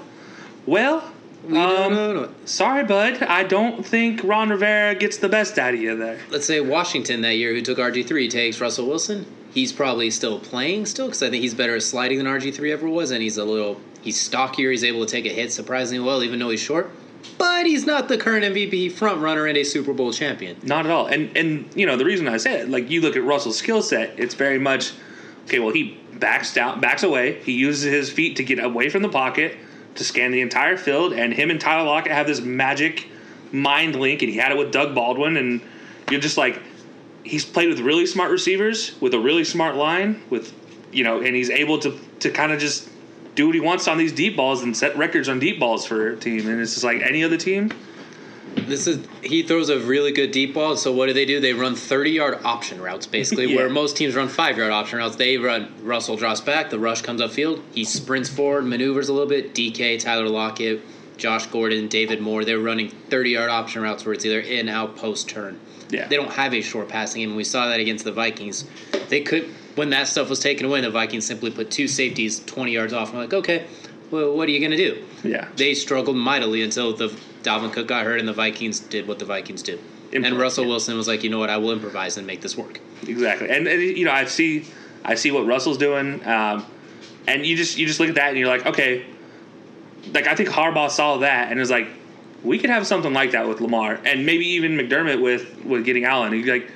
well, 0.65 1.11
um, 1.47 1.53
no, 1.53 2.13
no. 2.13 2.29
sorry, 2.45 2.83
bud. 2.83 3.21
I 3.21 3.43
don't 3.43 3.85
think 3.85 4.23
Ron 4.23 4.49
Rivera 4.49 4.95
gets 4.95 5.17
the 5.17 5.29
best 5.29 5.59
out 5.59 5.73
of 5.75 5.79
you 5.79 5.95
there. 5.95 6.19
Let's 6.31 6.45
say 6.45 6.59
Washington 6.59 7.21
that 7.21 7.35
year, 7.35 7.53
who 7.53 7.61
took 7.61 7.77
RG3, 7.77 8.29
takes 8.29 8.59
Russell 8.59 8.87
Wilson. 8.87 9.25
He's 9.53 9.71
probably 9.71 10.09
still 10.09 10.39
playing 10.39 10.87
still 10.87 11.07
because 11.07 11.21
I 11.21 11.29
think 11.29 11.41
he's 11.41 11.53
better 11.53 11.75
at 11.75 11.83
sliding 11.83 12.17
than 12.17 12.27
RG3 12.27 12.71
ever 12.71 12.89
was, 12.89 13.11
and 13.11 13.21
he's 13.21 13.37
a 13.37 13.45
little 13.45 13.79
he's 14.01 14.19
stockier. 14.19 14.71
He's 14.71 14.83
able 14.83 15.05
to 15.05 15.11
take 15.11 15.25
a 15.25 15.29
hit 15.29 15.51
surprisingly 15.51 16.03
well, 16.03 16.23
even 16.23 16.39
though 16.39 16.49
he's 16.49 16.61
short. 16.61 16.89
But 17.37 17.65
he's 17.65 17.85
not 17.85 18.07
the 18.07 18.17
current 18.17 18.45
MVP 18.45 18.91
front 18.91 19.21
runner 19.21 19.45
and 19.45 19.57
a 19.57 19.63
Super 19.63 19.93
Bowl 19.93 20.11
champion. 20.11 20.57
Not 20.63 20.85
at 20.85 20.91
all. 20.91 21.07
And 21.07 21.35
and 21.35 21.69
you 21.75 21.85
know 21.85 21.97
the 21.97 22.05
reason 22.05 22.27
I 22.27 22.37
say 22.37 22.61
it, 22.61 22.69
like 22.69 22.89
you 22.89 23.01
look 23.01 23.15
at 23.15 23.23
Russell's 23.23 23.57
skill 23.57 23.81
set, 23.81 24.19
it's 24.19 24.33
very 24.33 24.59
much 24.59 24.93
okay. 25.45 25.59
Well, 25.59 25.71
he 25.71 25.97
backs 26.13 26.53
down, 26.53 26.79
backs 26.79 27.03
away. 27.03 27.41
He 27.41 27.53
uses 27.53 27.91
his 27.91 28.09
feet 28.09 28.37
to 28.37 28.43
get 28.43 28.63
away 28.63 28.89
from 28.89 29.01
the 29.01 29.09
pocket 29.09 29.57
to 29.95 30.03
scan 30.03 30.31
the 30.31 30.41
entire 30.41 30.77
field. 30.77 31.13
And 31.13 31.33
him 31.33 31.49
and 31.49 31.59
Tyler 31.59 31.85
Lockett 31.85 32.11
have 32.11 32.27
this 32.27 32.41
magic 32.41 33.07
mind 33.51 33.95
link, 33.95 34.21
and 34.21 34.31
he 34.31 34.37
had 34.37 34.51
it 34.51 34.57
with 34.57 34.71
Doug 34.71 34.95
Baldwin. 34.95 35.37
And 35.37 35.61
you're 36.09 36.21
just 36.21 36.37
like, 36.37 36.61
he's 37.23 37.45
played 37.45 37.69
with 37.69 37.79
really 37.79 38.05
smart 38.05 38.31
receivers, 38.31 38.99
with 39.01 39.13
a 39.13 39.19
really 39.19 39.43
smart 39.43 39.75
line, 39.75 40.21
with 40.29 40.53
you 40.91 41.03
know, 41.03 41.21
and 41.21 41.35
he's 41.35 41.49
able 41.49 41.79
to 41.79 41.99
to 42.19 42.31
kind 42.31 42.51
of 42.51 42.59
just 42.59 42.89
do 43.35 43.45
what 43.47 43.55
he 43.55 43.61
wants 43.61 43.87
on 43.87 43.97
these 43.97 44.13
deep 44.13 44.35
balls 44.35 44.63
and 44.63 44.75
set 44.75 44.97
records 44.97 45.29
on 45.29 45.39
deep 45.39 45.59
balls 45.59 45.85
for 45.85 46.09
a 46.09 46.15
team. 46.17 46.47
And 46.47 46.59
it's 46.61 46.73
just 46.73 46.83
like 46.83 47.01
any 47.01 47.23
other 47.23 47.37
team. 47.37 47.71
This 48.55 48.87
is 48.87 49.05
he 49.21 49.43
throws 49.43 49.69
a 49.69 49.79
really 49.79 50.11
good 50.13 50.31
deep 50.31 50.53
ball. 50.53 50.77
So 50.77 50.91
what 50.93 51.07
do 51.07 51.13
they 51.13 51.25
do? 51.25 51.39
They 51.41 51.53
run 51.53 51.75
thirty 51.75 52.11
yard 52.11 52.39
option 52.45 52.81
routes, 52.81 53.05
basically, 53.05 53.45
Yeah. 53.49 53.57
where 53.57 53.69
most 53.69 53.97
teams 53.97 54.15
run 54.15 54.29
five 54.29 54.57
yard 54.57 54.71
option 54.71 54.97
routes. 54.99 55.17
They 55.17 55.37
run 55.37 55.73
Russell 55.83 56.15
drops 56.15 56.39
back, 56.41 56.69
the 56.69 56.79
rush 56.79 57.01
comes 57.01 57.19
upfield, 57.21 57.61
he 57.73 57.83
sprints 57.83 58.29
forward, 58.29 58.65
maneuvers 58.65 59.09
a 59.09 59.13
little 59.13 59.27
bit. 59.27 59.53
DK, 59.53 59.99
Tyler 59.99 60.29
Lockett, 60.29 60.81
Josh 61.17 61.45
Gordon, 61.47 61.89
David 61.89 62.21
Moore, 62.21 62.45
they're 62.45 62.59
running 62.59 62.89
thirty 62.89 63.31
yard 63.31 63.49
option 63.49 63.81
routes 63.81 64.05
where 64.05 64.13
it's 64.13 64.25
either 64.25 64.39
in, 64.39 64.69
out, 64.69 64.95
post, 64.95 65.27
turn. 65.27 65.59
Yeah. 65.89 66.07
They 66.07 66.15
don't 66.15 66.31
have 66.31 66.53
a 66.53 66.61
short 66.61 66.87
passing 66.87 67.21
game. 67.21 67.35
We 67.35 67.43
saw 67.43 67.67
that 67.67 67.81
against 67.81 68.05
the 68.05 68.11
Vikings. 68.13 68.63
They 69.09 69.19
could 69.21 69.53
when 69.75 69.89
that 69.91 70.07
stuff 70.07 70.29
was 70.29 70.39
taken 70.39 70.65
away, 70.65 70.81
the 70.81 70.89
Vikings 70.89 71.25
simply 71.25 71.51
put 71.51 71.71
two 71.71 71.87
safeties 71.87 72.39
twenty 72.45 72.71
yards 72.71 72.93
off. 72.93 73.09
And 73.09 73.17
we're 73.17 73.23
like, 73.25 73.33
okay, 73.33 73.65
well, 74.11 74.35
what 74.35 74.47
are 74.47 74.51
you 74.51 74.59
gonna 74.59 74.77
do? 74.77 75.03
Yeah. 75.23 75.47
they 75.55 75.73
struggled 75.73 76.17
mightily 76.17 76.61
until 76.61 76.95
the 76.95 77.09
Dalvin 77.43 77.73
Cook 77.73 77.87
got 77.87 78.05
hurt 78.05 78.19
and 78.19 78.27
the 78.27 78.33
Vikings 78.33 78.79
did 78.79 79.07
what 79.07 79.19
the 79.19 79.25
Vikings 79.25 79.61
do. 79.61 79.79
and 80.13 80.37
Russell 80.37 80.63
yeah. 80.63 80.69
Wilson 80.71 80.97
was 80.97 81.07
like, 81.07 81.23
you 81.23 81.29
know 81.29 81.39
what, 81.39 81.49
I 81.49 81.57
will 81.57 81.71
improvise 81.71 82.17
and 82.17 82.25
make 82.25 82.41
this 82.41 82.57
work. 82.57 82.79
Exactly, 83.07 83.49
and, 83.49 83.67
and 83.67 83.81
you 83.81 84.05
know 84.05 84.11
I 84.11 84.25
see 84.25 84.65
I 85.03 85.15
see 85.15 85.31
what 85.31 85.45
Russell's 85.45 85.77
doing, 85.77 86.25
um, 86.25 86.65
and 87.27 87.45
you 87.45 87.55
just 87.55 87.77
you 87.77 87.85
just 87.85 87.99
look 87.99 88.09
at 88.09 88.15
that 88.15 88.29
and 88.29 88.37
you're 88.37 88.47
like, 88.47 88.65
okay, 88.65 89.05
like 90.13 90.27
I 90.27 90.35
think 90.35 90.49
Harbaugh 90.49 90.89
saw 90.89 91.17
that 91.17 91.51
and 91.51 91.59
is 91.59 91.69
like, 91.69 91.87
we 92.43 92.57
could 92.59 92.69
have 92.69 92.87
something 92.87 93.13
like 93.13 93.31
that 93.31 93.47
with 93.47 93.61
Lamar, 93.61 93.99
and 94.05 94.25
maybe 94.25 94.45
even 94.49 94.77
McDermott 94.77 95.21
with 95.21 95.63
with 95.65 95.85
getting 95.85 96.05
Allen. 96.05 96.33
He's 96.33 96.47
like, 96.47 96.71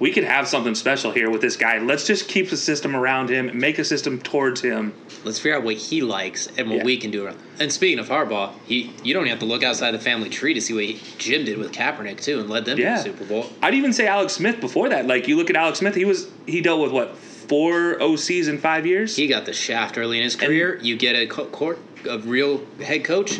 we 0.00 0.10
could 0.12 0.24
have 0.24 0.48
something 0.48 0.74
special 0.74 1.12
here 1.12 1.30
with 1.30 1.40
this 1.40 1.56
guy. 1.56 1.78
Let's 1.78 2.06
just 2.06 2.28
keep 2.28 2.50
the 2.50 2.56
system 2.56 2.96
around 2.96 3.28
him, 3.30 3.56
make 3.58 3.78
a 3.78 3.84
system 3.84 4.20
towards 4.20 4.60
him. 4.60 4.92
Let's 5.24 5.38
figure 5.38 5.56
out 5.56 5.62
what 5.64 5.76
he 5.76 6.00
likes 6.02 6.48
and 6.58 6.68
what 6.68 6.78
Yeah. 6.78 6.84
we 6.84 6.96
can 6.96 7.10
do 7.10 7.24
around. 7.26 7.38
And 7.60 7.72
speaking 7.72 7.98
of 8.00 8.08
Harbaugh, 8.08 8.50
he 8.66 8.90
you 9.04 9.14
don't 9.14 9.26
have 9.28 9.38
to 9.38 9.44
look 9.46 9.62
outside 9.62 9.92
the 9.92 9.98
family 10.00 10.28
tree 10.28 10.52
to 10.54 10.60
see 10.60 10.74
what 10.74 10.84
he, 10.84 11.00
Jim 11.18 11.44
did 11.44 11.58
with 11.58 11.70
Kaepernick 11.72 12.20
too, 12.22 12.40
and 12.40 12.50
led 12.50 12.64
them 12.64 12.78
Yeah. 12.78 12.96
to 12.96 13.02
the 13.10 13.16
Super 13.18 13.24
Bowl. 13.24 13.50
I'd 13.62 13.74
even 13.74 13.92
say 13.92 14.06
Alex 14.06 14.32
Smith 14.34 14.60
before 14.60 14.88
that. 14.88 15.06
Like 15.06 15.28
you 15.28 15.36
look 15.36 15.48
at 15.50 15.56
Alex 15.56 15.78
Smith, 15.78 15.94
he 15.94 16.04
was 16.04 16.26
he 16.46 16.60
dealt 16.60 16.80
with 16.80 16.90
what 16.92 17.16
four 17.48 17.96
OCs 18.00 18.48
in 18.48 18.58
five 18.58 18.86
years. 18.86 19.14
He 19.16 19.26
got 19.28 19.44
the 19.46 19.52
shaft 19.52 19.96
early 19.98 20.16
in 20.18 20.24
his 20.24 20.34
career. 20.34 20.78
you 20.82 20.96
get 20.96 21.14
a 21.14 21.26
co- 21.26 21.44
court, 21.46 21.78
a 22.08 22.18
real 22.18 22.62
head 22.82 23.04
coach, 23.04 23.38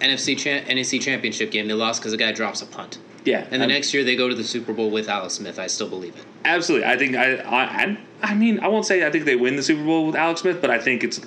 NFC 0.00 0.34
cha- 0.36 0.64
NFC 0.70 0.98
Championship 1.00 1.50
game. 1.50 1.68
They 1.68 1.74
lost 1.74 2.00
because 2.00 2.12
the 2.12 2.18
guy 2.18 2.32
drops 2.32 2.62
a 2.62 2.66
punt. 2.66 2.98
Yeah, 3.24 3.46
And 3.50 3.60
the 3.60 3.66
um, 3.66 3.70
next 3.70 3.94
year 3.94 4.02
they 4.02 4.16
go 4.16 4.28
to 4.28 4.34
the 4.34 4.44
Super 4.44 4.72
Bowl 4.72 4.90
with 4.90 5.08
Alex 5.08 5.34
Smith. 5.34 5.58
I 5.58 5.68
still 5.68 5.88
believe 5.88 6.16
it. 6.16 6.24
absolutely. 6.44 6.88
I 6.88 6.96
think 6.96 7.14
I, 7.16 7.36
I 7.36 7.98
I 8.22 8.34
mean 8.34 8.60
I 8.60 8.68
won't 8.68 8.84
say 8.84 9.06
I 9.06 9.10
think 9.10 9.24
they 9.24 9.36
win 9.36 9.56
the 9.56 9.62
Super 9.62 9.84
Bowl 9.84 10.06
with 10.06 10.16
Alex 10.16 10.40
Smith, 10.40 10.60
but 10.60 10.70
I 10.70 10.78
think 10.78 11.04
it's 11.04 11.20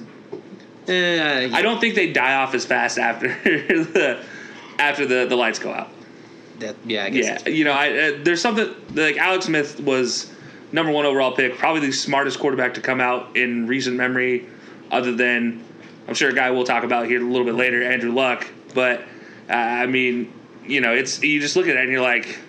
Eh, 0.88 1.50
I 1.52 1.62
don't 1.62 1.80
think 1.80 1.96
they 1.96 2.12
die 2.12 2.36
off 2.36 2.54
as 2.54 2.66
fast 2.66 3.00
after 3.00 3.28
the 3.44 4.24
after 4.78 5.06
the 5.06 5.26
the 5.26 5.36
lights 5.36 5.58
go 5.58 5.72
out. 5.74 5.90
that, 6.60 6.76
yeah, 6.86 7.06
I 7.06 7.10
guess. 7.10 7.44
Yeah, 7.46 7.50
you 7.52 7.64
know, 7.64 7.72
I, 7.72 7.90
uh, 7.90 8.12
there's 8.24 8.42
something 8.42 8.74
like 8.94 9.18
Alex 9.18 9.46
Smith 9.46 9.80
was 9.80 10.32
number 10.72 10.92
one 10.92 11.06
overall 11.06 11.32
pick, 11.32 11.58
probably 11.58 11.82
the 11.82 11.92
smartest 11.92 12.40
quarterback 12.40 12.76
to 12.76 12.82
come 12.82 13.02
out 13.02 13.36
in 13.36 13.66
recent 13.66 13.96
memory, 13.96 14.48
other 14.92 15.12
than 15.12 15.64
I'm 16.08 16.14
sure 16.14 16.30
a 16.30 16.34
guy 16.34 16.52
we'll 16.52 16.66
talk 16.66 16.84
about 16.84 17.08
here 17.08 17.22
a 17.22 17.26
little 17.26 17.46
bit 17.46 17.56
later, 17.56 17.82
Andrew 17.82 18.12
Luck. 18.12 18.48
But 18.76 19.02
uh, 19.50 19.54
I 19.54 19.88
mean, 19.88 20.32
you 20.68 20.82
know, 20.82 20.94
it's 20.94 21.22
you 21.22 21.40
just 21.40 21.56
look 21.56 21.68
at 21.68 21.76
it 21.76 21.84
and 21.84 21.92
you're 21.92 22.02
like, 22.02 22.40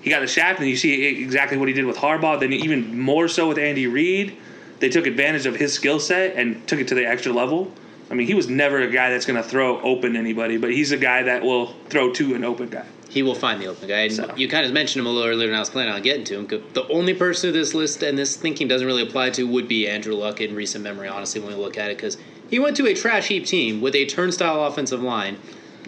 he 0.00 0.10
got 0.10 0.20
the 0.20 0.26
shaft, 0.26 0.60
and 0.60 0.68
you 0.68 0.76
see 0.76 1.04
exactly 1.22 1.58
what 1.58 1.68
he 1.68 1.74
did 1.74 1.84
with 1.84 1.96
Harbaugh. 1.96 2.38
Then 2.38 2.52
even 2.52 2.98
more 2.98 3.28
so 3.28 3.48
with 3.48 3.58
Andy 3.58 3.86
Reid, 3.86 4.36
they 4.78 4.88
took 4.88 5.06
advantage 5.06 5.46
of 5.46 5.56
his 5.56 5.72
skill 5.72 6.00
set 6.00 6.36
and 6.36 6.66
took 6.68 6.78
it 6.78 6.88
to 6.88 6.94
the 6.94 7.06
extra 7.06 7.32
level. 7.32 7.72
I 8.10 8.14
mean, 8.14 8.26
he 8.26 8.34
was 8.34 8.48
never 8.48 8.78
a 8.78 8.90
guy 8.90 9.10
that's 9.10 9.26
going 9.26 9.42
to 9.42 9.46
throw 9.46 9.80
open 9.82 10.16
anybody, 10.16 10.56
but 10.56 10.70
he's 10.70 10.92
a 10.92 10.96
guy 10.96 11.24
that 11.24 11.42
will 11.42 11.74
throw 11.90 12.12
to 12.14 12.34
an 12.34 12.44
open 12.44 12.70
guy. 12.70 12.86
He 13.10 13.22
will 13.22 13.34
find 13.34 13.60
the 13.60 13.66
open 13.66 13.88
guy. 13.88 14.08
So. 14.08 14.32
You 14.36 14.48
kind 14.48 14.66
of 14.66 14.72
mentioned 14.72 15.00
him 15.00 15.06
a 15.06 15.10
little 15.10 15.28
earlier, 15.28 15.48
and 15.48 15.56
I 15.56 15.60
was 15.60 15.70
planning 15.70 15.92
on 15.92 16.02
getting 16.02 16.24
to 16.24 16.38
him. 16.38 16.46
The 16.46 16.86
only 16.88 17.14
person 17.14 17.52
this 17.52 17.74
list 17.74 18.02
and 18.02 18.16
this 18.16 18.36
thinking 18.36 18.68
doesn't 18.68 18.86
really 18.86 19.02
apply 19.02 19.30
to 19.30 19.44
would 19.44 19.68
be 19.68 19.88
Andrew 19.88 20.14
Luck 20.14 20.40
in 20.40 20.54
recent 20.54 20.84
memory, 20.84 21.08
honestly, 21.08 21.40
when 21.40 21.50
we 21.50 21.62
look 21.62 21.76
at 21.76 21.90
it, 21.90 21.96
because 21.96 22.16
he 22.48 22.58
went 22.58 22.76
to 22.76 22.86
a 22.86 22.94
trash 22.94 23.28
heap 23.28 23.46
team 23.46 23.80
with 23.80 23.94
a 23.94 24.06
turnstile 24.06 24.64
offensive 24.64 25.02
line, 25.02 25.38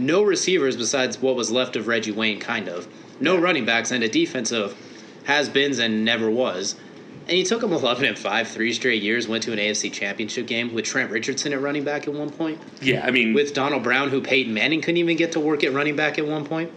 no 0.00 0.22
receivers 0.22 0.76
besides 0.76 1.20
what 1.20 1.36
was 1.36 1.50
left 1.50 1.76
of 1.76 1.86
Reggie 1.86 2.12
Wayne, 2.12 2.40
kind 2.40 2.68
of, 2.68 2.88
no 3.20 3.38
running 3.38 3.64
backs, 3.64 3.90
and 3.90 4.02
a 4.02 4.08
defense 4.08 4.52
of 4.52 4.76
has 5.24 5.48
beens 5.48 5.78
and 5.78 6.04
never 6.04 6.30
was. 6.30 6.74
And 7.22 7.36
he 7.36 7.44
took 7.44 7.62
him 7.62 7.72
11 7.72 8.04
and 8.04 8.18
5, 8.18 8.48
three 8.48 8.72
straight 8.72 9.02
years, 9.02 9.28
went 9.28 9.42
to 9.44 9.52
an 9.52 9.58
AFC 9.58 9.92
championship 9.92 10.46
game 10.46 10.74
with 10.74 10.84
Trent 10.84 11.10
Richardson 11.10 11.52
at 11.52 11.60
running 11.60 11.84
back 11.84 12.08
at 12.08 12.14
one 12.14 12.30
point 12.30 12.60
Yeah, 12.80 13.04
I 13.04 13.10
mean, 13.10 13.34
with 13.34 13.54
Donald 13.54 13.82
Brown, 13.82 14.08
who 14.10 14.20
Peyton 14.20 14.52
Manning 14.52 14.80
couldn't 14.80 14.98
even 14.98 15.16
get 15.16 15.32
to 15.32 15.40
work 15.40 15.62
at 15.62 15.72
running 15.72 15.96
back 15.96 16.18
at 16.18 16.26
one 16.26 16.44
point, 16.44 16.72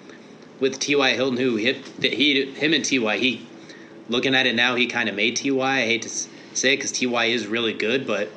with 0.59 0.79
T.Y. 0.79 1.11
Hilton, 1.11 1.37
who 1.37 1.55
hit 1.55 1.77
he 2.01 2.45
him 2.51 2.73
and 2.73 2.85
T.Y. 2.85 3.17
He 3.17 3.47
looking 4.09 4.35
at 4.35 4.45
it 4.45 4.55
now, 4.55 4.75
he 4.75 4.87
kind 4.87 5.09
of 5.09 5.15
made 5.15 5.35
T.Y. 5.35 5.77
I 5.77 5.85
hate 5.85 6.03
to 6.03 6.09
say 6.09 6.73
it 6.73 6.77
because 6.77 6.91
T.Y. 6.91 7.25
is 7.25 7.47
really 7.47 7.73
good, 7.73 8.05
but 8.05 8.29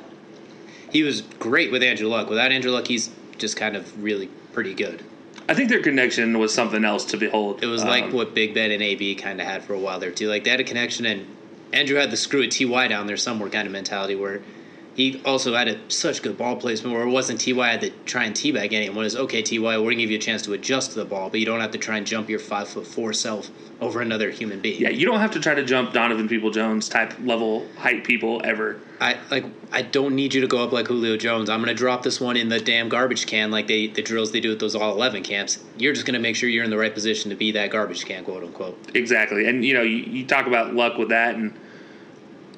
he 0.91 1.03
was 1.03 1.21
great 1.21 1.71
with 1.71 1.83
Andrew 1.83 2.07
Luck. 2.07 2.29
Without 2.29 2.51
Andrew 2.51 2.71
Luck, 2.71 2.87
he's 2.87 3.11
just 3.37 3.55
kind 3.55 3.75
of 3.75 4.03
really 4.03 4.29
pretty 4.57 4.73
good. 4.73 5.03
I 5.47 5.53
think 5.53 5.69
their 5.69 5.83
connection 5.83 6.39
was 6.39 6.51
something 6.51 6.83
else 6.83 7.05
to 7.05 7.17
behold. 7.17 7.63
It 7.63 7.67
was 7.67 7.83
Um, 7.83 7.89
like 7.89 8.11
what 8.11 8.33
Big 8.33 8.55
Ben 8.55 8.71
and 8.71 8.81
AB 8.81 9.13
kind 9.13 9.39
of 9.39 9.45
had 9.45 9.61
for 9.63 9.75
a 9.75 9.79
while 9.79 9.99
there 9.99 10.09
too. 10.09 10.27
Like 10.29 10.45
they 10.45 10.49
had 10.49 10.59
a 10.59 10.63
connection, 10.63 11.05
and 11.05 11.27
Andrew 11.71 11.95
had 11.99 12.09
the 12.09 12.17
screw 12.17 12.41
at 12.41 12.49
Ty 12.49 12.87
down 12.87 13.05
there 13.05 13.17
somewhere 13.17 13.51
kind 13.51 13.67
of 13.67 13.71
mentality 13.71 14.15
where 14.15 14.41
he 14.97 15.21
also 15.25 15.53
had 15.53 15.67
a, 15.67 15.79
such 15.89 16.23
good 16.23 16.39
ball 16.39 16.55
placement 16.55 16.91
where 16.91 17.05
it 17.05 17.11
wasn't 17.11 17.39
Ty 17.39 17.69
had 17.69 17.81
to 17.81 17.91
try 18.05 18.23
and 18.23 18.35
teabag 18.35 18.73
anyone. 18.73 18.97
It 18.97 19.03
was 19.03 19.15
okay, 19.15 19.43
Ty, 19.43 19.59
we're 19.59 19.77
gonna 19.77 19.95
give 19.95 20.09
you 20.09 20.17
a 20.17 20.19
chance 20.19 20.41
to 20.41 20.53
adjust 20.53 20.93
to 20.93 20.99
the 20.99 21.05
ball, 21.05 21.29
but 21.29 21.39
you 21.39 21.45
don't 21.45 21.61
have 21.61 21.69
to 21.71 21.77
try 21.77 21.97
and 21.97 22.05
jump 22.05 22.29
your 22.29 22.39
five 22.39 22.67
foot 22.67 22.87
four 22.87 23.13
self 23.13 23.51
over 23.79 24.01
another 24.01 24.31
human 24.31 24.59
being. 24.59 24.81
yeah, 24.81 24.89
you 24.89 25.05
don't 25.05 25.19
have 25.19 25.29
to 25.31 25.39
try 25.39 25.53
to 25.53 25.63
jump 25.63 25.93
Donovan 25.93 26.27
People 26.27 26.49
Jones 26.49 26.89
type 26.89 27.13
level 27.19 27.67
height 27.77 28.03
people 28.05 28.41
ever. 28.43 28.81
I 28.99 29.17
like. 29.29 29.45
I 29.71 29.83
don't 29.83 30.15
need 30.15 30.33
you 30.33 30.41
to 30.41 30.47
go 30.47 30.63
up 30.63 30.71
like 30.71 30.87
Julio 30.87 31.15
Jones. 31.15 31.47
I'm 31.47 31.59
gonna 31.59 31.75
drop 31.75 32.01
this 32.01 32.19
one 32.19 32.35
in 32.35 32.49
the 32.49 32.59
damn 32.59 32.89
garbage 32.89 33.27
can, 33.27 33.51
like 33.51 33.67
they 33.67 33.85
the 33.85 34.01
drills 34.01 34.31
they 34.31 34.39
do 34.39 34.51
at 34.51 34.57
those 34.57 34.73
all 34.73 34.93
eleven 34.93 35.21
camps. 35.21 35.63
You're 35.77 35.93
just 35.93 36.07
gonna 36.07 36.17
make 36.17 36.35
sure 36.35 36.49
you're 36.49 36.63
in 36.63 36.71
the 36.71 36.77
right 36.77 36.93
position 36.93 37.29
to 37.29 37.35
be 37.35 37.51
that 37.51 37.69
garbage 37.69 38.03
can, 38.05 38.23
quote 38.23 38.43
unquote. 38.43 38.95
Exactly, 38.95 39.47
and 39.47 39.63
you 39.63 39.75
know, 39.75 39.83
you, 39.83 39.97
you 39.97 40.25
talk 40.25 40.47
about 40.47 40.73
luck 40.73 40.97
with 40.97 41.09
that, 41.09 41.35
and 41.35 41.53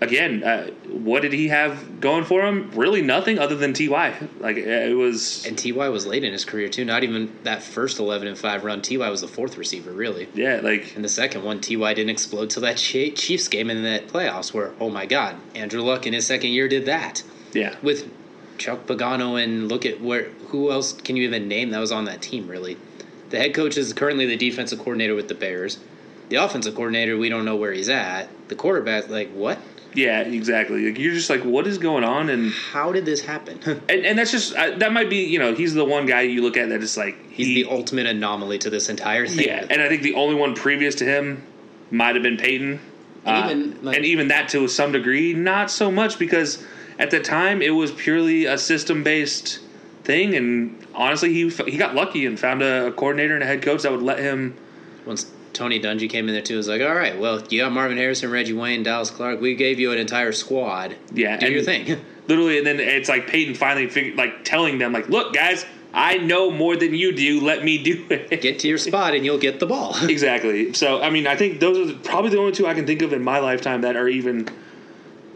again, 0.01 0.43
uh, 0.43 0.67
what 0.87 1.21
did 1.21 1.33
he 1.33 1.47
have 1.49 1.99
going 1.99 2.23
for 2.23 2.43
him? 2.43 2.71
Really, 2.73 3.01
nothing 3.01 3.39
other 3.39 3.55
than 3.55 3.73
Ty. 3.73 4.15
Like 4.39 4.57
it 4.57 4.95
was, 4.95 5.45
And 5.45 5.57
Ty 5.57 5.89
was 5.89 6.05
late 6.05 6.23
in 6.23 6.31
his 6.31 6.45
career 6.45 6.69
too. 6.69 6.85
Not 6.85 7.03
even 7.03 7.37
that 7.43 7.61
first 7.63 7.99
eleven 7.99 8.27
and 8.27 8.37
five 8.37 8.63
run. 8.63 8.81
Ty 8.81 9.09
was 9.09 9.21
the 9.21 9.27
fourth 9.27 9.57
receiver, 9.57 9.91
really. 9.91 10.27
yeah, 10.33 10.59
like 10.61 10.95
And 10.95 11.03
the 11.03 11.09
second 11.09 11.43
one, 11.43 11.61
Ty 11.61 11.93
didn't 11.93 12.09
explode 12.09 12.49
till 12.49 12.61
that 12.63 12.77
Chiefs 12.77 13.47
game 13.47 13.69
in 13.69 13.83
that 13.83 14.07
playoffs, 14.07 14.53
where 14.53 14.73
oh 14.79 14.89
my 14.89 15.05
God, 15.05 15.35
Andrew 15.55 15.81
Luck 15.81 16.07
in 16.07 16.13
his 16.13 16.25
second 16.25 16.51
year 16.51 16.67
did 16.67 16.85
that 16.85 17.23
yeah, 17.53 17.75
with 17.81 18.11
Chuck 18.57 18.85
Pagano 18.85 19.41
and 19.41 19.69
look 19.69 19.85
at 19.85 20.01
where 20.01 20.29
who 20.49 20.71
else 20.71 20.93
can 20.93 21.15
you 21.15 21.23
even 21.23 21.47
name 21.47 21.71
that 21.71 21.79
was 21.79 21.91
on 21.91 22.05
that 22.05 22.21
team 22.21 22.47
really? 22.47 22.77
The 23.29 23.37
head 23.37 23.53
coach 23.53 23.77
is 23.77 23.93
currently 23.93 24.25
the 24.25 24.37
defensive 24.37 24.79
coordinator 24.79 25.13
with 25.15 25.27
the 25.27 25.35
Bears. 25.35 25.79
The 26.29 26.37
offensive 26.37 26.75
coordinator, 26.75 27.17
we 27.17 27.29
don't 27.29 27.45
know 27.45 27.55
where 27.55 27.71
he's 27.71 27.89
at. 27.89 28.29
The 28.49 28.55
quarterback, 28.55 29.09
like 29.09 29.31
what? 29.31 29.59
Yeah, 29.93 30.21
exactly. 30.21 30.89
Like 30.89 30.99
you're 30.99 31.13
just 31.13 31.29
like, 31.29 31.41
what 31.43 31.65
is 31.67 31.77
going 31.77 32.03
on? 32.03 32.29
And 32.29 32.51
How 32.51 32.91
did 32.91 33.05
this 33.05 33.21
happen? 33.21 33.59
and, 33.89 34.05
and 34.05 34.17
that's 34.19 34.31
just 34.31 34.55
uh, 34.55 34.77
that 34.77 34.93
might 34.93 35.09
be 35.09 35.25
you 35.25 35.39
know 35.39 35.53
he's 35.55 35.73
the 35.73 35.85
one 35.85 36.05
guy 36.05 36.21
you 36.21 36.41
look 36.41 36.57
at 36.57 36.69
that 36.69 36.81
is 36.81 36.95
like 36.97 37.15
He's 37.31 37.47
he- 37.47 37.63
the 37.63 37.69
ultimate 37.69 38.05
anomaly 38.05 38.59
to 38.59 38.69
this 38.69 38.89
entire 38.89 39.27
thing. 39.27 39.45
Yeah, 39.47 39.65
and 39.69 39.81
I 39.81 39.87
think 39.89 40.01
the 40.03 40.13
only 40.15 40.35
one 40.35 40.53
previous 40.55 40.95
to 40.95 41.05
him 41.05 41.43
might 41.91 42.15
have 42.15 42.23
been 42.23 42.37
Peyton. 42.37 42.79
And 43.25 43.35
Uh, 43.35 43.45
even, 43.49 43.83
like- 43.83 43.95
and 43.97 44.05
even 44.05 44.27
that 44.29 44.49
to 44.49 44.67
some 44.67 44.91
degree, 44.91 45.33
not 45.33 45.69
so 45.71 45.91
much 45.91 46.17
because 46.19 46.63
at 46.99 47.09
the 47.11 47.19
time 47.19 47.61
it 47.61 47.71
was 47.71 47.91
purely 47.91 48.45
a 48.45 48.57
system 48.57 49.03
based 49.03 49.59
thing, 50.03 50.35
and 50.35 50.75
honestly, 50.93 51.33
he 51.33 51.49
he 51.67 51.77
got 51.77 51.95
lucky 51.95 52.25
and 52.25 52.39
found 52.39 52.61
a, 52.61 52.87
a 52.87 52.91
coordinator 52.91 53.33
and 53.33 53.43
a 53.43 53.45
head 53.45 53.61
coach 53.61 53.81
that 53.83 53.91
would 53.91 54.01
let 54.03 54.19
him. 54.19 54.55
once 55.05 55.25
Tony 55.53 55.79
Dungy 55.79 56.09
came 56.09 56.27
in 56.27 56.33
there 56.33 56.43
too, 56.43 56.57
was 56.57 56.67
like, 56.67 56.81
all 56.81 56.93
right, 56.93 57.19
well, 57.19 57.41
you 57.49 57.61
got 57.61 57.71
Marvin 57.71 57.97
Harrison, 57.97 58.31
Reggie 58.31 58.53
Wayne, 58.53 58.83
Dallas 58.83 59.09
Clark. 59.09 59.41
We 59.41 59.55
gave 59.55 59.79
you 59.79 59.91
an 59.91 59.97
entire 59.97 60.31
squad. 60.31 60.95
Yeah, 61.13 61.37
do 61.37 61.45
and- 61.47 61.55
your 61.55 61.63
thing. 61.63 61.99
Literally, 62.27 62.59
and 62.59 62.67
then 62.67 62.79
it's 62.79 63.09
like 63.09 63.25
Peyton 63.27 63.55
finally 63.55 63.89
figured, 63.89 64.15
like 64.15 64.43
telling 64.43 64.77
them, 64.77 64.93
like, 64.93 65.09
look, 65.09 65.33
guys, 65.33 65.65
I 65.91 66.17
know 66.17 66.51
more 66.51 66.75
than 66.75 66.93
you 66.93 67.11
do. 67.11 67.41
Let 67.41 67.63
me 67.63 67.81
do 67.81 68.05
it. 68.11 68.29
Get 68.41 68.59
to 68.59 68.67
your 68.67 68.77
spot 68.77 69.15
and 69.15 69.25
you'll 69.25 69.39
get 69.39 69.59
the 69.59 69.65
ball. 69.65 69.95
Exactly. 70.07 70.73
So, 70.73 71.01
I 71.01 71.09
mean, 71.09 71.25
I 71.25 71.35
think 71.35 71.59
those 71.59 71.89
are 71.91 71.97
probably 71.99 72.29
the 72.29 72.37
only 72.37 72.51
two 72.51 72.67
I 72.67 72.75
can 72.75 72.85
think 72.85 73.01
of 73.01 73.13
in 73.13 73.23
my 73.23 73.39
lifetime 73.39 73.81
that 73.81 73.95
are 73.95 74.07
even 74.07 74.47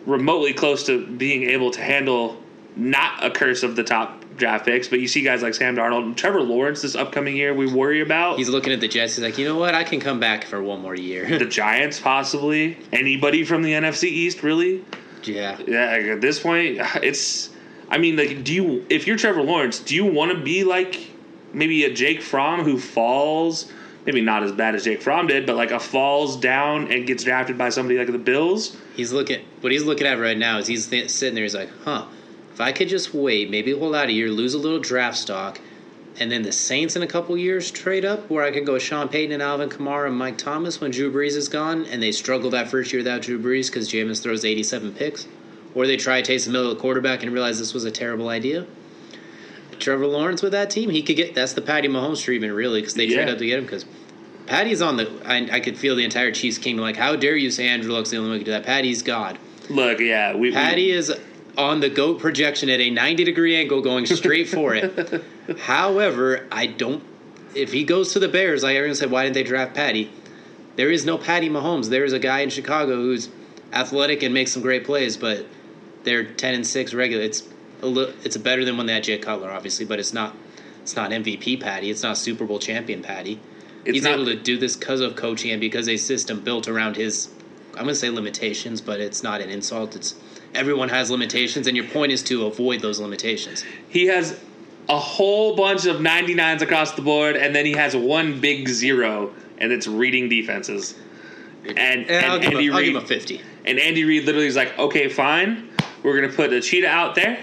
remotely 0.05 0.53
close 0.53 0.85
to 0.85 1.05
being 1.07 1.49
able 1.49 1.71
to 1.71 1.81
handle 1.81 2.42
not 2.75 3.23
a 3.23 3.29
curse 3.31 3.63
of 3.63 3.75
the 3.75 3.83
top 3.83 4.23
draft 4.37 4.65
picks. 4.65 4.87
But 4.87 4.99
you 4.99 5.07
see 5.07 5.21
guys 5.21 5.41
like 5.43 5.53
Sam 5.53 5.75
Darnold 5.75 6.03
and 6.03 6.17
Trevor 6.17 6.41
Lawrence 6.41 6.81
this 6.81 6.95
upcoming 6.95 7.35
year, 7.37 7.53
we 7.53 7.71
worry 7.71 8.01
about. 8.01 8.37
He's 8.37 8.49
looking 8.49 8.73
at 8.73 8.79
the 8.79 8.87
Jets. 8.87 9.15
He's 9.15 9.23
like, 9.23 9.37
you 9.37 9.45
know 9.45 9.57
what? 9.57 9.75
I 9.75 9.83
can 9.83 9.99
come 9.99 10.19
back 10.19 10.43
for 10.45 10.61
one 10.61 10.81
more 10.81 10.95
year. 10.95 11.37
the 11.39 11.45
Giants, 11.49 11.99
possibly. 11.99 12.77
Anybody 12.91 13.43
from 13.43 13.61
the 13.61 13.73
NFC 13.73 14.05
East, 14.05 14.43
really? 14.43 14.83
yeah. 15.23 15.57
Yeah, 15.67 15.91
like, 15.91 16.05
at 16.05 16.21
this 16.21 16.39
point, 16.39 16.79
it's. 17.03 17.49
I 17.89 17.97
mean, 17.99 18.15
like, 18.15 18.43
do 18.43 18.53
you, 18.53 18.85
if 18.89 19.05
you're 19.05 19.17
Trevor 19.17 19.43
Lawrence, 19.43 19.79
do 19.79 19.93
you 19.93 20.05
want 20.05 20.31
to 20.31 20.41
be 20.43 20.63
like 20.63 21.11
maybe 21.53 21.83
a 21.83 21.93
Jake 21.93 22.21
Fromm 22.23 22.61
who 22.63 22.79
falls, 22.79 23.71
maybe 24.05 24.19
not 24.21 24.41
as 24.41 24.51
bad 24.51 24.73
as 24.73 24.83
Jake 24.85 25.01
Fromm 25.01 25.27
did, 25.27 25.45
but 25.45 25.55
like 25.55 25.69
a 25.69 25.79
falls 25.79 26.37
down 26.37 26.91
and 26.91 27.05
gets 27.05 27.23
drafted 27.23 27.55
by 27.57 27.69
somebody 27.69 27.99
like 27.99 28.11
the 28.11 28.17
Bills? 28.17 28.75
He's 28.95 29.13
looking. 29.13 29.45
What 29.61 29.71
he's 29.71 29.83
looking 29.83 30.07
at 30.07 30.17
right 30.17 30.37
now 30.37 30.57
is 30.57 30.65
he's 30.65 30.87
th- 30.87 31.09
sitting 31.11 31.35
there. 31.35 31.43
He's 31.43 31.53
like, 31.53 31.69
huh? 31.83 32.05
If 32.53 32.61
I 32.61 32.71
could 32.71 32.87
just 32.87 33.13
wait, 33.13 33.49
maybe 33.49 33.71
hold 33.77 33.95
out 33.95 34.09
a 34.09 34.11
year, 34.11 34.29
lose 34.29 34.53
a 34.53 34.59
little 34.59 34.79
draft 34.79 35.17
stock, 35.17 35.59
and 36.19 36.31
then 36.31 36.43
the 36.43 36.51
Saints 36.51 36.95
in 36.95 37.01
a 37.01 37.07
couple 37.07 37.35
years 37.35 37.71
trade 37.71 38.05
up, 38.05 38.29
where 38.29 38.43
I 38.43 38.51
can 38.51 38.63
go 38.63 38.77
Sean 38.77 39.09
Payton 39.09 39.31
and 39.31 39.41
Alvin 39.41 39.69
Kamara 39.69 40.07
and 40.07 40.15
Mike 40.15 40.37
Thomas 40.37 40.79
when 40.79 40.91
Drew 40.91 41.11
Brees 41.11 41.35
is 41.35 41.49
gone, 41.49 41.85
and 41.85 42.01
they 42.03 42.11
struggle 42.11 42.51
that 42.51 42.67
first 42.69 42.93
year 42.93 42.99
without 42.99 43.23
Drew 43.23 43.39
Brees 43.39 43.67
because 43.67 43.89
Jameis 43.91 44.21
throws 44.21 44.45
87 44.45 44.93
picks, 44.93 45.27
or 45.73 45.87
they 45.87 45.97
try 45.97 46.21
Taysom 46.21 46.51
Hill 46.51 46.71
at 46.71 46.77
quarterback 46.77 47.23
and 47.23 47.33
realize 47.33 47.57
this 47.57 47.73
was 47.73 47.85
a 47.85 47.91
terrible 47.91 48.29
idea. 48.29 48.67
Trevor 49.79 50.05
Lawrence 50.05 50.43
with 50.43 50.51
that 50.51 50.69
team, 50.69 50.91
he 50.91 51.01
could 51.01 51.15
get 51.15 51.33
that's 51.33 51.53
the 51.53 51.61
Patty 51.61 51.87
Mahomes 51.87 52.21
treatment 52.23 52.53
really 52.53 52.79
because 52.81 52.93
they 52.93 53.07
trade 53.07 53.27
up 53.29 53.39
to 53.39 53.45
get 53.45 53.57
him 53.57 53.65
because 53.65 53.85
Patty's 54.45 54.81
on 54.83 54.97
the. 54.97 55.09
I, 55.25 55.55
I 55.55 55.59
could 55.59 55.77
feel 55.77 55.95
the 55.95 56.03
entire 56.05 56.31
Chiefs 56.31 56.59
kingdom 56.59 56.83
like, 56.83 56.95
how 56.95 57.15
dare 57.15 57.35
you 57.35 57.49
say 57.49 57.67
Andrew 57.67 57.91
Luck's 57.91 58.11
the 58.11 58.17
only 58.17 58.29
one 58.29 58.37
who 58.39 58.45
can 58.45 58.53
do 58.53 58.59
that? 58.59 58.65
Patty's 58.65 59.01
God. 59.01 59.39
Look, 59.69 59.99
yeah, 59.99 60.33
we. 60.33 60.49
we- 60.49 60.51
Patty 60.51 60.91
is 60.91 61.11
on 61.57 61.79
the 61.79 61.89
goat 61.89 62.19
projection 62.19 62.69
at 62.69 62.79
a 62.79 62.89
90 62.89 63.23
degree 63.23 63.55
angle 63.55 63.81
going 63.81 64.05
straight 64.05 64.47
for 64.49 64.73
it. 64.73 65.23
However, 65.59 66.47
I 66.51 66.67
don't. 66.67 67.03
If 67.55 67.71
he 67.71 67.83
goes 67.83 68.13
to 68.13 68.19
the 68.19 68.27
Bears, 68.27 68.63
like 68.63 68.75
everyone 68.75 68.95
said, 68.95 69.11
why 69.11 69.23
didn't 69.23 69.35
they 69.35 69.43
draft 69.43 69.75
Patty? 69.75 70.11
There 70.75 70.89
is 70.89 71.05
no 71.05 71.17
Patty 71.17 71.49
Mahomes. 71.49 71.89
There 71.89 72.03
is 72.03 72.13
a 72.13 72.19
guy 72.19 72.39
in 72.39 72.49
Chicago 72.49 72.95
who's 72.95 73.29
athletic 73.71 74.23
and 74.23 74.33
makes 74.33 74.51
some 74.51 74.63
great 74.63 74.83
plays, 74.85 75.17
but 75.17 75.45
they're 76.03 76.23
10 76.23 76.55
and 76.55 76.65
6 76.65 76.93
regular. 76.95 77.23
It's 77.23 77.43
a 77.83 77.85
little, 77.85 78.13
it's 78.23 78.37
better 78.37 78.65
than 78.65 78.77
when 78.77 78.87
they 78.87 78.93
had 78.93 79.03
Jay 79.03 79.17
Cutler, 79.19 79.51
obviously, 79.51 79.85
but 79.85 79.99
it's 79.99 80.13
not 80.13 80.35
it's 80.81 80.95
not 80.95 81.11
MVP 81.11 81.61
Patty. 81.61 81.89
It's 81.91 82.03
not 82.03 82.17
Super 82.17 82.45
Bowl 82.45 82.59
champion 82.59 83.01
Patty. 83.03 83.39
It's 83.85 83.95
He's 83.95 84.03
not- 84.03 84.15
able 84.15 84.25
to 84.25 84.35
do 84.35 84.57
this 84.57 84.75
because 84.75 84.99
of 85.01 85.15
coaching 85.15 85.51
and 85.51 85.61
because 85.61 85.87
a 85.87 85.97
system 85.97 86.41
built 86.41 86.67
around 86.67 86.95
his 86.95 87.29
I'm 87.75 87.85
going 87.85 87.87
to 87.89 87.95
say 87.95 88.09
limitations, 88.09 88.81
but 88.81 88.99
it's 88.99 89.23
not 89.23 89.41
an 89.41 89.49
insult. 89.49 89.95
It's 89.95 90.15
everyone 90.55 90.89
has 90.89 91.09
limitations, 91.11 91.67
and 91.67 91.75
your 91.75 91.87
point 91.87 92.11
is 92.11 92.21
to 92.23 92.45
avoid 92.45 92.81
those 92.81 92.99
limitations. 92.99 93.63
he 93.89 94.05
has 94.07 94.39
a 94.89 94.97
whole 94.99 95.55
bunch 95.55 95.85
of 95.85 95.97
99s 95.97 96.61
across 96.61 96.91
the 96.91 97.01
board, 97.01 97.35
and 97.37 97.55
then 97.55 97.65
he 97.65 97.71
has 97.71 97.95
one 97.95 98.39
big 98.41 98.67
zero, 98.67 99.33
and 99.57 99.71
it's 99.71 99.87
reading 99.87 100.27
defenses. 100.29 100.95
And, 101.65 101.77
And 101.79 102.09
and 102.09 102.25
Andy 102.25 102.45
him, 102.47 102.53
I'll 102.57 102.61
give 102.61 102.75
Reid 102.75 102.89
him 102.89 102.95
a 102.97 103.05
50. 103.05 103.41
and 103.65 103.79
Andy 103.79 104.03
Reid 104.03 104.25
literally 104.25 104.47
is 104.47 104.57
like, 104.57 104.77
okay, 104.77 105.07
fine. 105.07 105.69
We're 106.03 106.17
going 106.19 106.29
to 106.29 106.35
put 106.41 106.51
a 106.51 106.59
cheetah 106.59 106.87
out 106.89 107.15
there. 107.15 107.39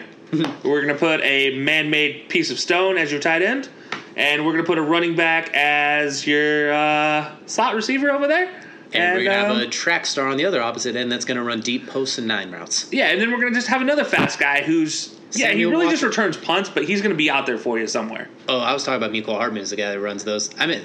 we're 0.62 0.82
going 0.82 0.92
to 0.92 0.98
put 0.98 1.20
a 1.22 1.56
man 1.58 1.88
made 1.88 2.28
piece 2.28 2.50
of 2.50 2.58
stone 2.60 2.98
as 2.98 3.10
your 3.10 3.20
tight 3.20 3.40
end. 3.42 3.70
And 4.16 4.44
we're 4.44 4.52
going 4.52 4.64
to 4.64 4.68
put 4.68 4.76
a 4.76 4.82
running 4.82 5.16
back 5.16 5.48
as 5.54 6.26
your 6.26 6.72
uh, 6.74 7.34
slot 7.46 7.74
receiver 7.74 8.10
over 8.10 8.26
there. 8.26 8.59
And, 8.92 9.18
we're 9.18 9.24
going 9.24 9.38
to 9.38 9.50
um, 9.50 9.56
have 9.56 9.68
a 9.68 9.70
track 9.70 10.04
star 10.04 10.28
on 10.28 10.36
the 10.36 10.44
other 10.44 10.60
opposite 10.60 10.96
end 10.96 11.12
that's 11.12 11.24
going 11.24 11.36
to 11.36 11.42
run 11.42 11.60
deep 11.60 11.86
posts 11.86 12.18
and 12.18 12.26
nine 12.26 12.50
routes. 12.50 12.88
yeah, 12.92 13.06
and 13.06 13.20
then 13.20 13.30
we're 13.30 13.40
going 13.40 13.52
to 13.52 13.58
just 13.58 13.68
have 13.68 13.80
another 13.80 14.04
fast 14.04 14.38
guy 14.38 14.62
who's. 14.62 15.16
Yeah, 15.32 15.46
he 15.46 15.62
Samuel 15.62 15.70
really 15.70 15.90
just 15.90 16.02
returns 16.02 16.36
punts, 16.36 16.70
but 16.70 16.84
he's 16.84 17.02
going 17.02 17.12
to 17.12 17.16
be 17.16 17.30
out 17.30 17.46
there 17.46 17.56
for 17.56 17.78
you 17.78 17.86
somewhere. 17.86 18.28
Oh, 18.48 18.58
I 18.58 18.72
was 18.72 18.82
talking 18.82 19.00
about 19.00 19.12
Mecole 19.12 19.36
Hardman 19.36 19.62
is 19.62 19.70
the 19.70 19.76
guy 19.76 19.90
that 19.90 20.00
runs 20.00 20.24
those. 20.24 20.50
I 20.58 20.66
mean, 20.66 20.82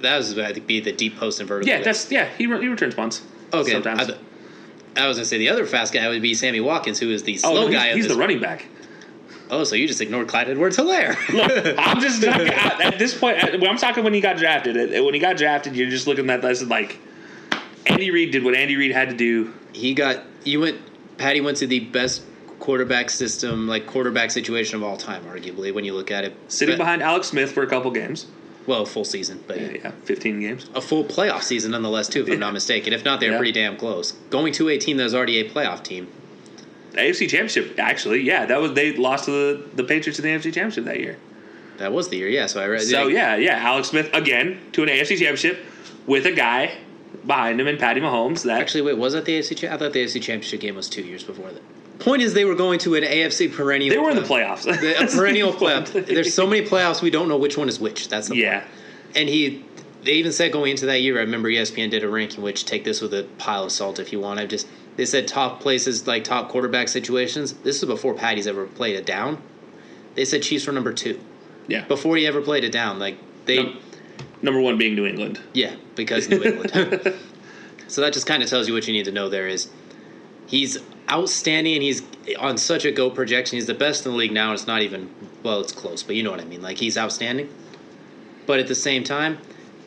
that 0.00 0.16
was 0.16 0.38
I 0.38 0.54
think 0.54 0.66
be 0.66 0.80
the 0.80 0.92
deep 0.92 1.18
post 1.18 1.40
and 1.40 1.48
vertical. 1.48 1.70
Yeah, 1.70 1.82
that's 1.82 2.10
yeah. 2.10 2.26
He, 2.38 2.46
re- 2.46 2.60
he 2.60 2.68
returns 2.68 2.94
punts. 2.94 3.20
okay. 3.52 3.72
sometimes. 3.72 4.00
I, 4.00 4.04
th- 4.06 4.18
I 4.96 5.08
was 5.08 5.18
going 5.18 5.24
to 5.24 5.28
say 5.28 5.38
the 5.38 5.50
other 5.50 5.66
fast 5.66 5.92
guy 5.92 6.08
would 6.08 6.22
be 6.22 6.34
Sammy 6.34 6.60
Watkins, 6.60 6.98
who 6.98 7.10
is 7.10 7.22
the 7.22 7.34
oh, 7.44 7.52
slow 7.52 7.66
no, 7.66 7.72
guy. 7.72 7.88
he's, 7.88 7.90
of 7.90 7.96
he's 7.96 8.08
the 8.08 8.16
running 8.16 8.40
back. 8.40 8.66
Oh, 9.50 9.64
so 9.64 9.74
you 9.74 9.86
just 9.86 10.00
ignored 10.00 10.28
Clyde 10.28 10.48
Edwards 10.48 10.78
Helaire. 10.78 11.14
Look, 11.32 11.78
I'm 11.78 12.00
just 12.00 12.22
talking, 12.22 12.48
at, 12.48 12.80
at 12.80 12.98
this 12.98 13.16
point. 13.16 13.36
At, 13.36 13.62
I'm 13.62 13.76
talking 13.76 14.02
when 14.02 14.14
he 14.14 14.22
got 14.22 14.38
drafted. 14.38 14.76
When 15.04 15.12
he 15.12 15.20
got 15.20 15.36
drafted, 15.36 15.76
you're 15.76 15.90
just 15.90 16.06
looking 16.06 16.28
at 16.30 16.40
this 16.40 16.62
and 16.62 16.70
like 16.70 16.98
Andy 17.86 18.10
Reid 18.10 18.30
did 18.30 18.44
what 18.44 18.54
Andy 18.54 18.76
Reid 18.76 18.92
had 18.92 19.10
to 19.10 19.16
do. 19.16 19.52
he 19.72 19.94
got 19.94 20.22
you 20.44 20.60
went 20.60 20.78
Patty 21.18 21.40
went 21.40 21.56
to 21.58 21.66
the 21.66 21.80
best 21.80 22.22
quarterback 22.58 23.10
system, 23.10 23.66
like 23.68 23.86
quarterback 23.86 24.30
situation 24.30 24.76
of 24.76 24.82
all 24.82 24.96
time, 24.96 25.24
arguably, 25.24 25.72
when 25.74 25.84
you 25.84 25.92
look 25.94 26.10
at 26.10 26.24
it. 26.24 26.34
Sitting 26.48 26.74
But- 26.74 26.78
behind 26.84 27.02
Alex 27.02 27.28
Smith 27.28 27.52
for 27.52 27.62
a 27.62 27.66
couple 27.66 27.90
games. 27.90 28.26
well, 28.66 28.84
full 28.86 29.04
season, 29.04 29.42
but 29.48 29.60
Yeah, 29.60 29.90
15 30.04 30.38
games. 30.40 30.66
a 30.72 30.80
full 30.80 31.02
playoff 31.04 31.42
season 31.42 31.72
nonetheless 31.72 32.06
too, 32.08 32.22
if 32.22 32.30
I'm 32.30 32.38
not 32.38 32.52
mistaken. 32.52 32.92
If 32.92 33.04
not, 33.04 33.18
they're 33.18 33.32
Yeah. 33.32 33.36
pretty 33.38 33.50
damn 33.52 33.76
close. 33.76 34.12
Going 34.30 34.52
to 34.54 34.68
a 34.68 34.78
team 34.78 34.96
that 34.98 35.02
was 35.04 35.14
already 35.16 35.38
a 35.40 35.44
playoff 35.48 35.82
team. 35.82 36.06
AFC 36.96 37.26
Championship, 37.26 37.74
actually, 37.78 38.20
yeah, 38.20 38.46
that 38.46 38.60
was 38.60 38.74
they 38.74 38.92
lost 38.92 39.24
to 39.24 39.30
the, 39.32 39.62
the 39.74 39.82
Patriots 39.84 40.18
in 40.20 40.24
the 40.24 40.30
AFC 40.30 40.52
Championship 40.52 40.84
that 40.84 41.00
year. 41.00 41.16
That 41.78 41.92
was 41.92 42.08
the 42.10 42.18
year, 42.18 42.28
yeah. 42.28 42.46
So 42.46 42.60
I 42.60 42.66
read. 42.66 42.82
So 42.82 43.08
yeah, 43.08 43.34
yeah, 43.34 43.56
Alex 43.60 43.88
Smith 43.88 44.08
again 44.14 44.58
to 44.72 44.82
an 44.84 44.88
AFC 44.88 45.16
Championship 45.16 45.58
with 46.06 46.24
a 46.26 46.32
guy 46.32 46.72
behind 47.26 47.60
him 47.60 47.66
and 47.66 47.78
Patty 47.78 48.00
Mahomes. 48.00 48.44
That 48.44 48.60
Actually, 48.60 48.82
wait, 48.82 48.98
was 48.98 49.12
that 49.12 49.24
the 49.24 49.38
AFC? 49.38 49.56
Cha- 49.56 49.72
I 49.74 49.76
thought 49.76 49.92
the 49.92 50.04
AFC 50.04 50.20
Championship 50.22 50.60
game 50.60 50.74
was 50.76 50.88
two 50.88 51.02
years 51.02 51.22
before 51.22 51.50
that. 51.50 51.62
Point 51.98 52.22
is, 52.22 52.34
they 52.34 52.44
were 52.44 52.54
going 52.54 52.78
to 52.80 52.94
an 52.96 53.04
AFC 53.04 53.52
perennial. 53.52 53.94
they 53.94 53.98
were 53.98 54.10
in 54.10 54.16
the 54.16 54.22
playoff. 54.22 54.64
playoffs. 54.66 54.80
The- 54.80 55.04
a 55.04 55.06
perennial 55.06 55.52
playoff. 55.52 56.06
There's 56.06 56.34
so 56.34 56.46
many 56.46 56.66
playoffs 56.66 57.02
we 57.02 57.10
don't 57.10 57.28
know 57.28 57.36
which 57.36 57.56
one 57.56 57.68
is 57.68 57.78
which. 57.78 58.08
That's 58.08 58.28
the 58.28 58.36
yeah, 58.36 58.64
And 59.14 59.28
he, 59.28 59.64
they 60.02 60.12
even 60.14 60.32
said 60.32 60.52
going 60.52 60.72
into 60.72 60.86
that 60.86 61.00
year. 61.00 61.18
I 61.18 61.20
remember 61.22 61.48
ESPN 61.48 61.90
did 61.90 62.02
a 62.02 62.08
ranking, 62.08 62.42
which 62.42 62.64
take 62.64 62.84
this 62.84 63.00
with 63.00 63.14
a 63.14 63.24
pile 63.38 63.64
of 63.64 63.72
salt 63.72 63.98
if 64.00 64.12
you 64.12 64.18
want. 64.20 64.40
I 64.40 64.46
just 64.46 64.66
they 64.96 65.04
said 65.06 65.28
top 65.28 65.60
places 65.60 66.06
like 66.06 66.24
top 66.24 66.48
quarterback 66.48 66.88
situations. 66.88 67.52
This 67.54 67.76
is 67.80 67.84
before 67.84 68.14
Patty's 68.14 68.46
ever 68.46 68.66
played 68.66 68.96
it 68.96 69.06
down. 69.06 69.40
They 70.14 70.24
said 70.24 70.42
Chiefs 70.42 70.66
were 70.66 70.72
number 70.72 70.92
two 70.92 71.20
yeah. 71.68 71.84
before 71.86 72.16
he 72.16 72.26
ever 72.26 72.42
played 72.42 72.64
it 72.64 72.72
down. 72.72 72.98
Like 72.98 73.16
they, 73.46 73.62
Num- 73.62 73.78
Number 74.42 74.60
one 74.60 74.76
being 74.76 74.94
New 74.94 75.06
England. 75.06 75.40
yeah, 75.54 75.76
because 75.94 76.28
New 76.28 76.42
England. 76.42 76.72
so 77.88 78.00
that 78.00 78.12
just 78.12 78.26
kind 78.26 78.42
of 78.42 78.48
tells 78.48 78.68
you 78.68 78.74
what 78.74 78.86
you 78.86 78.92
need 78.92 79.04
to 79.04 79.12
know. 79.12 79.28
There 79.28 79.46
is 79.46 79.70
he's 80.46 80.78
outstanding 81.10 81.74
and 81.74 81.82
he's 81.82 82.02
on 82.38 82.58
such 82.58 82.84
a 82.84 82.92
go 82.92 83.10
projection. 83.10 83.56
He's 83.56 83.66
the 83.66 83.74
best 83.74 84.04
in 84.04 84.12
the 84.12 84.18
league 84.18 84.32
now. 84.32 84.50
And 84.50 84.54
It's 84.54 84.66
not 84.66 84.82
even 84.82 85.10
well, 85.42 85.60
it's 85.60 85.72
close, 85.72 86.02
but 86.02 86.16
you 86.16 86.22
know 86.22 86.30
what 86.30 86.40
I 86.40 86.44
mean. 86.44 86.62
Like 86.62 86.78
he's 86.78 86.98
outstanding. 86.98 87.48
But 88.46 88.58
at 88.58 88.66
the 88.66 88.74
same 88.74 89.04
time, 89.04 89.38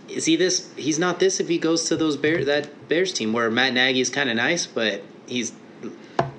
is 0.08 0.26
he 0.26 0.36
this? 0.36 0.70
He's 0.78 1.00
not 1.00 1.20
this 1.20 1.40
if 1.40 1.48
he 1.48 1.58
goes 1.58 1.86
to 1.86 1.98
those 1.98 2.16
Bear 2.16 2.46
that 2.46 2.88
Bears 2.88 3.12
team 3.12 3.34
where 3.34 3.52
Matt 3.52 3.74
Nagy 3.74 4.00
is 4.00 4.10
kind 4.10 4.30
of 4.30 4.36
nice, 4.38 4.66
but 4.66 5.04
he's 5.28 5.52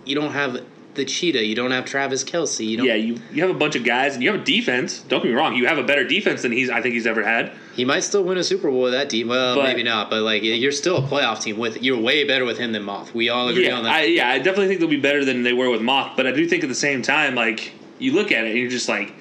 you 0.04 0.14
don't 0.14 0.32
have 0.32 0.64
the 0.94 1.04
cheetah, 1.04 1.44
you 1.44 1.54
don't 1.54 1.72
have 1.72 1.84
Travis 1.84 2.24
Kelce, 2.24 2.66
you 2.66 2.78
don't. 2.78 2.86
Yeah, 2.86 2.94
you, 2.94 3.20
you 3.30 3.42
have 3.42 3.54
a 3.54 3.58
bunch 3.58 3.76
of 3.76 3.84
guys 3.84 4.14
and 4.14 4.22
you 4.22 4.32
have 4.32 4.40
a 4.40 4.44
defense. 4.44 5.00
Don't 5.00 5.22
get 5.22 5.28
me 5.28 5.34
wrong, 5.34 5.54
you 5.54 5.66
have 5.66 5.78
a 5.78 5.82
better 5.82 6.04
defense 6.04 6.42
than 6.42 6.52
he's 6.52 6.70
I 6.70 6.80
think 6.80 6.94
he's 6.94 7.06
ever 7.06 7.22
had. 7.22 7.52
He 7.76 7.84
might 7.84 8.00
still 8.00 8.24
win 8.24 8.38
a 8.38 8.42
Super 8.42 8.70
Bowl 8.70 8.80
with 8.80 8.92
that 8.92 9.10
team. 9.10 9.28
Well, 9.28 9.56
But- 9.56 9.64
maybe 9.64 9.82
not, 9.82 10.08
but 10.08 10.22
like 10.22 10.42
you're 10.42 10.72
still 10.72 10.96
a 10.96 11.02
playoff 11.02 11.42
team 11.42 11.58
with. 11.58 11.82
You're 11.82 11.98
way 12.00 12.24
better 12.24 12.44
with 12.46 12.56
him 12.58 12.72
than 12.72 12.82
Moth. 12.84 13.14
We 13.14 13.28
all 13.28 13.48
agree 13.48 13.66
Yeah, 13.66 13.76
on 13.76 13.84
that. 13.84 13.92
I, 13.94 14.04
yeah, 14.04 14.30
I 14.30 14.38
definitely 14.38 14.68
think 14.68 14.80
they'll 14.80 14.88
be 14.88 14.96
better 14.96 15.24
than 15.24 15.42
they 15.42 15.52
were 15.52 15.68
with 15.70 15.82
Moth, 15.82 16.12
but 16.16 16.26
I 16.26 16.32
do 16.32 16.46
think 16.48 16.62
at 16.62 16.68
the 16.70 16.74
same 16.74 17.02
time, 17.02 17.34
like 17.34 17.72
you 17.98 18.12
look 18.12 18.32
at 18.32 18.44
it 18.44 18.50
and 18.52 18.58
you're 18.58 18.70
just 18.70 18.88
like, 18.88 19.12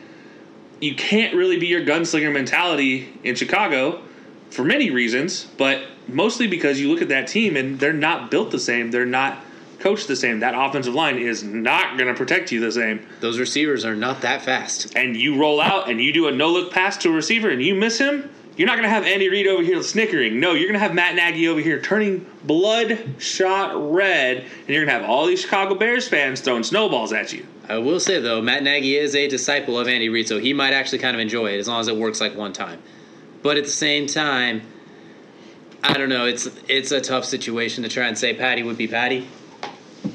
you 0.80 0.96
can't 0.96 1.36
really 1.36 1.58
be 1.60 1.68
your 1.68 1.82
gunslinger 1.86 2.32
mentality 2.32 3.10
in 3.24 3.36
Chicago 3.36 4.02
for 4.52 4.63
many 4.63 4.89
reasons, 4.89 5.48
but 5.58 5.82
mostly 6.08 6.48
because 6.48 6.80
you 6.80 6.89
look 6.89 7.02
at 7.02 7.10
that 7.10 7.28
team 7.28 7.58
and 7.58 7.80
they're 7.80 7.94
not 7.94 8.32
built 8.32 8.52
the 8.52 8.60
same. 8.60 8.91
They're 8.91 9.06
not 9.06 9.38
coached 9.80 10.08
the 10.08 10.15
same. 10.15 10.39
That 10.39 10.54
offensive 10.56 10.94
line 10.96 11.18
is 11.18 11.44
not 11.44 11.98
going 11.98 12.08
to 12.08 12.13
protect 12.13 12.52
you 12.52 12.60
the 12.60 12.72
same. 12.72 13.06
Those 13.20 13.38
receivers 13.39 13.84
are 13.86 13.96
not 13.96 14.22
that 14.22 14.41
fast. 14.44 14.96
And 14.96 15.15
you 15.18 15.38
roll 15.38 15.60
out 15.62 15.89
and 15.89 16.02
you 16.02 16.13
do 16.13 16.28
a 16.28 16.32
no 16.32 16.50
look 16.50 16.72
pass 16.72 16.96
to 16.98 17.10
a 17.10 17.12
receiver 17.12 17.50
and 17.50 17.62
you 17.62 17.76
miss 17.76 17.98
him. 17.98 18.30
You're 18.58 18.68
not 18.68 18.78
going 18.78 18.88
to 18.88 18.89
have 18.89 19.04
Andy 19.06 19.28
Reid 19.28 19.48
over 19.48 19.62
here 19.62 19.82
snickering. 19.84 20.39
No, 20.39 20.54
you're 20.54 20.70
going 20.70 20.80
to 20.80 20.86
have 20.86 20.94
Matt 20.94 21.15
Nagy 21.15 21.48
over 21.48 21.60
here 21.60 21.82
turning 21.82 22.26
bloodshot 22.46 23.94
red, 23.94 24.38
and 24.38 24.70
you're 24.70 24.86
going 24.86 24.96
to 24.96 25.02
have 25.02 25.10
all 25.10 25.26
these 25.26 25.41
Chicago 25.41 25.76
Bears 25.76 26.08
fans 26.08 26.39
throwing 26.39 26.63
snowballs 26.63 27.12
at 27.12 27.34
you. 27.34 27.46
I 27.68 27.80
will 27.80 28.00
say 28.00 28.22
though, 28.22 28.41
Matt 28.41 28.63
Nagy 28.63 28.96
is 28.96 29.15
a 29.15 29.28
disciple 29.28 29.78
of 29.78 29.88
Andy 29.88 30.08
Reid, 30.08 30.28
so 30.28 30.39
he 30.39 30.54
might 30.54 30.74
actually 30.74 31.00
kind 31.00 31.15
of 31.15 31.20
enjoy 31.20 31.48
it 31.54 31.60
as 31.60 31.68
long 31.68 31.82
as 31.82 31.88
it 31.88 31.96
works 31.96 32.22
like 32.22 32.36
one 32.36 32.54
time. 32.54 32.82
But 33.41 33.58
at 33.58 33.63
the 33.63 33.70
same 33.70 34.08
time, 34.08 34.62
I 35.84 35.94
don't 35.94 36.10
know. 36.10 36.26
It's 36.26 36.48
it's 36.68 36.91
a 36.91 37.02
tough 37.02 37.26
situation 37.26 37.84
to 37.84 37.89
try 37.89 38.08
and 38.08 38.18
say 38.18 38.34
Patty 38.34 38.63
would 38.63 38.78
be 38.78 38.88
Patty. 38.88 39.28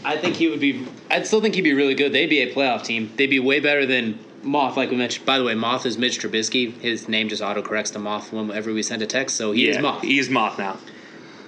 I 0.05 0.17
think 0.17 0.37
he 0.37 0.49
would 0.49 0.61
be. 0.61 0.87
I'd 1.11 1.27
still 1.27 1.41
think 1.41 1.55
he'd 1.55 1.63
be 1.63 1.75
really 1.75 1.95
good. 1.95 2.13
They'd 2.13 2.31
be 2.31 2.41
a 2.41 2.53
playoff 2.53 2.85
team. 2.85 3.13
They'd 3.17 3.27
be 3.27 3.41
way 3.41 3.61
better 3.61 3.87
than 3.87 4.19
Moth, 4.43 4.77
like 4.77 4.91
we 4.91 4.97
mentioned. 4.97 5.27
By 5.27 5.39
the 5.39 5.45
way, 5.45 5.55
Moth 5.55 5.85
is 5.87 5.99
Mitch 5.99 6.19
Trubisky. 6.21 6.73
His 6.81 7.09
name 7.09 7.29
just 7.29 7.43
autocorrects 7.43 7.93
to 7.93 7.99
Moth 7.99 8.33
whenever 8.33 8.73
we 8.73 8.83
send 8.83 9.03
a 9.03 9.07
text, 9.07 9.37
so 9.37 9.53
he 9.53 9.69
is 9.69 9.79
Moth. 9.79 10.03
He's 10.03 10.31
Moth 10.31 10.59
now. 10.59 10.79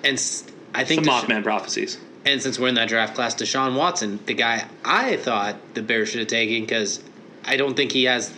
and 0.05 0.21
I 0.75 0.83
The 0.85 0.89
think 0.89 1.03
Desha- 1.07 1.23
Mothman 1.25 1.43
prophecies. 1.43 1.99
and 2.25 2.43
since 2.43 2.59
we're 2.59 2.69
in 2.69 2.75
that 2.75 2.89
draft 2.89 3.15
class, 3.15 3.35
Deshaun 3.35 3.77
Watson, 3.77 4.21
the 4.27 4.35
guy 4.35 4.67
I 4.85 5.17
thought 5.17 5.57
the 5.75 5.83
Bears 5.83 6.09
should 6.11 6.21
have 6.21 6.29
taken 6.29 6.63
because 6.63 7.01
I 7.45 7.57
don't 7.57 7.75
think 7.77 7.93
he 7.93 8.05
has. 8.05 8.33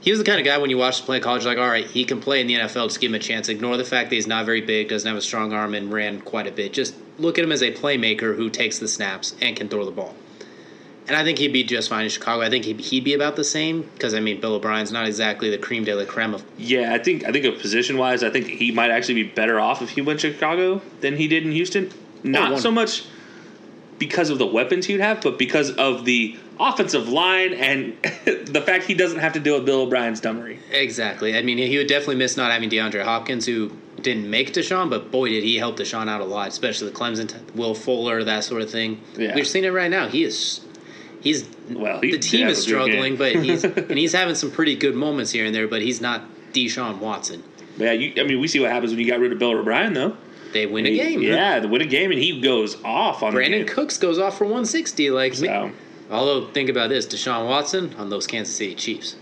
He 0.00 0.10
was 0.10 0.20
the 0.20 0.24
kind 0.24 0.38
of 0.38 0.44
guy 0.46 0.58
when 0.58 0.70
you 0.70 0.76
watch 0.78 1.00
him 1.00 1.06
play 1.06 1.16
in 1.16 1.22
college, 1.22 1.44
like, 1.44 1.58
all 1.58 1.66
right, 1.68 1.84
he 1.86 2.04
can 2.04 2.20
play 2.20 2.40
in 2.40 2.46
the 2.46 2.54
NFL. 2.54 2.86
Just 2.86 3.00
give 3.00 3.10
him 3.10 3.16
a 3.16 3.18
chance. 3.18 3.48
Ignore 3.48 3.76
the 3.76 3.84
fact 3.84 4.10
that 4.10 4.14
he's 4.16 4.26
not 4.28 4.46
very 4.46 4.60
big, 4.60 4.88
doesn't 4.88 5.08
have 5.08 5.16
a 5.16 5.20
strong 5.22 5.52
arm, 5.52 5.74
and 5.74 5.92
ran 5.92 6.20
quite 6.20 6.46
a 6.46 6.52
bit. 6.52 6.72
Just 6.72 6.94
look 7.18 7.38
at 7.38 7.44
him 7.44 7.50
as 7.50 7.62
a 7.62 7.72
playmaker 7.72 8.36
who 8.36 8.48
takes 8.48 8.78
the 8.78 8.86
snaps 8.86 9.34
and 9.42 9.56
can 9.56 9.68
throw 9.68 9.84
the 9.84 9.90
ball. 9.90 10.14
And 11.08 11.16
I 11.16 11.22
think 11.22 11.38
he'd 11.38 11.52
be 11.52 11.62
just 11.62 11.88
fine 11.88 12.04
in 12.04 12.10
Chicago. 12.10 12.42
I 12.42 12.50
think 12.50 12.64
he'd, 12.64 12.80
he'd 12.80 13.04
be 13.04 13.14
about 13.14 13.36
the 13.36 13.44
same 13.44 13.82
because 13.82 14.12
I 14.14 14.20
mean, 14.20 14.40
Bill 14.40 14.54
O'Brien's 14.54 14.90
not 14.90 15.06
exactly 15.06 15.50
the 15.50 15.58
cream 15.58 15.84
de 15.84 15.94
la 15.94 16.04
creme 16.04 16.34
of. 16.34 16.44
Yeah, 16.58 16.92
I 16.92 16.98
think 16.98 17.24
I 17.24 17.32
think 17.32 17.44
of 17.44 17.60
position 17.60 17.96
wise, 17.96 18.22
I 18.24 18.30
think 18.30 18.46
he 18.46 18.72
might 18.72 18.90
actually 18.90 19.22
be 19.22 19.24
better 19.24 19.60
off 19.60 19.82
if 19.82 19.90
he 19.90 20.00
went 20.00 20.20
to 20.20 20.32
Chicago 20.32 20.82
than 21.00 21.16
he 21.16 21.28
did 21.28 21.44
in 21.44 21.52
Houston. 21.52 21.90
Oh, 22.24 22.28
not 22.28 22.52
one- 22.52 22.60
so 22.60 22.70
much 22.70 23.04
because 23.98 24.30
of 24.30 24.38
the 24.38 24.46
weapons 24.46 24.86
he'd 24.86 25.00
have, 25.00 25.22
but 25.22 25.38
because 25.38 25.70
of 25.72 26.04
the 26.04 26.36
offensive 26.58 27.08
line 27.08 27.52
and 27.54 27.96
the 28.24 28.62
fact 28.64 28.84
he 28.84 28.94
doesn't 28.94 29.20
have 29.20 29.32
to 29.32 29.40
deal 29.40 29.54
with 29.56 29.64
Bill 29.66 29.82
O'Brien's 29.82 30.20
dummery. 30.20 30.58
Exactly. 30.70 31.36
I 31.36 31.42
mean, 31.42 31.58
he 31.58 31.78
would 31.78 31.86
definitely 31.86 32.16
miss 32.16 32.36
not 32.36 32.50
having 32.50 32.68
DeAndre 32.68 33.04
Hopkins, 33.04 33.46
who 33.46 33.70
didn't 34.00 34.28
make 34.28 34.52
Deshaun, 34.52 34.90
but 34.90 35.10
boy, 35.10 35.30
did 35.30 35.44
he 35.44 35.56
help 35.56 35.78
Deshaun 35.78 36.08
out 36.08 36.20
a 36.20 36.24
lot, 36.24 36.48
especially 36.48 36.90
the 36.90 36.94
Clemson, 36.94 37.32
Will 37.54 37.74
Fuller, 37.74 38.22
that 38.24 38.44
sort 38.44 38.62
of 38.62 38.70
thing. 38.70 39.00
Yeah. 39.16 39.34
We're 39.34 39.44
seeing 39.44 39.64
it 39.64 39.70
right 39.70 39.90
now. 39.90 40.08
He 40.08 40.24
is, 40.24 40.60
he's, 41.20 41.46
Well, 41.70 42.00
he 42.00 42.12
the 42.12 42.18
team 42.18 42.48
is 42.48 42.62
struggling, 42.62 43.16
but 43.16 43.34
he's, 43.36 43.64
and 43.64 43.98
he's 43.98 44.12
having 44.12 44.34
some 44.34 44.50
pretty 44.50 44.76
good 44.76 44.94
moments 44.94 45.30
here 45.32 45.44
and 45.44 45.54
there, 45.54 45.68
but 45.68 45.82
he's 45.82 46.00
not 46.00 46.22
Deshaun 46.52 46.98
Watson. 46.98 47.42
But 47.78 47.84
yeah, 47.84 47.92
you, 47.92 48.12
I 48.22 48.24
mean, 48.26 48.40
we 48.40 48.48
see 48.48 48.60
what 48.60 48.70
happens 48.70 48.92
when 48.92 49.00
you 49.00 49.06
got 49.06 49.20
rid 49.20 49.32
of 49.32 49.38
Bill 49.38 49.52
O'Brien, 49.58 49.92
though. 49.92 50.16
They 50.52 50.64
win 50.66 50.86
a 50.86 50.94
game. 50.94 51.20
Yeah, 51.20 51.60
they 51.60 51.66
win 51.66 51.82
a 51.82 51.86
game, 51.86 52.10
and 52.10 52.18
he 52.20 52.40
goes 52.40 52.82
off 52.82 53.22
on 53.22 53.32
Brandon. 53.32 53.66
Cooks 53.66 53.98
goes 53.98 54.18
off 54.18 54.38
for 54.38 54.44
160. 54.44 55.10
Like, 55.10 55.34
So, 55.34 55.70
although 56.10 56.46
think 56.48 56.70
about 56.70 56.88
this, 56.88 57.06
Deshaun 57.06 57.46
Watson 57.48 57.92
on 57.98 58.08
those 58.08 58.26
Kansas 58.26 58.54
City 58.56 58.74
Chiefs. 58.74 59.16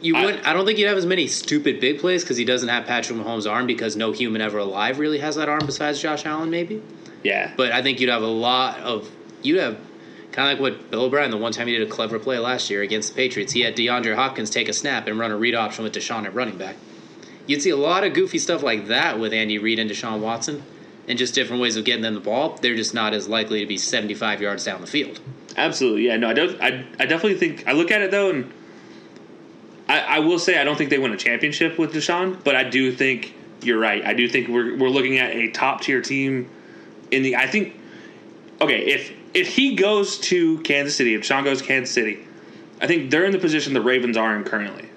You 0.00 0.14
I- 0.16 0.24
wouldn't. 0.26 0.46
I 0.46 0.52
don't 0.52 0.66
think 0.66 0.78
you'd 0.78 0.86
have 0.88 0.98
as 0.98 1.06
many 1.06 1.26
stupid 1.26 1.80
big 1.80 1.98
plays 1.98 2.22
because 2.22 2.36
he 2.36 2.44
doesn't 2.44 2.68
have 2.68 2.86
Patrick 2.86 3.18
Mahomes' 3.18 3.50
arm 3.50 3.66
because 3.66 3.96
no 3.96 4.12
human 4.12 4.40
ever 4.42 4.58
alive 4.58 4.98
really 4.98 5.18
has 5.18 5.34
that 5.36 5.48
arm 5.48 5.62
besides 5.66 6.00
Josh 6.00 6.26
Allen, 6.26 6.50
maybe. 6.50 6.82
yeah. 7.24 7.52
But 7.56 7.72
I 7.72 7.82
think 7.82 8.00
you'd 8.00 8.10
have 8.10 8.22
a 8.22 8.26
lot 8.26 8.78
of. 8.80 9.10
You'd 9.42 9.58
have 9.60 9.78
kind 10.34 10.50
of 10.50 10.58
like 10.58 10.72
what 10.72 10.90
Bill 10.90 11.02
O'Brien, 11.02 11.30
the 11.30 11.36
one 11.36 11.52
time 11.52 11.68
he 11.68 11.76
did 11.76 11.86
a 11.86 11.90
clever 11.90 12.18
play 12.18 12.38
last 12.38 12.68
year 12.68 12.82
against 12.82 13.10
the 13.10 13.14
Patriots, 13.14 13.52
he 13.52 13.60
had 13.60 13.76
DeAndre 13.76 14.16
Hopkins 14.16 14.50
take 14.50 14.68
a 14.68 14.72
snap 14.72 15.06
and 15.06 15.16
run 15.16 15.30
a 15.30 15.36
read 15.36 15.54
option 15.54 15.84
with 15.84 15.94
Deshaun 15.94 16.24
at 16.24 16.34
running 16.34 16.58
back. 16.58 16.74
You'd 17.46 17.62
see 17.62 17.70
a 17.70 17.76
lot 17.76 18.02
of 18.02 18.14
goofy 18.14 18.38
stuff 18.38 18.60
like 18.60 18.88
that 18.88 19.20
with 19.20 19.32
Andy 19.32 19.58
Reid 19.58 19.78
and 19.78 19.88
Deshaun 19.88 20.18
Watson, 20.18 20.64
and 21.06 21.16
just 21.16 21.36
different 21.36 21.62
ways 21.62 21.76
of 21.76 21.84
getting 21.84 22.02
them 22.02 22.14
the 22.14 22.20
ball. 22.20 22.58
They're 22.60 22.74
just 22.74 22.94
not 22.94 23.14
as 23.14 23.28
likely 23.28 23.60
to 23.60 23.66
be 23.66 23.78
75 23.78 24.40
yards 24.40 24.64
down 24.64 24.80
the 24.80 24.88
field. 24.88 25.20
Absolutely, 25.56 26.06
yeah. 26.06 26.16
No, 26.16 26.30
I 26.30 26.32
don't. 26.32 26.60
I, 26.60 26.84
I 26.98 27.06
definitely 27.06 27.36
think 27.36 27.68
I 27.68 27.72
look 27.72 27.92
at 27.92 28.00
it 28.00 28.10
though, 28.10 28.30
and 28.30 28.52
I, 29.88 30.00
I 30.00 30.18
will 30.18 30.40
say 30.40 30.58
I 30.58 30.64
don't 30.64 30.76
think 30.76 30.90
they 30.90 30.98
win 30.98 31.12
a 31.12 31.16
championship 31.16 31.78
with 31.78 31.92
Deshaun, 31.92 32.42
but 32.42 32.56
I 32.56 32.64
do 32.64 32.90
think 32.90 33.34
you're 33.62 33.78
right. 33.78 34.04
I 34.04 34.14
do 34.14 34.28
think 34.28 34.48
we're 34.48 34.76
we're 34.76 34.88
looking 34.88 35.18
at 35.18 35.30
a 35.30 35.50
top 35.50 35.82
tier 35.82 36.02
team 36.02 36.50
in 37.12 37.22
the. 37.22 37.36
I 37.36 37.46
think 37.46 37.78
okay 38.60 38.80
if 38.80 39.12
if 39.34 39.48
he 39.48 39.74
goes 39.74 40.18
to 40.18 40.58
Kansas 40.60 40.96
City, 40.96 41.14
if 41.14 41.22
Deshaun 41.22 41.44
goes 41.44 41.60
to 41.60 41.66
Kansas 41.66 41.94
City, 41.94 42.20
I 42.80 42.86
think 42.86 43.10
they're 43.10 43.24
in 43.24 43.32
the 43.32 43.38
position 43.38 43.74
the 43.74 43.80
Ravens 43.80 44.16
are 44.16 44.36
in 44.36 44.44
currently. 44.44 44.88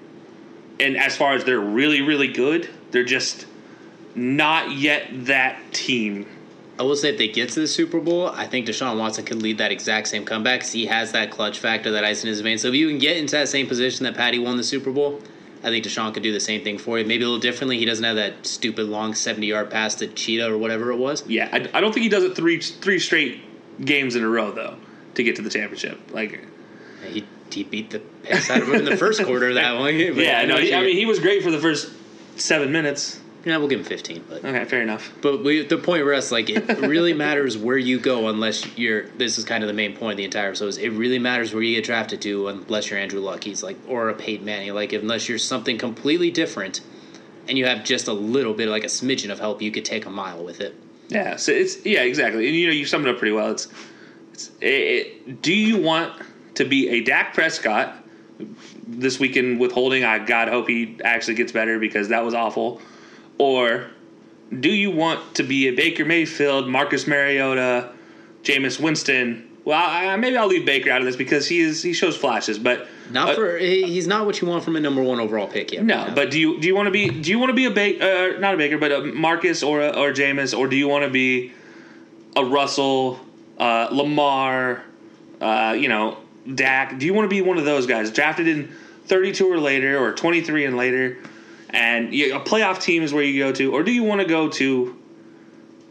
And 0.80 0.96
as 0.96 1.18
far 1.18 1.34
as 1.34 1.44
they're 1.44 1.60
really 1.60 2.02
really 2.02 2.28
good, 2.28 2.70
they're 2.92 3.04
just 3.04 3.46
not 4.16 4.72
yet 4.72 5.08
that 5.26 5.60
team. 5.74 6.26
I 6.80 6.84
will 6.84 6.96
say 6.96 7.10
if 7.10 7.18
they 7.18 7.28
get 7.28 7.50
to 7.50 7.60
the 7.60 7.68
Super 7.68 8.00
Bowl, 8.00 8.28
I 8.28 8.46
think 8.46 8.68
Deshaun 8.68 9.00
Watson 9.00 9.26
could 9.26 9.42
lead 9.42 9.58
that 9.58 9.72
exact 9.72 10.08
same 10.08 10.26
comeback. 10.26 10.62
'cause 10.62 10.72
he 10.72 10.86
has 10.86 11.12
that 11.14 11.32
clutch 11.32 11.58
factor, 11.58 11.92
that 11.92 12.04
ice 12.04 12.24
in 12.24 12.30
his 12.30 12.42
veins. 12.42 12.62
So 12.62 12.68
if 12.68 12.76
you 12.76 12.88
can 12.88 13.00
get 13.00 13.18
into 13.18 13.32
that 13.32 13.50
same 13.50 13.66
position 13.66 14.04
that 14.04 14.16
Patty 14.16 14.38
won 14.38 14.58
the 14.58 14.64
Super 14.64 14.92
Bowl, 14.92 15.20
I 15.64 15.70
think 15.70 15.84
Deshaun 15.86 16.14
could 16.14 16.22
do 16.22 16.32
the 16.32 16.40
same 16.40 16.64
thing 16.64 16.78
for 16.78 17.00
you. 17.00 17.06
Maybe 17.06 17.24
a 17.24 17.28
little 17.28 17.40
differently. 17.42 17.80
He 17.80 17.86
doesn't 17.86 18.04
have 18.04 18.16
that 18.18 18.46
stupid 18.46 18.88
long 18.88 19.16
seventy 19.16 19.48
yard 19.48 19.72
pass 19.72 19.96
to 19.96 20.08
Cheetah 20.08 20.48
or 20.52 20.58
whatever 20.60 20.92
it 20.92 20.98
was. 20.98 21.24
Yeah, 21.28 21.50
I, 21.52 21.68
I 21.74 21.82
don't 21.82 21.94
think 21.94 22.04
he 22.04 22.10
does 22.10 22.24
it 22.24 22.36
three 22.36 22.60
three 22.60 23.00
straight 23.00 23.42
games 23.84 24.16
in 24.16 24.24
a 24.24 24.30
row 24.30 24.52
though 24.52 24.76
to 25.16 25.24
get 25.24 25.36
to 25.38 25.42
the 25.42 25.50
championship. 25.50 26.00
Like 26.12 26.44
He 27.08 27.26
he 27.52 27.64
beat 27.64 27.92
the 27.92 28.00
piss 28.24 28.50
out 28.50 28.62
of 28.62 28.68
him 28.70 28.76
in 28.76 28.86
the 28.86 28.98
first 28.98 29.24
quarter 29.24 29.50
of 29.50 29.56
that 29.56 29.74
one. 29.80 29.96
Yeah, 29.96 30.46
no, 30.46 30.58
he, 30.58 30.74
I 30.74 30.82
mean 30.82 30.96
he 30.96 31.06
was 31.06 31.20
great 31.20 31.44
for 31.44 31.52
the 31.52 31.60
first 31.60 31.92
seven 32.36 32.72
minutes. 32.72 33.20
yeah, 33.46 33.58
we'll 33.58 33.68
give 33.70 33.80
him 33.80 33.86
fifteen, 33.86 34.24
but. 34.28 34.44
Okay, 34.44 34.66
fair 34.66 34.82
enough. 34.82 35.12
But 35.22 35.44
we, 35.44 35.66
the 35.66 35.78
point 35.78 36.04
rests 36.06 36.32
like 36.32 36.50
it 36.50 36.68
really 36.80 37.14
matters 37.14 37.58
where 37.58 37.78
you 37.78 38.00
go 38.00 38.28
unless 38.28 38.78
you're. 38.78 39.08
This 39.12 39.38
is 39.38 39.46
kind 39.46 39.64
of 39.64 39.68
the 39.68 39.74
main 39.74 39.96
point 39.96 40.14
of 40.14 40.18
the 40.18 40.26
entire 40.26 40.50
episode. 40.50 40.68
Is 40.68 40.78
it 40.78 40.90
really 40.90 41.20
matters 41.20 41.54
where 41.54 41.64
you 41.64 41.76
get 41.76 41.86
drafted 41.86 42.22
to 42.24 42.50
unless 42.50 42.90
you're 42.90 43.00
Andrew 43.00 43.22
Luck. 43.22 43.44
He's 43.44 43.64
like 43.64 43.78
or 43.88 44.10
a 44.10 44.14
Peyton 44.14 44.46
Manning. 44.46 44.74
Like 44.74 44.92
unless 44.94 45.30
you're 45.30 45.38
something 45.40 45.78
completely 45.78 46.30
different, 46.32 46.82
and 47.48 47.58
you 47.58 47.66
have 47.66 47.84
just 47.86 48.08
a 48.10 48.14
little 48.14 48.54
bit 48.54 48.68
like 48.68 48.84
a 48.84 48.88
smidgen 48.88 49.32
of 49.32 49.40
help, 49.40 49.62
you 49.62 49.72
could 49.72 49.86
take 49.86 50.06
a 50.06 50.10
mile 50.10 50.44
with 50.44 50.60
it. 50.60 50.76
Yeah, 51.10 51.38
so 51.38 51.52
it's 51.52 51.86
yeah 51.86 52.04
exactly, 52.04 52.48
and 52.48 52.56
you 52.56 52.68
know 52.68 52.74
you 52.74 52.86
summed 52.86 53.08
it 53.08 53.12
up 53.12 53.20
pretty 53.20 53.34
well. 53.34 53.52
It's, 53.52 53.68
it's 54.34 54.52
it, 54.62 54.66
it, 54.66 55.42
do 55.42 55.54
you 55.54 55.78
want 55.78 56.22
to 56.56 56.66
be 56.66 56.90
a 56.90 57.02
Dak 57.02 57.34
Prescott 57.34 57.96
this 58.86 59.20
weekend 59.20 59.60
withholding? 59.60 60.04
I 60.04 60.20
God 60.20 60.50
hope 60.50 60.68
he 60.68 61.00
actually 61.04 61.36
gets 61.36 61.52
better 61.52 61.80
because 61.80 62.10
that 62.10 62.24
was 62.26 62.34
awful. 62.34 62.82
Or 63.38 63.88
do 64.60 64.70
you 64.70 64.92
want 64.92 65.36
to 65.36 65.44
be 65.44 65.68
a 65.68 65.72
Baker 65.72 66.06
Mayfield, 66.06 66.68
Marcus 66.68 67.08
Mariota, 67.08 67.94
Jameis 68.44 68.80
Winston? 68.80 69.58
Well, 69.64 69.80
I, 69.80 70.16
maybe 70.18 70.38
I'll 70.38 70.48
leave 70.48 70.66
Baker 70.66 70.90
out 70.92 71.02
of 71.02 71.06
this 71.06 71.16
because 71.16 71.48
he 71.48 71.60
is 71.60 71.82
he 71.84 71.94
shows 71.94 72.18
flashes, 72.18 72.60
but 72.60 72.88
Not 73.12 73.30
uh, 73.30 73.36
for 73.36 73.58
he- 73.58 73.84
he's 73.84 74.08
not 74.08 74.26
what 74.26 74.42
you 74.42 74.48
want 74.48 74.64
from 74.64 74.76
a 74.76 74.80
number 74.80 75.02
one 75.02 75.20
overall 75.20 75.48
pick 75.48 75.72
yet. 75.72 75.84
no, 75.84 76.12
but 76.16 76.32
do 76.32 76.40
you 76.40 76.60
do 76.60 76.68
you 76.68 76.76
want 76.76 76.88
to 76.88 76.92
be 76.92 77.10
do 77.10 77.30
you 77.30 77.40
want 77.40 77.50
to 77.50 77.54
be 77.56 77.66
a 77.66 77.72
Baker 77.72 78.04
uh, 78.36 78.40
not 78.40 78.54
a 78.54 78.58
Baker 78.58 78.78
but 78.78 78.92
a 78.92 79.02
Marcus 79.02 79.64
or 79.64 79.82
a, 79.82 79.90
or 79.90 80.12
Jameis 80.12 80.58
or 80.58 80.68
do 80.68 80.76
you 80.76 80.88
want 80.88 81.04
to 81.06 81.10
be 81.10 81.52
a 82.36 82.44
Russell, 82.46 83.20
uh, 83.58 83.88
Lamar, 83.92 84.84
uh, 85.42 85.76
you 85.78 85.88
know 85.90 86.18
Dak? 86.54 87.00
Do 87.00 87.06
you 87.06 87.14
want 87.14 87.26
to 87.26 87.30
be 87.30 87.42
one 87.42 87.58
of 87.58 87.66
those 87.66 87.88
guys 87.88 88.12
drafted 88.12 88.48
in 88.48 88.74
32 89.06 89.50
or 89.52 89.58
later 89.60 89.98
or 89.98 90.14
23 90.14 90.66
and 90.66 90.76
later, 90.78 91.18
and 91.70 92.14
you, 92.14 92.36
a 92.36 92.40
playoff 92.40 92.82
team 92.82 93.04
is 93.04 93.14
where 93.14 93.24
you 93.24 93.42
go 93.42 93.52
to, 93.54 93.74
or 93.74 93.84
do 93.84 93.92
you 93.92 94.04
want 94.04 94.20
to 94.22 94.28
go 94.28 94.50
to 94.50 95.02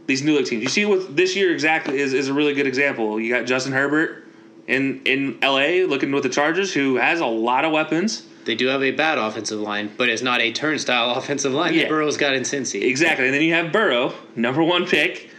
these 0.07 0.23
new 0.23 0.37
league 0.37 0.47
teams? 0.47 0.63
You 0.63 0.69
see, 0.69 0.85
with 0.85 1.17
this 1.17 1.35
year 1.35 1.51
exactly 1.53 1.99
is, 1.99 2.13
is 2.13 2.29
a 2.29 2.35
really 2.35 2.53
good 2.55 2.67
example. 2.67 3.19
You 3.19 3.33
got 3.35 3.47
Justin 3.47 3.73
Herbert 3.73 4.26
in 4.67 5.03
in 5.05 5.39
L.A. 5.43 5.85
looking 5.85 6.13
with 6.13 6.23
the 6.23 6.29
Chargers, 6.29 6.73
who 6.75 6.97
has 6.97 7.21
a 7.21 7.27
lot 7.27 7.65
of 7.65 7.73
weapons. 7.73 8.23
they 8.45 8.55
do 8.55 8.67
have 8.69 8.83
a 8.83 8.91
bad 8.93 9.19
offensive 9.19 9.61
line, 9.61 9.91
but 9.97 10.09
it's 10.09 10.23
not 10.23 10.41
a 10.41 10.53
turnstile 10.53 11.11
offensive 11.17 11.53
line 11.53 11.75
Yeah. 11.75 11.83
that 11.83 11.89
Burrow's 11.89 12.17
got 12.17 12.35
in 12.35 12.43
Cincy. 12.43 12.83
Exactly. 12.83 13.27
And 13.27 13.35
then 13.35 13.43
you 13.43 13.55
have 13.55 13.73
Burrow, 13.73 14.13
number 14.37 14.63
one 14.63 14.87
pick, 14.87 15.31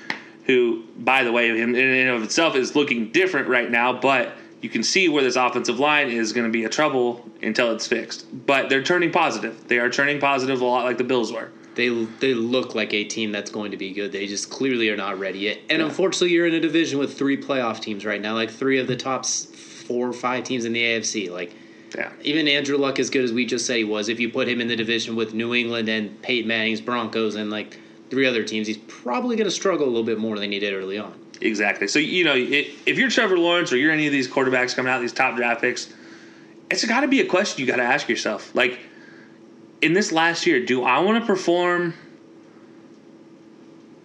who, 0.45 0.83
by 0.97 1.23
the 1.23 1.31
way, 1.31 1.47
him 1.49 1.75
in 1.75 1.85
and 1.85 2.09
of 2.09 2.23
itself 2.23 2.55
is 2.55 2.75
looking 2.75 3.11
different 3.11 3.47
right 3.47 3.69
now, 3.69 3.93
but 3.93 4.33
you 4.61 4.69
can 4.69 4.81
see 4.81 5.07
where 5.09 5.23
this 5.23 5.35
offensive 5.35 5.77
line 5.79 6.09
is 6.09 6.33
going 6.33 6.45
to 6.47 6.51
be 6.51 6.63
a 6.63 6.69
trouble 6.69 7.29
until 7.43 7.71
it's 7.73 7.85
fixed. 7.85 8.25
But 8.45 8.69
they're 8.69 8.81
turning 8.83 9.11
positive. 9.11 9.67
They 9.67 9.77
are 9.79 9.89
turning 9.89 10.19
positive 10.19 10.61
a 10.61 10.65
lot 10.65 10.83
like 10.85 10.97
the 10.97 11.03
Bills 11.03 11.31
were. 11.31 11.49
They 11.77 11.89
they 12.19 12.33
look 12.33 12.75
like 12.75 12.93
a 12.93 13.03
team 13.03 13.31
that's 13.31 13.51
going 13.51 13.71
to 13.71 13.77
be 13.77 13.93
good. 13.93 14.11
They 14.11 14.25
just 14.25 14.49
clearly 14.49 14.89
are 14.89 14.97
not 14.97 15.19
ready 15.19 15.39
yet. 15.39 15.59
And 15.69 15.81
unfortunately, 15.81 16.31
you're 16.31 16.47
in 16.47 16.55
a 16.55 16.59
division 16.59 16.97
with 16.99 17.17
three 17.17 17.37
playoff 17.37 17.79
teams 17.79 18.03
right 18.03 18.19
now, 18.19 18.33
like 18.33 18.49
three 18.49 18.79
of 18.79 18.87
the 18.87 18.95
top 18.97 19.25
four 19.25 20.09
or 20.09 20.13
five 20.13 20.43
teams 20.43 20.65
in 20.65 20.73
the 20.73 20.81
AFC. 20.81 21.29
Like 21.31 21.53
Yeah. 21.95 22.11
even 22.23 22.47
Andrew 22.47 22.77
Luck, 22.77 22.97
as 22.99 23.11
good 23.11 23.23
as 23.23 23.31
we 23.31 23.45
just 23.45 23.67
said 23.67 23.77
he 23.77 23.83
was, 23.83 24.09
if 24.09 24.19
you 24.19 24.29
put 24.29 24.47
him 24.49 24.59
in 24.59 24.67
the 24.67 24.75
division 24.75 25.15
with 25.15 25.35
New 25.35 25.53
England 25.53 25.87
and 25.87 26.19
Peyton 26.23 26.47
Manning's 26.47 26.81
Broncos 26.81 27.35
and 27.35 27.51
like 27.51 27.79
three 28.09 28.25
other 28.25 28.43
teams, 28.43 28.67
he's 28.67 28.77
probably 28.87 29.35
going 29.35 29.45
to 29.47 29.51
struggle 29.51 29.85
a 29.85 29.89
little 29.89 30.03
bit 30.03 30.17
more 30.17 30.39
than 30.39 30.51
he 30.51 30.59
did 30.59 30.73
early 30.73 30.97
on. 30.97 31.13
Exactly. 31.41 31.87
So, 31.87 31.99
you 31.99 32.23
know, 32.23 32.33
i 32.33 32.73
if 32.87 32.97
you're 32.97 33.11
Trevor 33.11 33.37
Lawrence 33.37 33.71
or 33.71 33.77
you're 33.77 33.91
any 33.91 34.07
of 34.07 34.11
these 34.11 34.27
quarterbacks 34.27 34.75
coming 34.75 34.91
out, 34.91 34.99
these 34.99 35.13
top 35.13 35.35
draft 35.35 35.61
picks, 35.61 35.93
it's 36.71 36.83
got 36.85 37.01
to 37.01 37.07
be 37.07 37.21
a 37.21 37.25
question 37.25 37.61
you 37.61 37.67
got 37.67 37.77
to 37.77 37.83
ask 37.83 38.09
yourself. 38.09 38.55
Like, 38.55 38.79
in 39.81 39.93
this 39.93 40.11
last 40.11 40.45
year, 40.45 40.65
do 40.65 40.83
I 40.83 40.99
want 40.99 41.19
to 41.21 41.25
perform 41.25 41.93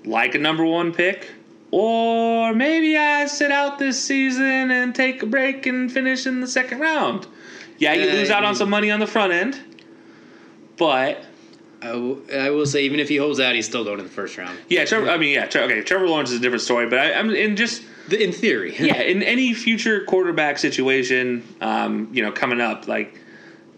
like 0.04 0.34
a 0.34 0.38
number 0.38 0.64
one 0.64 0.92
pick? 0.92 1.30
Or 1.70 2.52
maybe 2.52 2.96
I 2.98 3.26
sit 3.26 3.50
out 3.50 3.78
this 3.78 4.02
season 4.02 4.70
and 4.70 4.94
take 4.94 5.22
a 5.22 5.26
break 5.26 5.64
and 5.66 5.90
finish 5.90 6.26
in 6.26 6.40
the 6.40 6.46
second 6.46 6.80
round. 6.80 7.26
Yeah, 7.78 7.94
you 7.94 8.10
lose 8.10 8.30
out 8.30 8.44
on 8.44 8.54
some 8.54 8.68
money 8.68 8.90
on 8.90 9.00
the 9.00 9.06
front 9.06 9.32
end, 9.32 9.58
but 10.76 11.24
I, 11.80 11.86
w- 11.88 12.22
I 12.32 12.50
will 12.50 12.66
say, 12.66 12.84
even 12.84 13.00
if 13.00 13.08
he 13.08 13.16
holds 13.16 13.40
out, 13.40 13.54
he's 13.54 13.66
still 13.66 13.82
going 13.84 13.98
in 13.98 14.04
the 14.04 14.10
first 14.10 14.36
round. 14.36 14.56
yeah, 14.68 14.84
Trevor. 14.84 15.08
I 15.10 15.16
mean, 15.16 15.32
yeah, 15.34 15.46
Tre- 15.46 15.62
okay. 15.62 15.80
Trevor 15.82 16.06
Lawrence 16.06 16.30
is 16.30 16.36
a 16.38 16.40
different 16.40 16.62
story, 16.62 16.88
but 16.88 16.98
I, 16.98 17.14
I'm 17.14 17.30
in 17.30 17.56
just 17.56 17.82
The- 18.08 18.22
In 18.22 18.32
theory, 18.32 18.76
yeah, 18.78 19.00
in 19.00 19.22
any 19.22 19.54
future 19.54 20.04
quarterback 20.04 20.58
situation, 20.58 21.42
um, 21.60 22.08
you 22.12 22.22
know, 22.22 22.30
coming 22.30 22.60
up, 22.60 22.86
like 22.86 23.18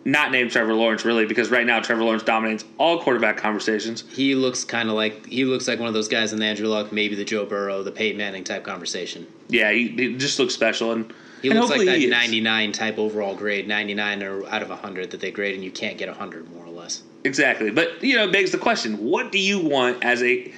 not 0.05 0.31
named 0.31 0.51
Trevor 0.51 0.75
Lawrence 0.75 1.05
really, 1.05 1.25
because 1.27 1.51
right 1.51 1.67
now 1.67 1.81
Trevor 1.81 2.05
Lawrence 2.05 2.23
dominates 2.23 2.65
all 2.79 3.01
quarterback 3.01 3.37
conversations. 3.37 4.05
he 4.13 4.35
looks 4.35 4.65
kind 4.65 4.89
of 4.89 4.95
like 4.95 5.27
he 5.27 5.45
looks 5.45 5.67
like 5.67 5.79
one 5.79 5.89
of 5.89 5.95
those 5.95 6.09
guys 6.09 6.33
in 6.33 6.39
the 6.39 6.45
Andrew 6.45 6.69
Luck, 6.69 6.93
maybe 6.93 7.15
the 7.15 7.25
Joe 7.25 7.47
Burrow, 7.47 7.83
the 7.83 7.93
Peyton 7.93 8.19
Manning 8.19 8.45
type 8.45 8.65
conversation. 8.65 9.27
Yeah, 9.49 9.73
he, 9.73 9.89
he 9.89 10.17
just 10.17 10.39
looks 10.39 10.55
special, 10.55 10.93
and 10.93 11.13
He 11.43 11.51
and 11.51 11.59
looks 11.59 11.71
like 11.71 11.87
that 11.87 11.99
he 11.99 12.07
is. 12.07 12.11
99 12.11 12.73
type 12.73 12.99
overall 12.99 13.35
grade, 13.35 13.67
99 13.67 14.23
or 14.23 14.47
out 14.47 14.63
of 14.63 14.69
100 14.69 15.11
that 15.11 15.21
they 15.21 15.31
grade, 15.31 15.55
and 15.55 15.65
you 15.65 15.71
can't 15.71 15.97
get 15.97 16.09
100 16.09 16.51
more 16.53 16.65
or 16.65 16.71
less. 16.71 17.03
Exactly, 17.25 17.71
but 17.71 18.03
you 18.03 18.17
know, 18.17 18.25
it 18.25 18.33
begs 18.33 18.51
the 18.51 18.59
question: 18.59 18.99
What 18.99 19.33
do 19.33 19.39
you 19.39 19.59
want 19.59 20.05
as 20.05 20.23
a 20.23 20.53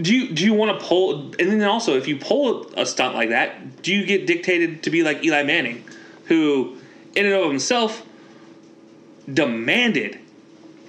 do 0.00 0.14
you 0.14 0.32
do 0.32 0.44
you 0.44 0.54
want 0.54 0.78
to 0.78 0.86
pull? 0.86 1.32
And 1.38 1.52
then 1.52 1.62
also, 1.62 1.96
if 1.96 2.08
you 2.08 2.16
pull 2.16 2.70
a 2.76 2.86
stunt 2.86 3.14
like 3.14 3.30
that, 3.30 3.82
do 3.82 3.94
you 3.94 4.06
get 4.06 4.26
dictated 4.26 4.82
to 4.84 4.90
be 4.90 5.02
like 5.02 5.24
Eli 5.24 5.42
Manning, 5.42 5.84
who, 6.26 6.76
in 7.14 7.26
and 7.26 7.34
of 7.34 7.48
himself, 7.48 8.05
demanded 9.32 10.18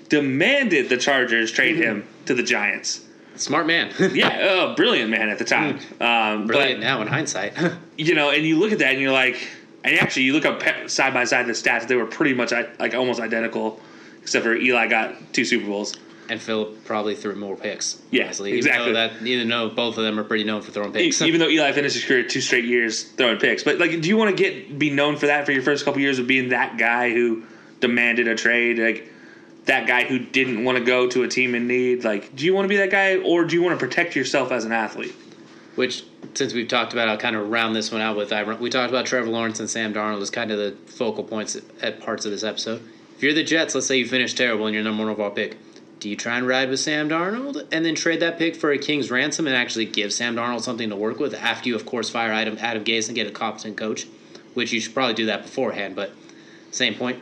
demanded 0.09 0.89
the 0.89 0.97
Chargers 0.97 1.51
trade 1.51 1.75
Mm-hmm. 1.75 1.83
him 1.83 2.07
to 2.25 2.33
the 2.33 2.43
Giants? 2.43 3.01
Smart 3.35 3.67
man. 3.67 3.91
Yeah, 4.13 4.37
oh, 4.49 4.75
brilliant 4.75 5.09
man 5.11 5.29
at 5.29 5.37
the 5.37 5.45
time. 5.45 5.79
Um, 5.99 6.41
Hmm. 6.41 6.47
Brilliant 6.47 6.79
but 6.79 6.85
now 6.85 7.01
in 7.01 7.07
hindsight. 7.07 7.53
you 7.97 8.15
know, 8.15 8.31
and 8.31 8.45
you 8.45 8.57
look 8.57 8.71
at 8.71 8.79
that 8.79 8.93
and 8.93 9.01
you're 9.01 9.11
like, 9.11 9.47
and 9.83 9.97
actually 9.99 10.23
you 10.23 10.33
look 10.33 10.45
up 10.45 10.89
side 10.89 11.13
by 11.13 11.23
side 11.25 11.45
the 11.45 11.51
stats, 11.53 11.87
they 11.87 11.95
were 11.95 12.05
pretty 12.05 12.33
much 12.33 12.51
like 12.79 12.95
almost 12.95 13.19
identical, 13.19 13.79
except 14.21 14.43
for 14.45 14.55
Eli 14.55 14.87
got 14.87 15.15
two 15.33 15.45
Super 15.45 15.65
Bowls. 15.67 15.93
and 16.29 16.41
Philip 16.41 16.83
probably 16.85 17.15
threw 17.15 17.35
more 17.35 17.55
picks. 17.55 18.01
Yeah, 18.11 18.23
honestly, 18.25 18.53
exactly. 18.53 18.89
Even 18.89 18.93
though, 18.93 19.07
that, 19.19 19.27
even 19.27 19.47
though 19.49 19.69
both 19.69 19.97
of 19.97 20.03
them 20.03 20.19
are 20.19 20.23
pretty 20.23 20.43
known 20.45 20.61
for 20.61 20.71
throwing 20.71 20.91
picks. 20.91 21.21
Even 21.29 21.39
though 21.39 21.47
Eli 21.49 21.71
finished 21.73 21.95
his 21.95 22.03
career 22.05 22.23
two 22.23 22.41
straight 22.41 22.65
years 22.65 23.03
throwing 23.03 23.37
picks, 23.37 23.63
but 23.63 23.77
like, 23.77 23.91
do 24.01 24.09
you 24.09 24.17
want 24.17 24.35
to 24.35 24.41
get 24.43 24.77
be 24.79 24.89
known 24.89 25.15
for 25.15 25.27
that 25.27 25.45
for 25.45 25.51
your 25.51 25.61
first 25.61 25.85
couple 25.85 26.01
years 26.01 26.17
of 26.19 26.27
being 26.27 26.49
that 26.49 26.77
guy 26.77 27.11
who 27.11 27.43
demanded 27.79 28.27
a 28.27 28.35
trade, 28.35 28.79
like 28.79 29.11
that 29.65 29.87
guy 29.87 30.05
who 30.05 30.19
didn't 30.19 30.63
want 30.63 30.77
to 30.77 30.83
go 30.83 31.07
to 31.07 31.23
a 31.23 31.27
team 31.27 31.55
in 31.55 31.67
need? 31.67 32.03
Like, 32.03 32.35
do 32.35 32.45
you 32.45 32.53
want 32.53 32.65
to 32.65 32.69
be 32.69 32.77
that 32.77 32.89
guy, 32.89 33.17
or 33.17 33.45
do 33.45 33.55
you 33.55 33.61
want 33.61 33.79
to 33.79 33.85
protect 33.85 34.15
yourself 34.15 34.51
as 34.51 34.65
an 34.65 34.71
athlete? 34.71 35.15
Which, 35.75 36.03
since 36.33 36.53
we've 36.53 36.67
talked 36.67 36.93
about, 36.93 37.07
I'll 37.07 37.17
kind 37.17 37.35
of 37.35 37.49
round 37.49 37.75
this 37.75 37.91
one 37.91 38.01
out 38.01 38.17
with. 38.17 38.33
I, 38.33 38.43
we 38.43 38.69
talked 38.69 38.89
about 38.89 39.05
Trevor 39.05 39.29
Lawrence 39.29 39.59
and 39.59 39.69
Sam 39.69 39.93
Darnold 39.93 40.21
as 40.21 40.31
kind 40.31 40.51
of 40.51 40.57
the 40.57 40.75
focal 40.91 41.23
points 41.23 41.55
at, 41.81 41.99
parts 41.99 42.25
of 42.25 42.31
this 42.31 42.43
episode. 42.43 42.81
If 43.15 43.23
you're 43.23 43.33
the 43.33 43.43
Jets, 43.43 43.75
let's 43.75 43.87
say 43.87 43.97
you 43.97 44.07
finish 44.07 44.33
terrible 44.33 44.65
and 44.65 44.73
you're 44.73 44.83
number 44.83 45.03
one 45.03 45.11
overall 45.11 45.31
pick, 45.31 45.57
do 45.99 46.09
you 46.09 46.15
try 46.15 46.37
and 46.37 46.47
ride 46.47 46.69
with 46.69 46.79
Sam 46.79 47.09
Darnold 47.09 47.67
and 47.71 47.83
then 47.83 47.95
trade 47.95 48.19
that 48.19 48.37
pick 48.37 48.55
for 48.55 48.71
a 48.71 48.77
king's 48.77 49.09
ransom 49.09 49.47
and 49.47 49.55
actually 49.55 49.85
give 49.85 50.13
Sam 50.13 50.35
Darnold 50.35 50.61
something 50.61 50.89
to 50.89 50.95
work 50.95 51.19
with 51.19 51.33
after 51.33 51.69
you, 51.69 51.75
of 51.75 51.85
course, 51.85 52.09
fire 52.09 52.31
Adam, 52.31 52.57
Adam 52.59 52.83
Gase 52.83 53.07
and 53.07 53.15
get 53.15 53.27
a 53.27 53.31
competent 53.31 53.77
coach, 53.77 54.05
which 54.53 54.71
you 54.71 54.79
should 54.79 54.93
probably 54.93 55.15
do 55.15 55.25
that 55.25 55.43
beforehand, 55.43 55.95
but 55.95 56.11
same 56.71 56.93
point. 56.93 57.21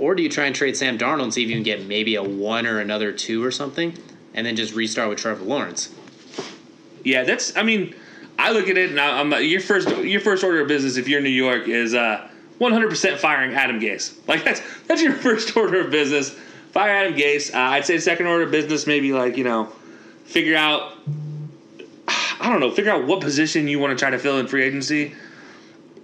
Or 0.00 0.14
do 0.14 0.22
you 0.22 0.30
try 0.30 0.46
and 0.46 0.56
trade 0.56 0.76
Sam 0.76 0.96
Darnold 0.96 1.24
and 1.24 1.34
see 1.34 1.44
if 1.44 1.50
you 1.50 1.54
can 1.54 1.62
get 1.62 1.86
maybe 1.86 2.14
a 2.14 2.22
one 2.22 2.66
or 2.66 2.80
another 2.80 3.12
two 3.12 3.44
or 3.44 3.50
something, 3.50 3.94
and 4.32 4.46
then 4.46 4.56
just 4.56 4.74
restart 4.74 5.10
with 5.10 5.18
Trevor 5.18 5.44
Lawrence? 5.44 5.94
Yeah, 7.04 7.22
that's. 7.24 7.54
I 7.54 7.62
mean, 7.62 7.94
I 8.38 8.52
look 8.52 8.68
at 8.68 8.78
it 8.78 8.90
and 8.90 8.98
I'm 8.98 9.30
your 9.44 9.60
first 9.60 9.88
your 9.98 10.22
first 10.22 10.42
order 10.42 10.62
of 10.62 10.68
business 10.68 10.96
if 10.96 11.06
you're 11.06 11.18
in 11.18 11.24
New 11.24 11.30
York 11.30 11.68
is 11.68 11.94
uh, 11.94 12.26
100% 12.58 13.18
firing 13.18 13.54
Adam 13.54 13.78
Gase. 13.78 14.16
Like 14.26 14.42
that's 14.42 14.62
that's 14.86 15.02
your 15.02 15.12
first 15.26 15.54
order 15.54 15.82
of 15.82 15.90
business. 15.90 16.30
Fire 16.72 16.90
Adam 16.90 17.14
Gase. 17.14 17.54
Uh, 17.54 17.58
I'd 17.58 17.84
say 17.84 17.98
second 17.98 18.26
order 18.26 18.44
of 18.44 18.50
business, 18.50 18.86
maybe 18.86 19.12
like 19.12 19.36
you 19.36 19.44
know, 19.44 19.66
figure 20.24 20.56
out. 20.56 20.92
I 22.08 22.48
don't 22.48 22.60
know. 22.60 22.70
Figure 22.70 22.92
out 22.92 23.06
what 23.06 23.20
position 23.20 23.68
you 23.68 23.78
want 23.78 23.90
to 23.90 24.02
try 24.02 24.08
to 24.08 24.18
fill 24.18 24.38
in 24.38 24.46
free 24.46 24.64
agency, 24.64 25.14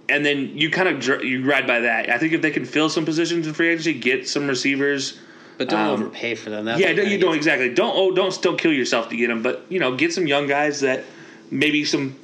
and 0.09 0.25
then 0.25 0.57
you 0.57 0.69
kind 0.69 0.87
of 0.87 0.99
dr- 0.99 1.23
you 1.23 1.43
ride 1.43 1.67
by 1.67 1.81
that. 1.81 2.09
I 2.09 2.17
think 2.17 2.33
if 2.33 2.41
they 2.41 2.51
can 2.51 2.65
fill 2.65 2.89
some 2.89 3.05
positions 3.05 3.47
in 3.47 3.53
free 3.53 3.69
agency, 3.69 3.93
get 3.93 4.27
some 4.27 4.47
receivers. 4.47 5.19
But 5.57 5.69
don't 5.69 5.79
Um, 5.79 5.89
overpay 6.03 6.35
for 6.35 6.49
them. 6.51 6.65
That's 6.65 6.79
yeah, 6.79 6.93
don't- 6.93 7.09
you 7.09 7.17
don't 7.17 7.35
exactly. 7.35 7.69
Don't 7.73 7.93
oh, 7.95 8.11
don't 8.11 8.41
don't 8.41 8.57
kill 8.59 8.71
yourself 8.73 9.09
to 9.09 9.15
get 9.17 9.27
them, 9.27 9.41
but 9.41 9.65
you 9.69 9.79
know, 9.79 9.95
get 9.95 10.13
some 10.13 10.27
young 10.27 10.47
guys 10.47 10.81
that 10.81 11.03
maybe 11.49 11.83
some 11.83 12.15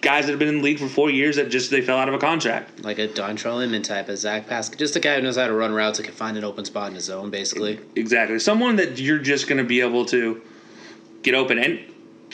guys 0.00 0.26
that 0.26 0.32
have 0.32 0.38
been 0.38 0.48
in 0.48 0.58
the 0.58 0.62
league 0.62 0.78
for 0.78 0.86
four 0.88 1.10
years 1.10 1.36
that 1.36 1.50
just 1.50 1.70
they 1.72 1.80
fell 1.80 1.98
out 1.98 2.08
of 2.08 2.14
a 2.14 2.18
contract. 2.18 2.84
like 2.84 2.98
a 3.00 3.08
Dontrelle 3.08 3.64
Inman 3.64 3.82
type, 3.82 4.08
a 4.08 4.16
Zach 4.16 4.46
Pascal, 4.46 4.78
just 4.78 4.94
a 4.94 5.00
guy 5.00 5.16
who 5.16 5.22
knows 5.22 5.36
how 5.36 5.46
to 5.48 5.52
run 5.52 5.72
routes 5.72 5.98
and 5.98 6.06
can 6.06 6.14
find 6.14 6.36
an 6.36 6.44
open 6.44 6.64
spot 6.64 6.88
in 6.90 6.94
his 6.94 7.04
zone, 7.04 7.30
basically. 7.30 7.80
Exactly, 7.96 8.38
someone 8.38 8.76
that 8.76 8.98
you're 9.00 9.18
just 9.18 9.48
going 9.48 9.58
to 9.58 9.64
be 9.64 9.80
able 9.80 10.04
to 10.06 10.40
get 11.22 11.34
open, 11.34 11.58
and 11.58 11.80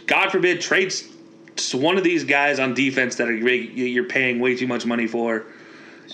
God 0.06 0.30
forbid 0.30 0.60
trades 0.60 1.04
one 1.72 1.96
of 1.96 2.04
these 2.04 2.24
guys 2.24 2.58
on 2.58 2.74
defense 2.74 3.16
that 3.16 3.28
are 3.28 3.34
you're 3.34 4.04
paying 4.04 4.40
way 4.40 4.56
too 4.56 4.66
much 4.66 4.86
money 4.86 5.06
for, 5.06 5.44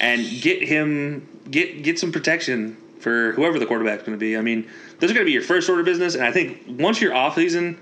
and 0.00 0.26
get 0.40 0.62
him 0.62 1.28
get 1.50 1.82
get 1.82 1.98
some 1.98 2.12
protection 2.12 2.76
for 3.00 3.32
whoever 3.32 3.58
the 3.58 3.66
quarterback's 3.66 4.02
going 4.02 4.18
to 4.18 4.20
be. 4.20 4.36
I 4.36 4.42
mean, 4.42 4.68
this 4.98 5.10
is 5.10 5.14
going 5.14 5.24
to 5.24 5.28
be 5.28 5.32
your 5.32 5.42
first 5.42 5.68
order 5.68 5.80
of 5.80 5.86
business, 5.86 6.14
and 6.14 6.24
I 6.24 6.32
think 6.32 6.64
once 6.68 7.00
you're 7.00 7.14
off 7.14 7.34
season, 7.34 7.80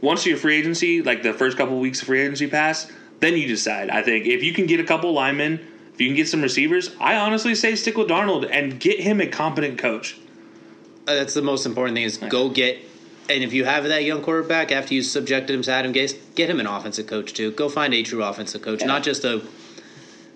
once 0.00 0.24
your 0.24 0.36
free 0.36 0.56
agency, 0.56 1.02
like 1.02 1.22
the 1.22 1.32
first 1.32 1.56
couple 1.56 1.78
weeks 1.80 2.00
of 2.00 2.06
free 2.06 2.20
agency 2.20 2.46
pass, 2.46 2.90
then 3.20 3.34
you 3.34 3.46
decide. 3.48 3.90
I 3.90 4.02
think 4.02 4.26
if 4.26 4.42
you 4.42 4.52
can 4.52 4.66
get 4.66 4.80
a 4.80 4.84
couple 4.84 5.12
linemen, 5.12 5.66
if 5.92 6.00
you 6.00 6.08
can 6.08 6.16
get 6.16 6.28
some 6.28 6.42
receivers, 6.42 6.94
I 7.00 7.16
honestly 7.16 7.54
say 7.54 7.74
stick 7.74 7.96
with 7.96 8.08
Darnold 8.08 8.48
and 8.50 8.78
get 8.78 9.00
him 9.00 9.20
a 9.20 9.26
competent 9.26 9.78
coach. 9.78 10.18
Uh, 11.08 11.14
That's 11.14 11.34
the 11.34 11.42
most 11.42 11.66
important 11.66 11.96
thing 11.96 12.04
is 12.04 12.18
go 12.18 12.50
get. 12.50 12.78
And 13.28 13.42
if 13.42 13.52
you 13.52 13.64
have 13.64 13.84
that 13.84 14.04
young 14.04 14.22
quarterback 14.22 14.70
after 14.70 14.94
you 14.94 15.02
subjected 15.02 15.54
him 15.54 15.62
to 15.62 15.72
Adam 15.72 15.92
Gase, 15.92 16.16
get 16.34 16.48
him 16.48 16.60
an 16.60 16.66
offensive 16.66 17.06
coach 17.06 17.32
too. 17.32 17.50
Go 17.52 17.68
find 17.68 17.92
a 17.92 18.02
true 18.02 18.22
offensive 18.22 18.62
coach, 18.62 18.84
not 18.84 19.02
just 19.02 19.24
a. 19.24 19.42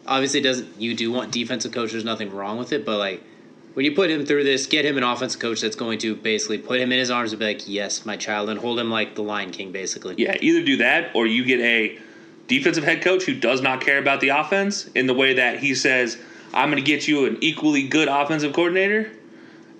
Obviously, 0.06 0.40
doesn't 0.40 0.80
you 0.80 0.96
do 0.96 1.12
want 1.12 1.30
defensive 1.30 1.72
coach? 1.72 1.92
There's 1.92 2.04
nothing 2.04 2.32
wrong 2.32 2.58
with 2.58 2.72
it, 2.72 2.84
but 2.84 2.98
like 2.98 3.22
when 3.74 3.84
you 3.84 3.92
put 3.92 4.10
him 4.10 4.26
through 4.26 4.42
this, 4.42 4.66
get 4.66 4.84
him 4.84 4.96
an 4.96 5.04
offensive 5.04 5.40
coach 5.40 5.60
that's 5.60 5.76
going 5.76 5.98
to 6.00 6.16
basically 6.16 6.58
put 6.58 6.80
him 6.80 6.90
in 6.90 6.98
his 6.98 7.10
arms 7.10 7.32
and 7.32 7.38
be 7.38 7.46
like, 7.46 7.68
"Yes, 7.68 8.04
my 8.04 8.16
child," 8.16 8.48
and 8.50 8.58
hold 8.58 8.78
him 8.78 8.90
like 8.90 9.14
the 9.14 9.22
Lion 9.22 9.52
King, 9.52 9.70
basically. 9.70 10.16
Yeah, 10.18 10.36
either 10.40 10.64
do 10.64 10.78
that 10.78 11.14
or 11.14 11.26
you 11.26 11.44
get 11.44 11.60
a 11.60 11.98
defensive 12.48 12.82
head 12.82 13.02
coach 13.02 13.22
who 13.22 13.34
does 13.34 13.62
not 13.62 13.80
care 13.80 13.98
about 13.98 14.20
the 14.20 14.30
offense 14.30 14.88
in 14.88 15.06
the 15.06 15.14
way 15.14 15.34
that 15.34 15.60
he 15.60 15.72
says, 15.76 16.18
I'm 16.52 16.68
going 16.68 16.82
to 16.82 16.86
get 16.86 17.06
you 17.06 17.26
an 17.26 17.38
equally 17.40 17.86
good 17.86 18.08
offensive 18.08 18.52
coordinator, 18.52 19.12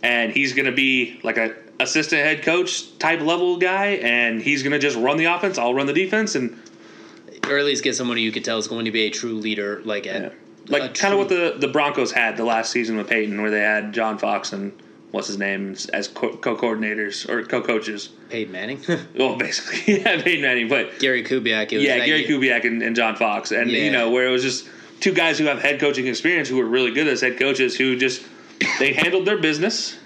and 0.04 0.30
he's 0.30 0.52
going 0.52 0.66
to 0.66 0.72
be 0.72 1.18
like 1.24 1.36
a 1.36 1.52
assistant 1.80 2.22
head 2.22 2.42
coach 2.42 2.96
type 2.98 3.20
level 3.20 3.56
guy, 3.56 3.86
and 4.02 4.40
he's 4.40 4.62
going 4.62 4.72
to 4.72 4.78
just 4.78 4.96
run 4.96 5.16
the 5.16 5.24
offense. 5.24 5.58
I'll 5.58 5.74
run 5.74 5.86
the 5.86 5.92
defense, 5.92 6.34
and 6.34 6.56
Or 7.48 7.58
at 7.58 7.64
least 7.64 7.82
get 7.82 7.96
someone 7.96 8.16
who 8.16 8.22
you 8.22 8.32
could 8.32 8.44
tell 8.44 8.58
is 8.58 8.68
going 8.68 8.84
to 8.84 8.90
be 8.92 9.02
a 9.02 9.10
true 9.10 9.34
leader, 9.34 9.80
like 9.84 10.06
at, 10.06 10.34
like 10.68 10.94
kind 10.94 11.12
of 11.12 11.18
what 11.18 11.28
the 11.28 11.56
the 11.58 11.68
Broncos 11.68 12.12
had 12.12 12.36
the 12.36 12.44
last 12.44 12.70
season 12.70 12.96
with 12.96 13.08
Peyton, 13.08 13.40
where 13.42 13.50
they 13.50 13.60
had 13.60 13.92
John 13.92 14.18
Fox 14.18 14.52
and 14.52 14.72
what's 15.10 15.26
his 15.26 15.38
name 15.38 15.74
as 15.92 16.06
co 16.08 16.36
coordinators 16.36 17.28
or 17.28 17.44
co 17.44 17.60
coaches. 17.62 18.10
Peyton 18.28 18.52
Manning, 18.52 18.80
Well, 19.18 19.36
basically, 19.36 19.98
yeah, 20.02 20.22
Peyton 20.22 20.42
Manning, 20.42 20.68
but 20.68 20.98
Gary 21.00 21.24
Kubiak. 21.24 21.72
Yeah, 21.72 22.04
Gary 22.04 22.26
year. 22.26 22.38
Kubiak 22.40 22.64
and, 22.64 22.82
and 22.82 22.94
John 22.94 23.16
Fox, 23.16 23.50
and 23.50 23.70
Yeah. 23.70 23.82
you 23.84 23.90
know 23.90 24.10
where 24.10 24.26
it 24.28 24.30
was 24.30 24.42
just 24.42 24.68
two 25.00 25.12
guys 25.12 25.38
who 25.38 25.46
have 25.46 25.60
head 25.60 25.80
coaching 25.80 26.06
experience 26.06 26.48
who 26.48 26.56
were 26.58 26.66
really 26.66 26.92
good 26.92 27.08
as 27.08 27.22
head 27.22 27.38
coaches 27.38 27.74
who 27.74 27.96
just 27.96 28.22
they 28.78 28.92
handled 28.92 29.24
their 29.24 29.38
business 29.38 29.96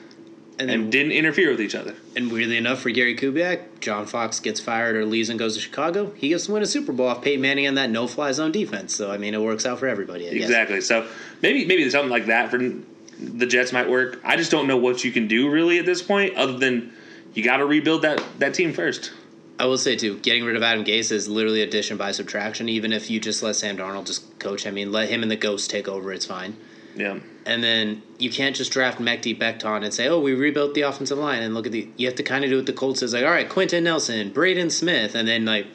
and 0.58 0.70
and 0.70 0.92
didn't 0.92 1.12
interfere 1.12 1.50
with 1.50 1.60
each 1.60 1.74
other. 1.74 1.94
And 2.16 2.30
weirdly 2.30 2.56
enough, 2.56 2.80
for 2.80 2.90
Gary 2.90 3.16
Kubiak, 3.16 3.80
John 3.80 4.06
Fox 4.06 4.40
gets 4.40 4.60
fired 4.60 4.96
or 4.96 5.04
leaves 5.04 5.28
and 5.28 5.38
goes 5.38 5.54
to 5.54 5.60
Chicago. 5.60 6.12
He 6.12 6.28
gets 6.28 6.46
to 6.46 6.52
win 6.52 6.62
a 6.62 6.66
Super 6.66 6.92
Bowl 6.92 7.08
off 7.08 7.22
Peyton 7.22 7.40
Manning 7.40 7.66
and 7.66 7.76
that 7.76 7.90
no-fly 7.90 8.32
zone 8.32 8.52
defense. 8.52 8.94
So 8.94 9.10
I 9.10 9.18
mean, 9.18 9.34
it 9.34 9.40
works 9.40 9.66
out 9.66 9.78
for 9.78 9.88
everybody. 9.88 10.28
I 10.28 10.34
guess. 10.34 10.44
Exactly. 10.44 10.80
So 10.80 11.08
maybe 11.42 11.64
maybe 11.64 11.88
something 11.90 12.10
like 12.10 12.26
that 12.26 12.50
for 12.50 12.58
the 12.58 13.46
Jets 13.46 13.72
might 13.72 13.88
work. 13.88 14.20
I 14.24 14.36
just 14.36 14.50
don't 14.50 14.66
know 14.66 14.76
what 14.76 15.04
you 15.04 15.12
can 15.12 15.28
do 15.28 15.50
really 15.50 15.78
at 15.78 15.86
this 15.86 16.02
point, 16.02 16.34
other 16.36 16.58
than 16.58 16.92
you 17.32 17.42
got 17.42 17.58
to 17.58 17.66
rebuild 17.66 18.02
that 18.02 18.22
that 18.38 18.54
team 18.54 18.72
first. 18.72 19.12
I 19.58 19.66
will 19.66 19.78
say 19.78 19.94
too, 19.94 20.18
getting 20.18 20.44
rid 20.44 20.56
of 20.56 20.64
Adam 20.64 20.84
Gase 20.84 21.12
is 21.12 21.28
literally 21.28 21.62
addition 21.62 21.96
by 21.96 22.10
subtraction. 22.10 22.68
Even 22.68 22.92
if 22.92 23.08
you 23.08 23.20
just 23.20 23.42
let 23.42 23.54
Sam 23.54 23.76
Darnold 23.76 24.06
just 24.06 24.38
coach, 24.40 24.66
I 24.66 24.70
mean, 24.72 24.90
let 24.90 25.08
him 25.08 25.22
and 25.22 25.30
the 25.30 25.36
Ghost 25.36 25.70
take 25.70 25.86
over. 25.86 26.12
It's 26.12 26.26
fine. 26.26 26.56
Yeah. 26.96 27.18
And 27.46 27.62
then 27.62 28.02
you 28.18 28.30
can't 28.30 28.56
just 28.56 28.72
draft 28.72 28.98
Mekhi 28.98 29.38
Becton 29.38 29.84
and 29.84 29.92
say, 29.92 30.08
"Oh, 30.08 30.20
we 30.20 30.32
rebuilt 30.32 30.74
the 30.74 30.82
offensive 30.82 31.18
line." 31.18 31.42
And 31.42 31.54
look 31.54 31.66
at 31.66 31.72
the. 31.72 31.88
You 31.96 32.06
have 32.06 32.16
to 32.16 32.22
kind 32.22 32.44
of 32.44 32.50
do 32.50 32.56
what 32.56 32.66
the 32.66 32.72
Colts 32.72 33.02
is 33.02 33.12
like. 33.12 33.24
All 33.24 33.30
right, 33.30 33.48
Quenton 33.48 33.84
Nelson, 33.84 34.30
Braden 34.30 34.70
Smith, 34.70 35.14
and 35.14 35.28
then 35.28 35.44
like 35.44 35.66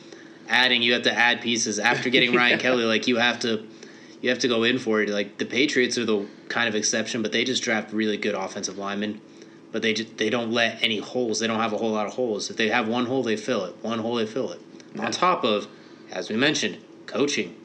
adding. 0.48 0.82
You 0.82 0.94
have 0.94 1.04
to 1.04 1.14
add 1.14 1.42
pieces 1.42 1.78
after 1.78 2.10
getting 2.10 2.34
Ryan 2.36 2.60
Kelly. 2.60 2.84
Like 2.86 3.08
you 3.08 3.18
have 3.18 3.40
to, 3.42 3.68
you 4.22 4.30
have 4.30 4.40
to 4.40 4.48
go 4.48 4.64
in 4.64 4.80
for 4.80 5.02
it. 5.02 5.10
Like 5.10 5.38
the 5.38 5.46
Patriots 5.46 5.98
are 5.98 6.06
the 6.06 6.28
kind 6.48 6.68
of 6.68 6.76
exception, 6.76 7.22
but 7.22 7.32
they 7.32 7.44
just 7.44 7.62
draft 7.62 7.94
really 7.94 8.18
good 8.18 8.36
offensive 8.36 8.78
linemen. 8.78 9.22
But 9.72 9.84
they 9.84 9.94
just 9.94 10.18
they 10.18 10.32
don't 10.32 10.52
let 10.52 10.82
any 10.82 10.98
holes. 10.98 11.40
They 11.40 11.48
don't 11.48 11.60
have 11.60 11.74
a 11.74 11.78
whole 11.78 11.92
lot 11.92 12.08
of 12.08 12.14
holes. 12.14 12.50
If 12.50 12.58
they 12.58 12.70
have 12.70 12.88
one 12.88 13.06
hole, 13.06 13.22
they 13.22 13.38
fill 13.38 13.66
it. 13.66 13.76
One 13.84 14.00
hole, 14.00 14.16
they 14.16 14.26
fill 14.26 14.52
it. 14.52 14.60
On 14.98 15.12
top 15.12 15.44
of, 15.44 15.68
as 16.12 16.30
we 16.30 16.36
mentioned, 16.36 16.80
coaching, 17.06 17.56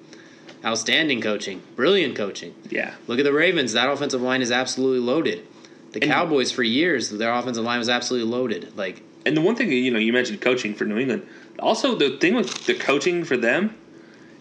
outstanding 0.65 1.21
coaching, 1.21 1.63
brilliant 1.77 2.17
coaching. 2.17 2.55
Yeah. 2.71 2.95
Look 3.07 3.19
at 3.19 3.25
the 3.25 3.33
Ravens. 3.33 3.73
That 3.73 3.89
offensive 3.89 4.23
line 4.23 4.43
is 4.43 4.51
absolutely 4.51 5.01
loaded. 5.01 5.47
The 5.93 6.01
Cowboys, 6.01 6.51
for 6.51 6.65
years, 6.65 7.11
their 7.11 7.33
offensive 7.33 7.63
line 7.63 7.79
was 7.79 7.89
absolutely 7.89 8.29
loaded. 8.29 8.77
Like, 8.77 9.03
And 9.25 9.37
the 9.37 9.41
one 9.41 9.55
thing 9.55 9.71
you 9.71 9.93
know, 9.93 9.99
you 10.01 10.13
mentioned 10.13 10.41
coaching 10.41 10.75
for 10.75 10.85
New 10.85 10.99
England. 10.99 11.25
Also, 11.61 11.95
the 11.95 12.17
thing 12.19 12.35
with 12.35 12.67
the 12.67 12.75
coaching 12.75 13.23
for 13.23 13.37
them 13.37 13.77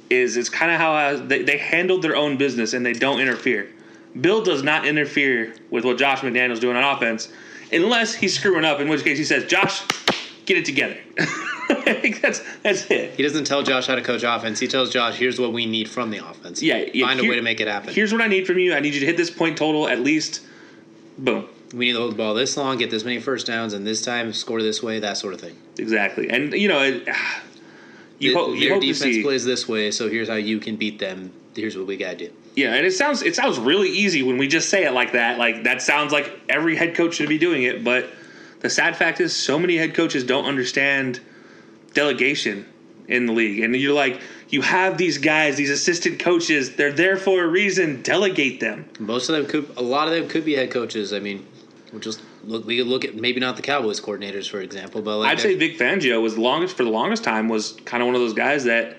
is 0.10 0.36
it's 0.36 0.50
kind 0.50 0.72
of 0.72 0.80
how 0.80 0.94
uh, 0.94 1.18
they, 1.18 1.44
they 1.44 1.58
handled 1.58 2.02
their 2.02 2.16
own 2.16 2.38
business 2.38 2.74
and 2.74 2.84
they 2.84 2.94
don't 2.94 3.20
interfere. 3.20 3.70
Bill 4.20 4.44
does 4.44 4.64
not 4.64 4.88
interfere 4.88 5.54
with 5.70 5.86
what 5.86 5.98
Josh 5.98 6.22
McDaniels 6.22 6.60
doing 6.60 6.76
on 6.76 6.84
offense 6.84 7.32
unless 7.72 8.14
he's 8.14 8.38
screwing 8.38 8.66
up. 8.66 8.80
In 8.80 8.88
which 8.88 9.04
case, 9.04 9.18
he 9.18 9.24
says, 9.24 9.46
"Josh, 9.46 9.82
get 10.46 10.58
it 10.58 10.66
together." 10.66 10.98
I 11.70 11.94
think 11.94 12.22
that's 12.22 12.42
that's 12.62 12.90
it. 12.92 13.16
he 13.16 13.24
doesn't 13.24 13.46
tell 13.46 13.64
Josh 13.64 13.88
how 13.88 13.96
to 13.96 14.02
coach 14.02 14.24
offense. 14.24 14.60
He 14.60 14.68
tells 14.68 14.90
Josh, 14.90 15.16
here's 15.16 15.40
what 15.40 15.54
we 15.54 15.66
need 15.66 15.90
from 15.90 16.12
the 16.12 16.18
offense. 16.18 16.62
Yeah, 16.62 16.86
yeah, 16.94 17.08
Find 17.08 17.20
a 17.20 17.24
way 17.24 17.36
to 17.36 17.42
make 17.42 17.60
it 17.60 17.68
happen. 17.68 17.94
Here's 17.94 18.12
what 18.12 18.22
I 18.22 18.28
need 18.28 18.46
from 18.46 18.60
you. 18.60 18.74
I 18.74 18.80
need 18.80 18.94
you 18.94 19.00
to 19.02 19.06
hit 19.06 19.18
this 19.18 19.32
point 19.32 19.58
total 19.58 19.88
at 19.88 20.02
least. 20.02 20.42
Boom. 21.18 21.48
We 21.74 21.86
need 21.86 21.94
to 21.94 22.00
hold 22.00 22.12
the 22.12 22.18
ball 22.18 22.34
this 22.34 22.56
long, 22.56 22.78
get 22.78 22.92
this 22.92 23.04
many 23.04 23.20
first 23.20 23.48
downs, 23.48 23.74
and 23.74 23.86
this 23.88 24.02
time 24.02 24.32
score 24.34 24.62
this 24.62 24.84
way, 24.84 25.00
that 25.00 25.18
sort 25.18 25.34
of 25.34 25.42
thing. 25.42 25.58
Exactly. 25.78 26.30
And 26.30 26.54
you 26.54 26.68
know, 26.68 26.82
it, 26.82 27.08
ah, 27.10 27.42
you 28.20 28.36
hope 28.36 28.56
you 28.56 28.60
Their 28.62 28.74
hope 28.74 28.82
to 28.82 28.88
defense 28.88 29.24
plays 29.24 29.46
this 29.46 29.68
way, 29.68 29.92
so 29.92 30.10
here's 30.10 30.30
how 30.30 30.36
you 30.36 30.60
can 30.60 30.76
beat 30.76 31.00
them. 31.00 31.32
Here's 31.56 31.78
what 31.78 31.88
we 31.88 31.98
got 31.98 32.12
to 32.12 32.28
do. 32.28 32.34
Yeah, 32.56 32.76
and 32.76 32.86
it 32.86 32.92
sounds 32.92 33.24
it 33.24 33.36
sounds 33.36 33.58
really 33.58 33.90
easy 33.90 34.22
when 34.22 34.38
we 34.38 34.48
just 34.48 34.70
say 34.70 34.86
it 34.86 34.92
like 34.92 35.14
that. 35.14 35.40
Like 35.40 35.64
that 35.64 35.82
sounds 35.82 36.12
like 36.12 36.32
every 36.50 36.76
head 36.76 36.96
coach 36.96 37.16
should 37.16 37.30
be 37.30 37.40
doing 37.40 37.64
it, 37.64 37.84
but 37.84 38.10
the 38.64 38.70
sad 38.70 38.98
fact 38.98 39.22
is 39.22 39.36
so 39.36 39.60
many 39.60 39.78
head 39.78 39.94
coaches 39.94 40.24
don't 40.24 40.46
understand 40.46 41.20
delegation 41.94 42.66
in 43.08 43.28
the 43.28 43.34
league. 43.34 43.60
And 43.60 43.76
you're 43.76 43.94
like 43.94 44.20
you 44.50 44.62
have 44.62 44.98
these 44.98 45.18
guys, 45.18 45.58
these 45.58 45.70
assistant 45.70 46.20
coaches, 46.20 46.76
they're 46.76 46.92
there 46.92 47.18
for 47.18 47.44
a 47.44 47.48
reason, 47.48 48.02
delegate 48.04 48.60
them. 48.60 48.88
Most 49.00 49.30
of 49.30 49.36
them 49.36 49.48
could, 49.48 49.78
a 49.78 49.82
lot 49.82 50.08
of 50.08 50.14
them 50.14 50.28
could 50.28 50.46
be 50.46 50.54
head 50.54 50.72
coaches. 50.72 51.12
I 51.12 51.20
mean, 51.20 51.46
we'll 51.92 52.02
just 52.02 52.22
look. 52.44 52.66
We 52.66 52.78
could 52.78 52.88
look 52.88 53.04
at 53.04 53.16
maybe 53.16 53.40
not 53.40 53.56
the 53.56 53.62
Cowboys 53.62 54.00
coordinators, 54.00 54.50
for 54.50 54.62
example, 54.62 55.02
but 55.02 55.18
like 55.18 55.32
I'd 55.32 55.40
say 55.40 55.56
Vic 55.56 55.78
Fangio 55.78 56.22
was 56.22 56.36
the 56.36 56.42
longest 56.42 56.78
for 56.78 56.84
the 56.84 56.92
longest 56.92 57.24
time 57.24 57.50
was 57.50 57.74
kind 57.86 58.02
of 58.02 58.08
one 58.08 58.16
of 58.16 58.22
those 58.22 58.34
guys 58.34 58.64
that 58.66 58.98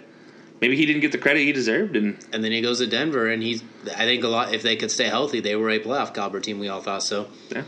maybe 0.61 0.77
he 0.77 0.87
didn't 0.87 1.03
get 1.03 1.13
the 1.13 1.19
credit 1.19 1.41
he 1.41 1.53
deserved 1.53 1.97
and 1.97 2.19
and 2.33 2.45
then 2.45 2.53
he 2.53 2.61
goes 2.61 2.79
to 2.79 2.87
Denver, 2.87 3.31
and 3.31 3.43
he's. 3.43 3.63
I 3.97 4.05
think 4.05 4.25
a 4.25 4.29
lot. 4.29 4.53
If 4.53 4.63
they 4.63 4.77
could 4.77 4.91
stay 4.91 5.07
healthy, 5.09 5.41
they 5.41 5.57
were 5.57 5.71
a 5.71 5.79
playoff 5.79 6.13
caliber 6.15 6.41
team. 6.41 6.59
We 6.59 6.69
all 6.69 6.81
thought 6.81 7.03
so. 7.03 7.29
yeah. 7.51 7.63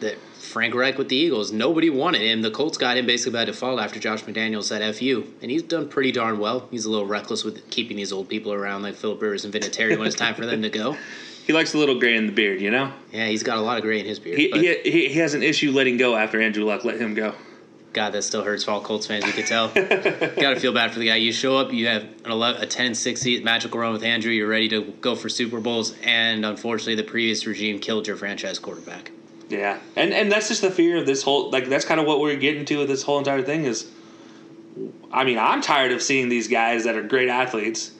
That 0.00 0.18
Frank 0.42 0.74
Reich 0.74 0.98
with 0.98 1.08
the 1.08 1.16
Eagles, 1.16 1.52
nobody 1.52 1.88
wanted 1.88 2.20
him. 2.20 2.42
The 2.42 2.50
Colts 2.50 2.76
got 2.76 2.96
him 2.96 3.06
basically 3.06 3.38
by 3.38 3.44
default 3.44 3.80
after 3.80 4.00
Josh 4.00 4.24
McDaniels 4.24 4.64
said 4.64 4.94
"fu," 4.96 5.24
and 5.40 5.50
he's 5.50 5.62
done 5.62 5.88
pretty 5.88 6.12
darn 6.12 6.38
well. 6.38 6.68
He's 6.70 6.84
a 6.84 6.90
little 6.90 7.06
reckless 7.06 7.44
with 7.44 7.70
keeping 7.70 7.96
these 7.96 8.12
old 8.12 8.28
people 8.28 8.52
around, 8.52 8.82
like 8.82 8.96
Philip 8.96 9.22
Rivers 9.22 9.44
and 9.44 9.54
Vinatieri, 9.54 9.96
when 9.96 10.06
it's 10.06 10.16
time 10.16 10.34
for 10.34 10.44
them 10.44 10.62
to 10.62 10.68
go. 10.68 10.96
He 11.44 11.52
likes 11.52 11.74
a 11.74 11.78
little 11.78 11.98
gray 11.98 12.14
in 12.14 12.26
the 12.26 12.32
beard, 12.32 12.60
you 12.60 12.70
know? 12.70 12.92
Yeah, 13.10 13.26
he's 13.26 13.42
got 13.42 13.58
a 13.58 13.60
lot 13.60 13.76
of 13.76 13.82
gray 13.82 13.98
in 13.98 14.06
his 14.06 14.20
beard. 14.20 14.38
He, 14.38 14.48
he, 14.52 14.74
he, 14.84 15.08
he 15.08 15.18
has 15.18 15.34
an 15.34 15.42
issue 15.42 15.72
letting 15.72 15.96
go 15.96 16.14
after 16.14 16.40
Andrew 16.40 16.64
Luck 16.64 16.84
let 16.84 17.00
him 17.00 17.14
go. 17.14 17.34
God, 17.92 18.10
that 18.10 18.22
still 18.22 18.44
hurts 18.44 18.62
for 18.62 18.70
all 18.70 18.80
Colts 18.80 19.08
fans. 19.08 19.26
You 19.26 19.32
can 19.32 19.44
tell. 19.44 19.66
got 19.74 20.54
to 20.54 20.60
feel 20.60 20.72
bad 20.72 20.92
for 20.92 21.00
the 21.00 21.08
guy. 21.08 21.16
You 21.16 21.32
show 21.32 21.56
up, 21.56 21.72
you 21.72 21.88
have 21.88 22.04
an 22.04 22.30
11, 22.30 22.62
a 22.62 22.66
10 22.66 22.86
and 22.86 22.96
6 22.96 23.20
seat 23.20 23.42
magical 23.42 23.80
run 23.80 23.92
with 23.92 24.04
Andrew. 24.04 24.30
You're 24.30 24.46
ready 24.46 24.68
to 24.68 24.82
go 25.00 25.16
for 25.16 25.28
Super 25.28 25.58
Bowls, 25.58 25.96
and 26.04 26.46
unfortunately, 26.46 26.94
the 26.94 27.02
previous 27.02 27.44
regime 27.44 27.80
killed 27.80 28.06
your 28.06 28.16
franchise 28.16 28.60
quarterback. 28.60 29.10
Yeah, 29.52 29.78
and 29.96 30.14
and 30.14 30.32
that's 30.32 30.48
just 30.48 30.62
the 30.62 30.70
fear 30.70 30.96
of 30.96 31.04
this 31.04 31.22
whole 31.22 31.50
like 31.50 31.68
that's 31.68 31.84
kind 31.84 32.00
of 32.00 32.06
what 32.06 32.20
we're 32.20 32.36
getting 32.36 32.64
to 32.64 32.78
with 32.78 32.88
this 32.88 33.02
whole 33.02 33.18
entire 33.18 33.42
thing 33.42 33.64
is. 33.66 33.88
I 35.12 35.24
mean, 35.24 35.38
I'm 35.38 35.60
tired 35.60 35.92
of 35.92 36.00
seeing 36.00 36.30
these 36.30 36.48
guys 36.48 36.84
that 36.84 36.96
are 36.96 37.02
great 37.02 37.28
athletes, 37.28 37.90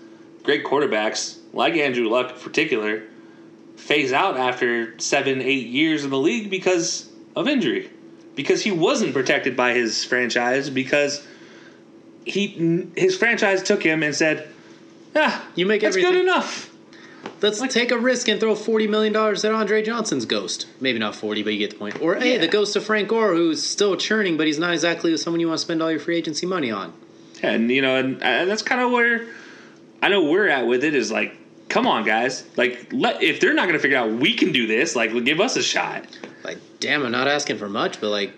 great 0.44 0.64
quarterbacks, 0.64 1.36
like 1.52 1.74
Andrew 1.74 2.08
Luck 2.08 2.30
in 2.32 2.38
particular, 2.40 3.02
phase 3.76 4.14
out 4.14 4.38
after 4.38 4.98
seven, 4.98 5.42
eight 5.42 5.66
years 5.66 6.04
in 6.04 6.10
the 6.10 6.16
league 6.18 6.48
because 6.48 7.10
of 7.36 7.46
injury, 7.48 7.90
because 8.34 8.62
he 8.62 8.70
wasn't 8.70 9.12
protected 9.12 9.54
by 9.54 9.74
his 9.74 10.02
franchise, 10.06 10.70
because 10.70 11.22
he 12.24 12.86
his 12.96 13.14
franchise 13.18 13.62
took 13.62 13.82
him 13.82 14.02
and 14.02 14.14
said, 14.14 14.48
"Ah, 15.14 15.46
You 15.54 15.66
make 15.66 15.82
that's 15.82 15.96
everything- 15.96 16.12
good 16.14 16.22
enough." 16.22 16.70
Let's 17.40 17.60
take 17.74 17.90
a 17.90 17.98
risk 17.98 18.28
and 18.28 18.38
throw 18.40 18.54
forty 18.54 18.86
million 18.86 19.12
dollars 19.12 19.44
at 19.44 19.52
Andre 19.52 19.82
Johnson's 19.82 20.24
ghost. 20.24 20.66
Maybe 20.80 20.98
not 20.98 21.14
forty, 21.16 21.42
but 21.42 21.52
you 21.52 21.58
get 21.58 21.70
the 21.70 21.76
point. 21.76 22.00
Or 22.00 22.14
hey, 22.14 22.34
Yeah. 22.34 22.38
the 22.38 22.48
ghost 22.48 22.76
of 22.76 22.84
Frank 22.84 23.08
Gore, 23.08 23.34
who's 23.34 23.62
still 23.62 23.96
churning, 23.96 24.36
but 24.36 24.46
he's 24.46 24.58
not 24.58 24.72
exactly 24.72 25.16
someone 25.16 25.40
you 25.40 25.48
want 25.48 25.58
to 25.58 25.64
spend 25.64 25.82
all 25.82 25.90
your 25.90 26.00
free 26.00 26.16
agency 26.16 26.46
money 26.46 26.70
on. 26.70 26.92
And 27.42 27.70
you 27.70 27.82
know, 27.82 27.96
and, 27.96 28.22
and 28.22 28.48
that's 28.48 28.62
kind 28.62 28.80
of 28.80 28.92
where 28.92 29.26
I 30.00 30.08
know 30.08 30.24
we're 30.30 30.48
at 30.48 30.66
with 30.66 30.84
it. 30.84 30.94
Is 30.94 31.10
like, 31.10 31.34
come 31.68 31.86
on, 31.86 32.04
guys! 32.04 32.44
Like, 32.56 32.88
let 32.92 33.22
if 33.22 33.40
they're 33.40 33.54
not 33.54 33.64
going 33.64 33.74
to 33.74 33.80
figure 33.80 33.98
out 33.98 34.10
we 34.12 34.34
can 34.34 34.52
do 34.52 34.66
this, 34.68 34.94
like, 34.94 35.12
give 35.24 35.40
us 35.40 35.56
a 35.56 35.62
shot. 35.62 36.04
Like, 36.44 36.58
damn, 36.80 37.04
I'm 37.04 37.12
not 37.12 37.26
asking 37.28 37.58
for 37.58 37.68
much, 37.68 38.00
but 38.00 38.10
like, 38.10 38.32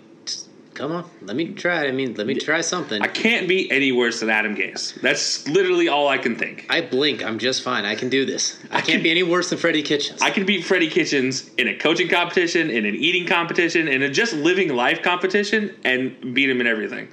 come 0.75 0.93
on, 0.93 1.09
let 1.23 1.37
me 1.37 1.53
try. 1.55 1.85
it. 1.85 1.89
I 1.89 1.93
mean, 1.93 2.15
let 2.15 2.27
me 2.27 2.35
try 2.35 2.61
something. 2.61 3.01
I 3.01 3.07
can't 3.07 3.49
be 3.49 3.71
any 3.71 3.93
worse 3.93 4.21
than 4.21 4.29
Adam 4.31 4.57
Gase. 4.57 5.01
That's 5.01 5.47
literally 5.49 5.89
all 5.89 6.09
I 6.09 6.19
can 6.19 6.37
think. 6.37 6.67
I 6.69 6.81
blink. 6.83 7.25
I'm 7.25 7.39
just 7.39 7.63
fine. 7.63 7.85
I 7.85 7.95
can 7.95 8.09
do 8.09 8.25
this. 8.27 8.59
I 8.71 8.81
can't 8.81 9.03
be 9.03 9.11
any 9.11 9.23
worse 9.23 9.51
than 9.51 9.59
Freddie 9.59 9.83
Kitchens. 9.83 10.21
I 10.21 10.31
can 10.31 10.45
beat 10.45 10.65
Freddie 10.65 10.91
Kitchens 10.91 11.51
in 11.57 11.69
a 11.69 11.77
coaching 11.77 12.09
competition, 12.09 12.71
in 12.71 12.85
an 12.85 12.95
eating 12.95 13.27
competition, 13.27 13.89
in 13.89 14.03
a 14.03 14.11
just 14.11 14.35
living 14.35 14.75
life 14.75 15.03
competition, 15.03 15.75
and 15.85 16.35
beat 16.35 16.51
him 16.51 16.61
in 16.61 16.67
everything. 16.67 17.09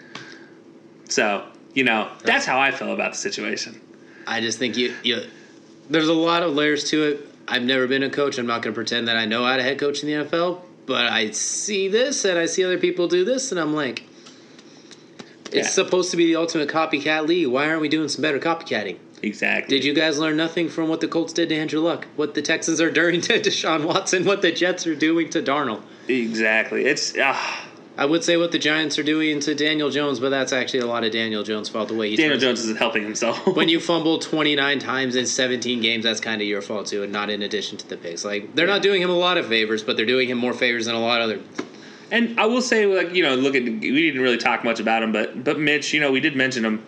So, 1.05 1.47
you 1.73 1.83
know, 1.83 2.11
that's 2.23 2.45
how 2.45 2.59
I 2.59 2.71
feel 2.71 2.93
about 2.93 3.13
the 3.13 3.17
situation. 3.17 3.79
I 4.27 4.41
just 4.41 4.59
think 4.59 4.77
you, 4.77 4.95
you 5.03 5.23
there's 5.89 6.07
a 6.07 6.13
lot 6.13 6.43
of 6.43 6.53
layers 6.53 6.89
to 6.91 7.03
it. 7.03 7.27
I've 7.47 7.63
never 7.63 7.85
been 7.87 8.03
a 8.03 8.09
coach. 8.09 8.37
I'm 8.37 8.45
not 8.45 8.61
going 8.61 8.73
to 8.73 8.75
pretend 8.75 9.07
that 9.07 9.17
I 9.17 9.25
know 9.25 9.45
how 9.45 9.57
to 9.57 9.63
head 9.63 9.77
coach 9.77 10.03
in 10.03 10.07
the 10.07 10.29
NFL, 10.29 10.61
but 10.91 11.05
I 11.07 11.31
see 11.31 11.87
this 11.87 12.25
and 12.25 12.37
I 12.37 12.45
see 12.45 12.63
other 12.65 12.77
people 12.77 13.07
do 13.07 13.23
this, 13.23 13.51
and 13.51 13.59
I'm 13.59 13.73
like, 13.73 14.03
it's 15.45 15.55
Yeah. 15.55 15.63
supposed 15.67 16.11
to 16.11 16.17
be 16.17 16.25
the 16.27 16.35
ultimate 16.35 16.67
copycat 16.69 17.27
league. 17.27 17.47
Why 17.47 17.67
aren't 17.67 17.81
we 17.81 17.87
doing 17.89 18.09
some 18.09 18.21
better 18.21 18.39
copycatting? 18.39 18.97
Exactly. 19.23 19.77
Did 19.77 19.85
you 19.85 19.93
guys 19.93 20.17
learn 20.19 20.35
nothing 20.35 20.67
from 20.67 20.89
what 20.89 20.99
the 20.99 21.07
Colts 21.07 21.31
did 21.33 21.49
to 21.49 21.55
Andrew 21.55 21.79
Luck? 21.79 22.07
What 22.15 22.33
the 22.33 22.41
Texans 22.41 22.81
are 22.81 22.91
doing 23.01 23.21
to 23.21 23.39
Deshaun 23.39 23.85
Watson? 23.85 24.25
What 24.25 24.41
the 24.41 24.51
Jets 24.51 24.85
are 24.87 24.95
doing 24.95 25.29
to 25.29 25.41
Darnold? 25.41 25.81
Exactly. 26.07 26.85
It's 26.85 27.15
uh, 27.17 27.35
I 27.97 28.05
would 28.05 28.23
say 28.23 28.37
what 28.37 28.51
the 28.51 28.59
Giants 28.59 28.97
are 28.97 29.03
doing 29.03 29.39
to 29.41 29.53
Daniel 29.53 29.89
Jones, 29.89 30.19
but 30.19 30.29
that's 30.29 30.53
actually 30.53 30.79
a 30.79 30.85
lot 30.85 31.03
of 31.03 31.11
Daniel 31.11 31.43
Jones' 31.43 31.67
fault. 31.67 31.89
The 31.89 31.93
way 31.93 32.09
he 32.09 32.15
Daniel 32.15 32.39
Jones 32.39 32.61
isn't 32.61 32.77
helping 32.77 33.03
himself. 33.03 33.45
when 33.55 33.69
you 33.69 33.79
fumble 33.81 34.17
29 34.17 34.79
times 34.79 35.15
in 35.15 35.25
17 35.25 35.81
games, 35.81 36.05
that's 36.05 36.21
kind 36.21 36.41
of 36.41 36.47
your 36.47 36.61
fault 36.61 36.87
too, 36.87 37.03
and 37.03 37.11
not 37.11 37.29
in 37.29 37.41
addition 37.41 37.77
to 37.77 37.87
the 37.87 37.97
picks. 37.97 38.23
Like 38.23 38.55
they're 38.55 38.67
not 38.67 38.81
doing 38.81 39.01
him 39.01 39.09
a 39.09 39.17
lot 39.17 39.37
of 39.37 39.47
favors, 39.47 39.83
but 39.83 39.97
they're 39.97 40.05
doing 40.05 40.29
him 40.29 40.37
more 40.37 40.53
favors 40.53 40.85
than 40.85 40.95
a 40.95 40.99
lot 41.01 41.21
of 41.21 41.29
other. 41.29 41.41
And 42.11 42.39
I 42.39 42.45
will 42.45 42.61
say, 42.61 42.85
like 42.85 43.13
you 43.13 43.23
know, 43.23 43.35
look 43.35 43.55
at 43.55 43.63
we 43.63 43.79
didn't 43.79 44.21
really 44.21 44.37
talk 44.37 44.63
much 44.63 44.79
about 44.79 45.03
him, 45.03 45.11
but 45.11 45.43
but 45.43 45.59
Mitch, 45.59 45.93
you 45.93 45.99
know, 45.99 46.11
we 46.11 46.21
did 46.21 46.35
mention 46.35 46.63
him. 46.63 46.83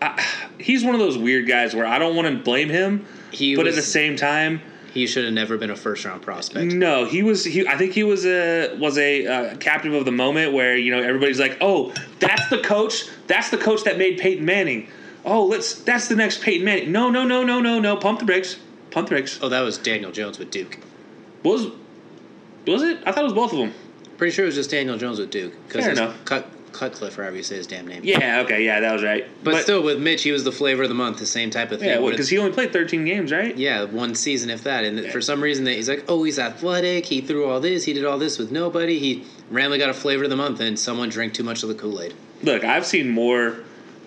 I, 0.00 0.26
he's 0.58 0.82
one 0.82 0.94
of 0.94 1.00
those 1.00 1.16
weird 1.16 1.46
guys 1.46 1.74
where 1.74 1.86
I 1.86 1.98
don't 1.98 2.16
want 2.16 2.28
to 2.28 2.42
blame 2.42 2.68
him, 2.68 3.06
He 3.30 3.54
but 3.54 3.66
was, 3.66 3.76
at 3.76 3.80
the 3.80 3.86
same 3.86 4.16
time, 4.16 4.60
he 4.92 5.06
should 5.06 5.24
have 5.24 5.32
never 5.32 5.56
been 5.56 5.70
a 5.70 5.76
first 5.76 6.04
round 6.04 6.22
prospect. 6.22 6.72
no, 6.72 7.04
he 7.04 7.22
was. 7.22 7.44
He, 7.44 7.66
I 7.66 7.76
think 7.76 7.92
he 7.92 8.04
was 8.04 8.26
a 8.26 8.76
was 8.76 8.98
a 8.98 9.26
uh, 9.26 9.56
captive 9.56 9.94
of 9.94 10.04
the 10.04 10.12
moment 10.12 10.52
where 10.52 10.76
you 10.76 10.90
know 10.94 11.02
everybody's 11.02 11.40
like, 11.40 11.56
oh, 11.60 11.92
that's 12.20 12.48
the 12.48 12.58
coach. 12.58 13.04
That's 13.26 13.50
the 13.50 13.58
coach 13.58 13.84
that 13.84 13.98
made 13.98 14.18
Peyton 14.18 14.44
Manning. 14.44 14.88
Oh, 15.24 15.46
let's. 15.46 15.74
That's 15.82 16.08
the 16.08 16.16
next 16.16 16.42
Peyton 16.42 16.64
Manning. 16.64 16.92
No, 16.92 17.10
no, 17.10 17.24
no, 17.24 17.42
no, 17.42 17.60
no, 17.60 17.78
no. 17.80 17.96
Pump 17.96 18.18
the 18.18 18.24
brakes. 18.24 18.58
Pump 18.90 19.08
the 19.08 19.14
brakes. 19.14 19.38
Oh, 19.42 19.48
that 19.48 19.60
was 19.60 19.78
Daniel 19.78 20.12
Jones 20.12 20.38
with 20.38 20.50
Duke. 20.50 20.78
What 21.42 21.52
was 21.52 21.66
was 22.66 22.82
it? 22.82 23.00
I 23.06 23.12
thought 23.12 23.22
it 23.22 23.24
was 23.24 23.32
both 23.32 23.52
of 23.52 23.58
them. 23.58 23.72
Pretty 24.18 24.32
sure 24.32 24.44
it 24.44 24.46
was 24.46 24.54
just 24.54 24.70
Daniel 24.70 24.98
Jones 24.98 25.18
with 25.18 25.30
Duke. 25.30 25.54
Fair 25.70 25.90
enough. 25.90 26.24
Cut, 26.24 26.48
Cutcliffe, 26.72 27.18
or 27.18 27.22
however 27.22 27.36
you 27.36 27.42
say 27.42 27.56
his 27.56 27.66
damn 27.66 27.86
name. 27.86 28.02
Yeah. 28.04 28.40
Okay. 28.40 28.64
Yeah, 28.64 28.80
that 28.80 28.92
was 28.92 29.02
right. 29.02 29.26
But, 29.44 29.62
still, 29.62 29.82
with 29.82 30.00
Mitch, 30.00 30.22
he 30.22 30.32
was 30.32 30.44
the 30.44 30.52
flavor 30.52 30.82
of 30.82 30.88
the 30.88 30.94
month, 30.94 31.18
the 31.18 31.26
same 31.26 31.50
type 31.50 31.70
of 31.72 31.80
thing. 31.80 31.88
Yeah, 31.88 32.10
because 32.10 32.28
he 32.28 32.38
only 32.38 32.52
played 32.52 32.72
13 32.72 33.04
games, 33.04 33.32
right? 33.32 33.56
Yeah, 33.56 33.84
one 33.84 34.14
season, 34.14 34.50
if 34.50 34.64
that. 34.64 34.84
And 34.84 35.10
for 35.12 35.20
some 35.20 35.42
reason, 35.42 35.64
that 35.64 35.74
he's 35.74 35.88
like, 35.88 36.04
oh, 36.08 36.22
he's 36.22 36.38
athletic. 36.38 37.06
He 37.06 37.20
threw 37.20 37.48
all 37.48 37.60
this. 37.60 37.84
He 37.84 37.92
did 37.92 38.04
all 38.04 38.18
this 38.18 38.38
with 38.38 38.50
nobody. 38.50 38.98
He 38.98 39.24
randomly 39.50 39.78
got 39.78 39.90
a 39.90 39.94
flavor 39.94 40.24
of 40.24 40.30
the 40.30 40.36
month, 40.36 40.60
and 40.60 40.78
someone 40.78 41.08
drank 41.08 41.34
too 41.34 41.44
much 41.44 41.62
of 41.62 41.68
the 41.68 41.74
Kool 41.74 42.00
Aid. 42.00 42.14
Look, 42.42 42.64
I've 42.64 42.86
seen 42.86 43.08
more 43.08 43.60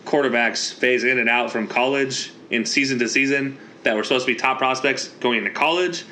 quarterbacks 0.05 0.73
phase 0.73 1.03
in 1.03 1.19
and 1.19 1.29
out 1.29 1.51
from 1.51 1.67
college 1.67 2.31
in 2.49 2.65
season 2.65 2.99
to 2.99 3.09
season 3.09 3.57
that 3.83 3.95
were 3.95 4.03
supposed 4.03 4.25
to 4.25 4.33
be 4.33 4.37
top 4.37 4.57
prospects 4.57 5.07
going 5.19 5.39
into 5.39 5.49
college. 5.49 6.03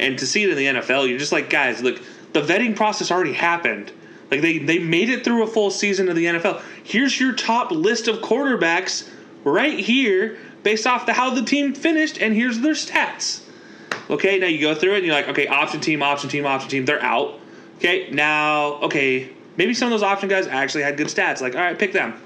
And 0.00 0.18
to 0.18 0.26
see 0.26 0.42
it 0.42 0.50
in 0.50 0.56
the 0.56 0.80
NFL, 0.80 1.08
you're 1.08 1.18
just 1.18 1.32
like, 1.32 1.50
guys, 1.50 1.82
look, 1.82 2.00
the 2.32 2.40
vetting 2.40 2.74
process 2.74 3.10
already 3.10 3.32
happened. 3.32 3.92
Like 4.30 4.40
they, 4.40 4.58
they 4.58 4.78
made 4.78 5.10
it 5.10 5.24
through 5.24 5.42
a 5.42 5.46
full 5.46 5.70
season 5.70 6.08
of 6.08 6.16
the 6.16 6.24
NFL. 6.24 6.62
Here's 6.82 7.18
your 7.20 7.32
top 7.32 7.70
list 7.70 8.08
of 8.08 8.16
quarterbacks 8.16 9.08
right 9.44 9.78
here 9.78 10.38
based 10.62 10.86
off 10.86 11.06
the 11.06 11.12
how 11.12 11.30
the 11.30 11.42
team 11.42 11.74
finished, 11.74 12.18
and 12.18 12.34
here's 12.34 12.60
their 12.60 12.72
stats. 12.72 13.42
Okay, 14.10 14.38
now 14.38 14.46
you 14.46 14.60
go 14.60 14.74
through 14.74 14.94
it 14.94 14.98
and 14.98 15.06
you're 15.06 15.14
like, 15.14 15.28
okay, 15.28 15.46
option 15.46 15.80
team, 15.80 16.02
option 16.02 16.28
team, 16.28 16.46
option 16.46 16.68
team, 16.68 16.84
they're 16.84 17.02
out. 17.02 17.38
Okay, 17.76 18.10
now, 18.10 18.74
okay, 18.82 19.30
maybe 19.56 19.74
some 19.74 19.86
of 19.86 19.90
those 19.92 20.02
option 20.02 20.28
guys 20.28 20.46
actually 20.46 20.82
had 20.82 20.96
good 20.96 21.06
stats. 21.06 21.40
Like, 21.40 21.54
all 21.54 21.60
right, 21.60 21.78
pick 21.78 21.92
them. 21.92 22.20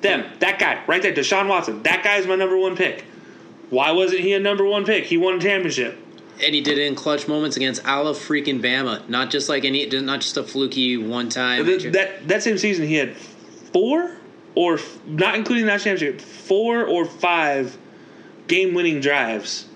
Them, 0.00 0.26
that 0.40 0.58
guy, 0.58 0.82
right 0.86 1.02
there, 1.02 1.12
Deshaun 1.12 1.48
Watson. 1.48 1.82
That 1.82 2.02
guy's 2.02 2.26
my 2.26 2.36
number 2.36 2.56
one 2.56 2.76
pick. 2.76 3.04
Why 3.68 3.92
wasn't 3.92 4.22
he 4.22 4.32
a 4.32 4.40
number 4.40 4.64
one 4.64 4.84
pick? 4.84 5.04
He 5.04 5.16
won 5.16 5.34
a 5.34 5.40
championship. 5.40 5.98
And 6.42 6.54
he 6.54 6.60
did 6.60 6.78
it 6.78 6.86
in 6.86 6.94
clutch 6.94 7.28
moments 7.28 7.56
against 7.56 7.84
Ala 7.84 8.12
freaking 8.12 8.62
Bama. 8.62 9.08
Not 9.08 9.30
just 9.30 9.48
like 9.48 9.64
any, 9.64 9.86
not 9.86 10.20
just 10.20 10.36
a 10.36 10.42
fluky 10.42 10.96
one 10.96 11.28
time. 11.28 11.64
Th- 11.64 11.92
that 11.92 12.28
that 12.28 12.42
same 12.42 12.58
season, 12.58 12.86
he 12.86 12.94
had 12.94 13.16
four 13.16 14.16
or 14.54 14.78
not 15.06 15.34
including 15.34 15.66
that 15.66 15.80
championship, 15.80 16.20
four 16.20 16.84
or 16.84 17.04
five 17.04 17.76
game-winning 18.48 19.00
drives 19.00 19.66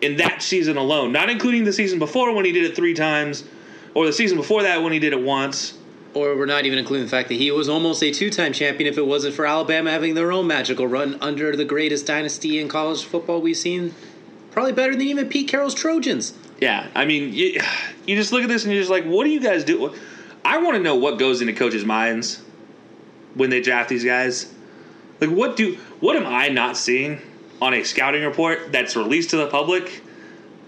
in 0.00 0.16
that 0.16 0.42
season 0.42 0.76
alone. 0.76 1.12
Not 1.12 1.30
including 1.30 1.64
the 1.64 1.72
season 1.72 1.98
before 1.98 2.34
when 2.34 2.44
he 2.44 2.52
did 2.52 2.64
it 2.64 2.74
three 2.74 2.94
times, 2.94 3.44
or 3.94 4.06
the 4.06 4.12
season 4.12 4.36
before 4.36 4.62
that 4.62 4.82
when 4.82 4.92
he 4.92 4.98
did 4.98 5.12
it 5.12 5.22
once. 5.22 5.78
Or 6.14 6.36
we're 6.36 6.46
not 6.46 6.64
even 6.64 6.78
including 6.78 7.06
the 7.06 7.10
fact 7.10 7.28
that 7.28 7.34
he 7.34 7.50
was 7.50 7.68
almost 7.68 8.00
a 8.02 8.12
two-time 8.12 8.52
champion 8.52 8.88
if 8.88 8.98
it 8.98 9.04
wasn't 9.04 9.34
for 9.34 9.46
Alabama 9.46 9.90
having 9.90 10.14
their 10.14 10.30
own 10.30 10.46
magical 10.46 10.86
run 10.86 11.18
under 11.20 11.56
the 11.56 11.64
greatest 11.64 12.06
dynasty 12.06 12.60
in 12.60 12.68
college 12.68 13.04
football 13.04 13.40
we've 13.40 13.56
seen. 13.56 13.92
Probably 14.54 14.72
better 14.72 14.92
than 14.92 15.02
even 15.02 15.28
Pete 15.28 15.48
Carroll's 15.48 15.74
Trojans. 15.74 16.32
Yeah, 16.60 16.86
I 16.94 17.04
mean, 17.06 17.32
you, 17.34 17.60
you 18.06 18.14
just 18.14 18.32
look 18.32 18.44
at 18.44 18.48
this 18.48 18.62
and 18.62 18.72
you're 18.72 18.80
just 18.80 18.90
like, 18.90 19.04
what 19.04 19.24
do 19.24 19.30
you 19.30 19.40
guys 19.40 19.64
do? 19.64 19.92
I 20.44 20.58
want 20.58 20.76
to 20.76 20.82
know 20.82 20.94
what 20.94 21.18
goes 21.18 21.40
into 21.40 21.52
coaches' 21.52 21.84
minds 21.84 22.40
when 23.34 23.50
they 23.50 23.60
draft 23.60 23.88
these 23.88 24.04
guys. 24.04 24.52
Like, 25.20 25.30
what 25.30 25.56
do 25.56 25.74
what 25.98 26.14
am 26.14 26.24
I 26.24 26.48
not 26.48 26.76
seeing 26.76 27.20
on 27.60 27.74
a 27.74 27.82
scouting 27.82 28.22
report 28.22 28.70
that's 28.70 28.94
released 28.94 29.30
to 29.30 29.38
the 29.38 29.48
public 29.48 30.02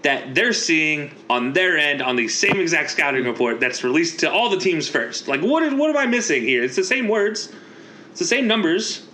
that 0.01 0.35
they're 0.35 0.53
seeing 0.53 1.11
on 1.29 1.53
their 1.53 1.77
end 1.77 2.01
on 2.01 2.17
the 2.17 2.27
same 2.27 2.59
exact 2.59 2.91
scouting 2.91 3.23
report 3.23 3.61
that's 3.61 3.85
released 3.85 4.19
to 4.19 4.31
all 4.31 4.49
the 4.49 4.57
teams 4.57 4.89
first? 4.89 5.29
Like, 5.29 5.39
what 5.39 5.63
is 5.63 5.73
what 5.73 5.89
am 5.89 5.95
I 5.95 6.07
missing 6.07 6.43
here? 6.43 6.61
It's 6.61 6.75
the 6.75 6.83
same 6.83 7.07
words, 7.07 7.53
it's 8.11 8.19
the 8.19 8.25
same 8.25 8.47
numbers. 8.47 9.05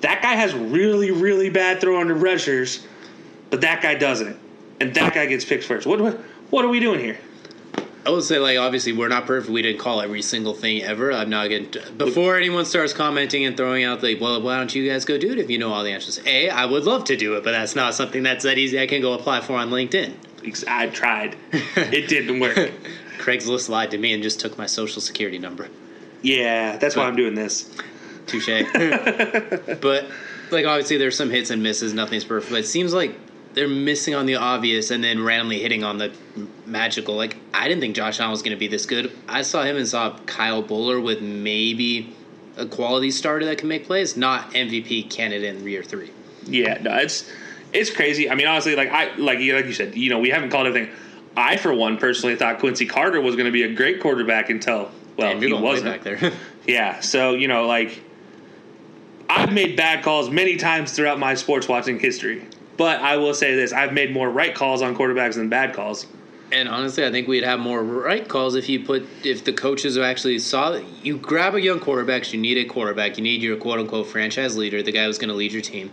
That 0.00 0.22
guy 0.22 0.34
has 0.34 0.54
really, 0.54 1.12
really 1.12 1.50
bad 1.50 1.80
throw 1.80 2.00
under 2.00 2.18
pressures, 2.18 2.84
but 3.50 3.60
that 3.62 3.82
guy 3.82 3.94
doesn't, 3.94 4.36
and 4.80 4.94
that 4.94 5.14
guy 5.14 5.26
gets 5.26 5.44
picked 5.44 5.64
first. 5.64 5.86
What 5.86 6.00
what, 6.00 6.14
what 6.50 6.64
are 6.64 6.68
we 6.68 6.80
doing 6.80 7.00
here? 7.00 7.18
I 8.08 8.10
would 8.10 8.24
say, 8.24 8.38
like, 8.38 8.56
obviously, 8.56 8.92
we're 8.92 9.08
not 9.08 9.26
perfect. 9.26 9.52
We 9.52 9.60
didn't 9.60 9.80
call 9.80 10.00
every 10.00 10.22
single 10.22 10.54
thing 10.54 10.82
ever. 10.82 11.12
I'm 11.12 11.28
not 11.28 11.48
going 11.48 11.70
to. 11.72 11.92
Before 11.92 12.38
anyone 12.38 12.64
starts 12.64 12.94
commenting 12.94 13.44
and 13.44 13.54
throwing 13.54 13.84
out, 13.84 14.02
like, 14.02 14.18
well, 14.18 14.40
why 14.40 14.56
don't 14.56 14.74
you 14.74 14.88
guys 14.88 15.04
go 15.04 15.18
do 15.18 15.32
it 15.32 15.38
if 15.38 15.50
you 15.50 15.58
know 15.58 15.70
all 15.72 15.84
the 15.84 15.92
answers? 15.92 16.18
A, 16.24 16.48
I 16.48 16.64
would 16.64 16.84
love 16.84 17.04
to 17.04 17.16
do 17.18 17.36
it, 17.36 17.44
but 17.44 17.52
that's 17.52 17.76
not 17.76 17.94
something 17.94 18.22
that's 18.22 18.44
that 18.44 18.56
easy 18.56 18.80
I 18.80 18.86
can 18.86 19.02
go 19.02 19.12
apply 19.12 19.42
for 19.42 19.54
on 19.54 19.68
LinkedIn. 19.68 20.14
I 20.66 20.86
tried, 20.86 21.36
it 21.52 22.08
didn't 22.08 22.40
work. 22.40 22.56
Craigslist 23.18 23.68
lied 23.68 23.90
to 23.90 23.98
me 23.98 24.14
and 24.14 24.22
just 24.22 24.40
took 24.40 24.56
my 24.56 24.64
social 24.64 25.02
security 25.02 25.38
number. 25.38 25.68
Yeah, 26.22 26.78
that's 26.78 26.96
why 26.96 27.04
I'm 27.04 27.16
doing 27.16 27.34
this. 27.34 27.70
Touche. 28.26 28.46
but, 29.82 30.06
like, 30.50 30.64
obviously, 30.64 30.96
there's 30.96 31.16
some 31.16 31.28
hits 31.28 31.50
and 31.50 31.62
misses. 31.62 31.92
Nothing's 31.92 32.24
perfect. 32.24 32.52
But 32.52 32.60
it 32.60 32.66
seems 32.66 32.94
like 32.94 33.14
they're 33.58 33.66
missing 33.66 34.14
on 34.14 34.24
the 34.26 34.36
obvious 34.36 34.92
and 34.92 35.02
then 35.02 35.20
randomly 35.20 35.58
hitting 35.58 35.82
on 35.82 35.98
the 35.98 36.12
magical. 36.64 37.16
Like, 37.16 37.36
I 37.52 37.66
didn't 37.66 37.80
think 37.80 37.96
Josh 37.96 38.20
Allen 38.20 38.30
was 38.30 38.40
going 38.40 38.56
to 38.56 38.58
be 38.58 38.68
this 38.68 38.86
good. 38.86 39.10
I 39.26 39.42
saw 39.42 39.64
him 39.64 39.76
and 39.76 39.88
saw 39.88 40.06
uh, 40.06 40.18
Kyle 40.26 40.62
Boller 40.62 41.02
with 41.02 41.20
maybe 41.20 42.14
a 42.56 42.66
quality 42.66 43.10
starter 43.10 43.44
that 43.46 43.58
can 43.58 43.66
make 43.66 43.84
plays, 43.84 44.16
not 44.16 44.52
MVP 44.52 45.10
candidate 45.10 45.56
in 45.56 45.66
year 45.66 45.82
three. 45.82 46.12
Yeah, 46.46 46.80
no, 46.80 46.96
it's 46.98 47.28
it's 47.72 47.90
crazy. 47.90 48.30
I 48.30 48.36
mean, 48.36 48.46
honestly, 48.46 48.76
like 48.76 48.90
I 48.90 49.12
like 49.16 49.40
you 49.40 49.56
like 49.56 49.66
you 49.66 49.72
said, 49.72 49.96
you 49.96 50.08
know, 50.08 50.20
we 50.20 50.30
haven't 50.30 50.50
called 50.50 50.68
everything. 50.68 50.94
I, 51.36 51.56
for 51.56 51.74
one, 51.74 51.98
personally 51.98 52.36
thought 52.36 52.60
Quincy 52.60 52.86
Carter 52.86 53.20
was 53.20 53.34
going 53.34 53.46
to 53.46 53.52
be 53.52 53.64
a 53.64 53.74
great 53.74 54.00
quarterback 54.00 54.50
until 54.50 54.92
well, 55.16 55.32
Damn, 55.32 55.42
he 55.42 55.52
wasn't. 55.52 55.90
back 55.90 56.04
there. 56.04 56.32
Yeah, 56.68 57.00
so 57.00 57.32
you 57.32 57.48
know, 57.48 57.66
like 57.66 57.98
I've 59.28 59.52
made 59.52 59.74
bad 59.74 60.04
calls 60.04 60.30
many 60.30 60.56
times 60.56 60.92
throughout 60.92 61.18
my 61.18 61.34
sports 61.34 61.66
watching 61.66 61.98
history. 61.98 62.46
But 62.78 63.00
I 63.02 63.18
will 63.18 63.34
say 63.34 63.54
this: 63.54 63.74
I've 63.74 63.92
made 63.92 64.12
more 64.12 64.30
right 64.30 64.54
calls 64.54 64.80
on 64.80 64.96
quarterbacks 64.96 65.34
than 65.34 65.50
bad 65.50 65.74
calls. 65.74 66.06
And 66.50 66.66
honestly, 66.66 67.04
I 67.04 67.10
think 67.10 67.28
we'd 67.28 67.44
have 67.44 67.60
more 67.60 67.82
right 67.82 68.26
calls 68.26 68.54
if 68.54 68.70
you 68.70 68.82
put 68.82 69.06
if 69.26 69.44
the 69.44 69.52
coaches 69.52 69.98
actually 69.98 70.38
saw 70.38 70.70
that 70.70 70.84
you 71.04 71.18
grab 71.18 71.54
a 71.54 71.60
young 71.60 71.80
quarterback. 71.80 72.32
You 72.32 72.40
need 72.40 72.56
a 72.56 72.64
quarterback. 72.64 73.18
You 73.18 73.24
need 73.24 73.42
your 73.42 73.58
quote 73.58 73.80
unquote 73.80 74.06
franchise 74.06 74.56
leader, 74.56 74.82
the 74.82 74.92
guy 74.92 75.04
who's 75.04 75.18
going 75.18 75.28
to 75.28 75.34
lead 75.34 75.52
your 75.52 75.60
team. 75.60 75.90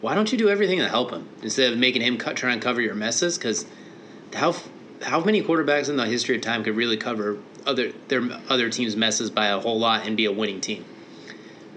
Why 0.00 0.14
don't 0.14 0.32
you 0.32 0.38
do 0.38 0.48
everything 0.48 0.78
to 0.80 0.88
help 0.88 1.12
him 1.12 1.28
instead 1.42 1.72
of 1.72 1.78
making 1.78 2.02
him 2.02 2.18
cut, 2.18 2.36
try 2.36 2.52
and 2.52 2.60
cover 2.60 2.80
your 2.80 2.94
messes? 2.94 3.38
Because 3.38 3.66
how 4.34 4.56
how 5.02 5.22
many 5.22 5.42
quarterbacks 5.42 5.88
in 5.88 5.96
the 5.96 6.06
history 6.06 6.36
of 6.36 6.42
time 6.42 6.64
could 6.64 6.74
really 6.74 6.96
cover 6.96 7.38
other 7.66 7.92
their 8.08 8.22
other 8.48 8.70
team's 8.70 8.96
messes 8.96 9.30
by 9.30 9.48
a 9.48 9.60
whole 9.60 9.78
lot 9.78 10.06
and 10.06 10.16
be 10.16 10.24
a 10.24 10.32
winning 10.32 10.60
team? 10.60 10.84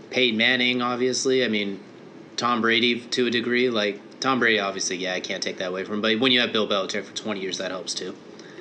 Peyton 0.09 0.37
Manning, 0.37 0.81
obviously. 0.81 1.43
I 1.43 1.49
mean, 1.49 1.81
Tom 2.37 2.61
Brady 2.61 3.01
to 3.01 3.27
a 3.27 3.29
degree. 3.29 3.69
Like 3.69 4.01
Tom 4.19 4.39
Brady, 4.39 4.59
obviously, 4.59 4.97
yeah, 4.97 5.13
I 5.13 5.19
can't 5.19 5.43
take 5.43 5.57
that 5.57 5.69
away 5.69 5.83
from 5.83 5.95
him. 5.95 6.01
But 6.01 6.19
when 6.19 6.31
you 6.31 6.39
have 6.39 6.51
Bill 6.51 6.67
Belichick 6.67 7.03
for 7.03 7.15
twenty 7.15 7.41
years, 7.41 7.57
that 7.59 7.71
helps 7.71 7.93
too. 7.93 8.15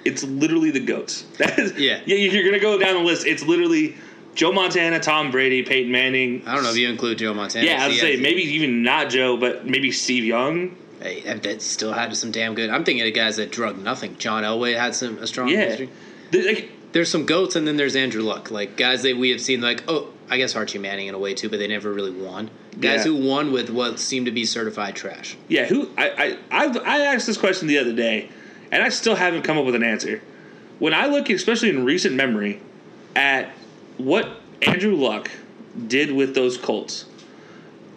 It's 0.04 0.22
literally 0.22 0.70
the 0.70 0.80
goats. 0.80 1.24
That 1.38 1.58
is, 1.58 1.72
Yeah. 1.78 2.00
yeah. 2.06 2.16
You're 2.16 2.44
gonna 2.44 2.60
go 2.60 2.78
down 2.78 2.94
the 2.94 3.00
list. 3.00 3.26
It's 3.26 3.42
literally 3.42 3.96
Joe 4.34 4.52
Montana, 4.52 5.00
Tom 5.00 5.30
Brady, 5.30 5.62
Peyton 5.62 5.90
Manning. 5.90 6.42
I 6.46 6.54
don't 6.54 6.62
know 6.62 6.70
if 6.70 6.76
you 6.76 6.88
include 6.88 7.18
Joe 7.18 7.32
Montana. 7.34 7.66
Yeah, 7.66 7.84
I'd 7.84 7.94
say 7.96 8.16
maybe 8.16 8.42
even 8.42 8.82
not 8.82 9.08
Joe, 9.08 9.36
but 9.36 9.66
maybe 9.66 9.90
Steve 9.92 10.24
Young. 10.24 10.76
Hey, 11.00 11.20
that 11.22 11.60
still 11.62 11.92
had 11.92 12.14
some 12.16 12.30
damn 12.30 12.54
good. 12.54 12.70
I'm 12.70 12.84
thinking 12.84 13.06
of 13.06 13.12
guys 13.14 13.36
that 13.36 13.50
drug 13.52 13.78
nothing. 13.78 14.16
John 14.18 14.44
Elway 14.44 14.76
had 14.78 14.94
some 14.94 15.18
a 15.18 15.26
strong 15.26 15.48
Yeah, 15.48 15.64
history. 15.66 15.90
The- 16.30 16.46
like, 16.46 16.70
There's 16.92 17.10
some 17.10 17.26
goats, 17.26 17.56
and 17.56 17.66
then 17.68 17.76
there's 17.76 17.94
Andrew 17.96 18.22
Luck, 18.22 18.50
like 18.50 18.76
guys 18.76 19.02
that 19.02 19.16
we 19.16 19.30
have 19.30 19.40
seen. 19.40 19.60
Like, 19.60 19.84
oh, 19.88 20.08
I 20.28 20.38
guess 20.38 20.56
Archie 20.56 20.78
Manning 20.78 21.06
in 21.06 21.14
a 21.14 21.18
way 21.18 21.34
too, 21.34 21.48
but 21.48 21.58
they 21.58 21.68
never 21.68 21.92
really 21.92 22.10
won. 22.10 22.50
Guys 22.80 22.98
Yeah. 23.06 23.12
who 23.12 23.16
won 23.16 23.52
with 23.52 23.70
what 23.70 23.98
seemed 24.00 24.26
to 24.26 24.32
be 24.32 24.44
certified 24.44 24.96
trash. 24.96 25.36
yeah. 25.48 25.66
Who 25.66 25.88
I, 25.96 26.36
I 26.50 26.66
I 26.66 26.78
I 26.78 27.00
asked 27.14 27.26
this 27.26 27.36
question 27.36 27.68
the 27.68 27.78
other 27.78 27.92
day, 27.92 28.28
and 28.72 28.82
I 28.82 28.88
still 28.88 29.14
haven't 29.14 29.42
come 29.42 29.56
up 29.56 29.64
with 29.64 29.74
an 29.76 29.84
answer. 29.84 30.20
When 30.78 30.92
I 30.92 31.06
look, 31.06 31.30
especially 31.30 31.70
in 31.70 31.84
recent 31.84 32.14
memory, 32.16 32.60
at 33.14 33.50
what 33.98 34.28
Andrew 34.62 34.94
Luck 34.96 35.30
did 35.86 36.12
with 36.12 36.34
those 36.34 36.58
Colts, 36.58 37.06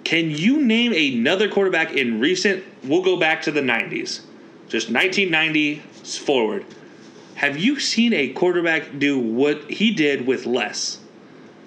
can 0.05 0.31
you 0.31 0.61
name 0.61 0.93
another 0.93 1.49
quarterback 1.49 1.93
in 1.93 2.19
recent? 2.21 2.63
We'll 2.83 3.01
go 3.01 3.17
back 3.17 3.41
to 3.43 3.51
the 3.51 3.61
'90s, 3.61 4.21
just 4.69 4.89
1990 4.91 5.81
forward. 6.03 6.63
Have 7.35 7.57
you 7.57 7.79
seen 7.79 8.13
a 8.13 8.29
quarterback 8.29 8.97
do 8.99 9.17
what 9.19 9.69
he 9.69 9.91
did 9.91 10.25
with 10.27 10.45
less? 10.45 10.98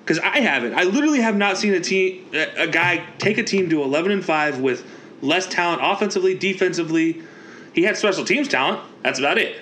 Because 0.04 0.18
I 0.18 0.38
haven't. 0.38 0.74
I 0.74 0.82
literally 0.82 1.20
have 1.20 1.36
not 1.36 1.56
seen 1.58 1.74
a 1.74 1.80
team, 1.80 2.26
a 2.32 2.66
guy 2.66 3.06
take 3.18 3.38
a 3.38 3.44
team 3.44 3.70
to 3.70 3.82
11 3.82 4.10
and 4.10 4.24
five 4.24 4.58
with 4.58 4.84
less 5.20 5.46
talent 5.46 5.80
offensively, 5.82 6.34
defensively. 6.34 7.22
He 7.72 7.84
had 7.84 7.96
special 7.96 8.24
teams 8.24 8.48
talent. 8.48 8.80
That's 9.02 9.18
about 9.20 9.38
it. 9.38 9.56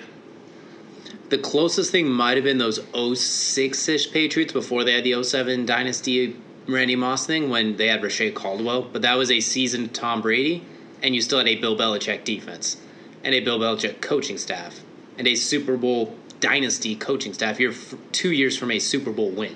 The 1.29 1.37
closest 1.37 1.91
thing 1.91 2.09
might 2.09 2.35
have 2.35 2.43
been 2.43 2.57
those 2.57 2.79
06 2.93 3.87
ish 3.87 4.11
Patriots 4.11 4.51
before 4.51 4.83
they 4.83 4.93
had 4.93 5.03
the 5.03 5.23
07 5.23 5.65
Dynasty 5.65 6.35
Randy 6.67 6.95
Moss 6.95 7.25
thing 7.25 7.49
when 7.49 7.77
they 7.77 7.87
had 7.87 8.03
Reche 8.03 8.33
Caldwell. 8.33 8.81
But 8.81 9.03
that 9.03 9.17
was 9.17 9.31
a 9.31 9.39
seasoned 9.39 9.93
Tom 9.93 10.21
Brady, 10.21 10.65
and 11.01 11.15
you 11.15 11.21
still 11.21 11.37
had 11.37 11.47
a 11.47 11.55
Bill 11.55 11.77
Belichick 11.77 12.23
defense, 12.25 12.77
and 13.23 13.33
a 13.33 13.39
Bill 13.39 13.59
Belichick 13.59 14.01
coaching 14.01 14.37
staff, 14.37 14.81
and 15.17 15.27
a 15.27 15.35
Super 15.35 15.77
Bowl 15.77 16.17
Dynasty 16.41 16.95
coaching 16.95 17.33
staff. 17.33 17.59
You're 17.59 17.75
two 18.11 18.31
years 18.31 18.57
from 18.57 18.71
a 18.71 18.79
Super 18.79 19.11
Bowl 19.11 19.29
win. 19.29 19.55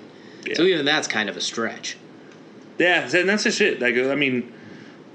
So 0.53 0.63
even 0.63 0.85
that's 0.85 1.07
kind 1.07 1.29
of 1.29 1.37
a 1.37 1.41
stretch. 1.41 1.97
Yeah, 2.77 3.03
and 3.03 3.29
that's 3.29 3.43
just 3.43 3.61
it. 3.61 3.79
Like, 3.79 3.95
I 3.95 4.15
mean, 4.15 4.51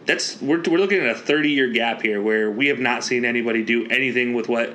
that's 0.06 0.40
we're 0.40 0.62
we're 0.62 0.78
looking 0.78 1.00
at 1.00 1.14
a 1.14 1.18
30 1.18 1.50
year 1.50 1.68
gap 1.68 2.02
here 2.02 2.22
where 2.22 2.50
we 2.50 2.68
have 2.68 2.78
not 2.78 3.04
seen 3.04 3.24
anybody 3.24 3.62
do 3.62 3.86
anything 3.88 4.34
with 4.34 4.48
what 4.48 4.74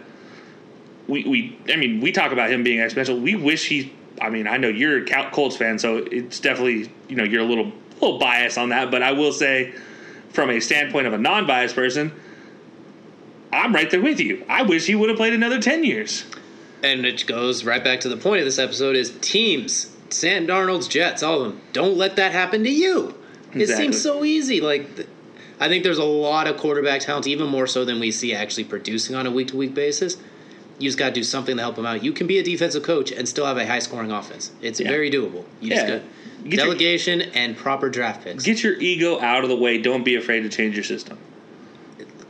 we 1.08 1.24
we. 1.24 1.60
I 1.72 1.78
mean, 1.78 2.00
we 2.02 2.12
talk 2.12 2.32
about 2.32 2.52
him 2.52 2.64
being 2.64 2.80
exponential. 2.80 3.22
We 3.22 3.36
wish 3.36 3.68
he. 3.68 3.94
I 4.22 4.30
mean, 4.30 4.48
I 4.48 4.58
know 4.58 4.70
you're 4.70 5.04
a 5.04 5.32
Colts 5.32 5.58
fan, 5.58 5.78
so 5.78 5.98
it's 5.98 6.40
definitely 6.40 6.92
you 7.10 7.16
know 7.16 7.24
you're 7.24 7.42
a 7.42 7.46
little 7.46 7.72
little 8.02 8.20
biased 8.20 8.58
on 8.58 8.70
that. 8.70 8.92
But 8.92 9.04
I 9.04 9.12
will 9.12 9.34
say, 9.34 9.74
from 10.30 10.50
a 10.50 10.60
standpoint 10.60 11.08
of 11.08 11.14
a 11.14 11.18
non 11.18 11.48
biased 11.48 11.76
person, 11.76 12.12
I'm 13.52 13.74
right 13.74 13.90
there 13.90 14.02
with 14.02 14.20
you. 14.20 14.46
I 14.50 14.64
wish 14.64 14.86
he 14.86 14.96
would 14.96 15.10
have 15.10 15.18
played 15.18 15.34
another 15.34 15.62
10 15.62 15.84
years. 15.84 16.26
And 16.84 17.06
it 17.06 17.26
goes 17.26 17.64
right 17.64 17.84
back 17.84 18.02
to 18.02 18.10
the 18.10 18.18
point 18.18 18.40
of 18.40 18.46
this 18.46 18.60
episode 18.60 18.96
is 18.96 19.18
teams, 19.22 19.95
Sam 20.10 20.48
Darnold's 20.48 20.88
Jets, 20.88 21.24
all 21.24 21.42
of 21.42 21.52
them. 21.52 21.62
Don't 21.74 21.98
let 21.98 22.16
that 22.18 22.32
happen 22.32 22.64
to 22.64 22.70
you. 22.70 23.16
It 23.54 23.68
seems 23.68 24.02
so 24.02 24.24
easy. 24.26 24.60
Like 24.62 24.96
th- 24.96 25.08
I 25.60 25.70
think 25.70 25.84
there's 25.84 25.98
a 25.98 26.04
lot 26.04 26.48
of 26.48 26.58
quarterback 26.58 27.02
talent, 27.02 27.28
even 27.28 27.48
more 27.48 27.68
so 27.68 27.86
than 27.86 28.00
we 28.00 28.12
see 28.12 28.34
actually 28.34 28.66
producing 28.66 29.16
on 29.16 29.26
a 29.26 29.32
week 29.32 29.48
to 29.50 29.58
week 29.58 29.74
basis. 29.74 30.18
You 30.78 30.90
just 30.90 30.98
got 30.98 31.08
to 31.10 31.14
do 31.14 31.24
something 31.24 31.56
to 31.56 31.62
help 31.62 31.78
them 31.78 31.86
out. 31.86 32.04
You 32.04 32.12
can 32.12 32.28
be 32.28 32.38
a 32.38 32.44
defensive 32.44 32.84
coach 32.84 33.12
and 33.14 33.28
still 33.30 33.46
have 33.46 33.56
a 33.56 33.66
high 33.66 33.80
scoring 33.80 34.12
offense. 34.12 34.52
It's 34.62 34.82
Yeah. 34.82 34.90
very 34.90 35.10
doable. 35.10 35.46
You 35.62 35.70
just 35.70 35.84
Yeah. 35.88 36.00
got 36.00 36.02
Get 36.44 36.54
your- 36.58 36.66
delegation 36.66 37.22
and 37.22 37.56
proper 37.56 37.90
draft 37.90 38.26
picks. 38.26 38.44
Get 38.44 38.62
your 38.62 38.74
ego 38.82 39.20
out 39.22 39.44
of 39.44 39.50
the 39.50 39.56
way. 39.56 39.78
Don't 39.78 40.04
be 40.04 40.16
afraid 40.16 40.42
to 40.42 40.50
change 40.50 40.76
your 40.76 40.84
system. 40.84 41.18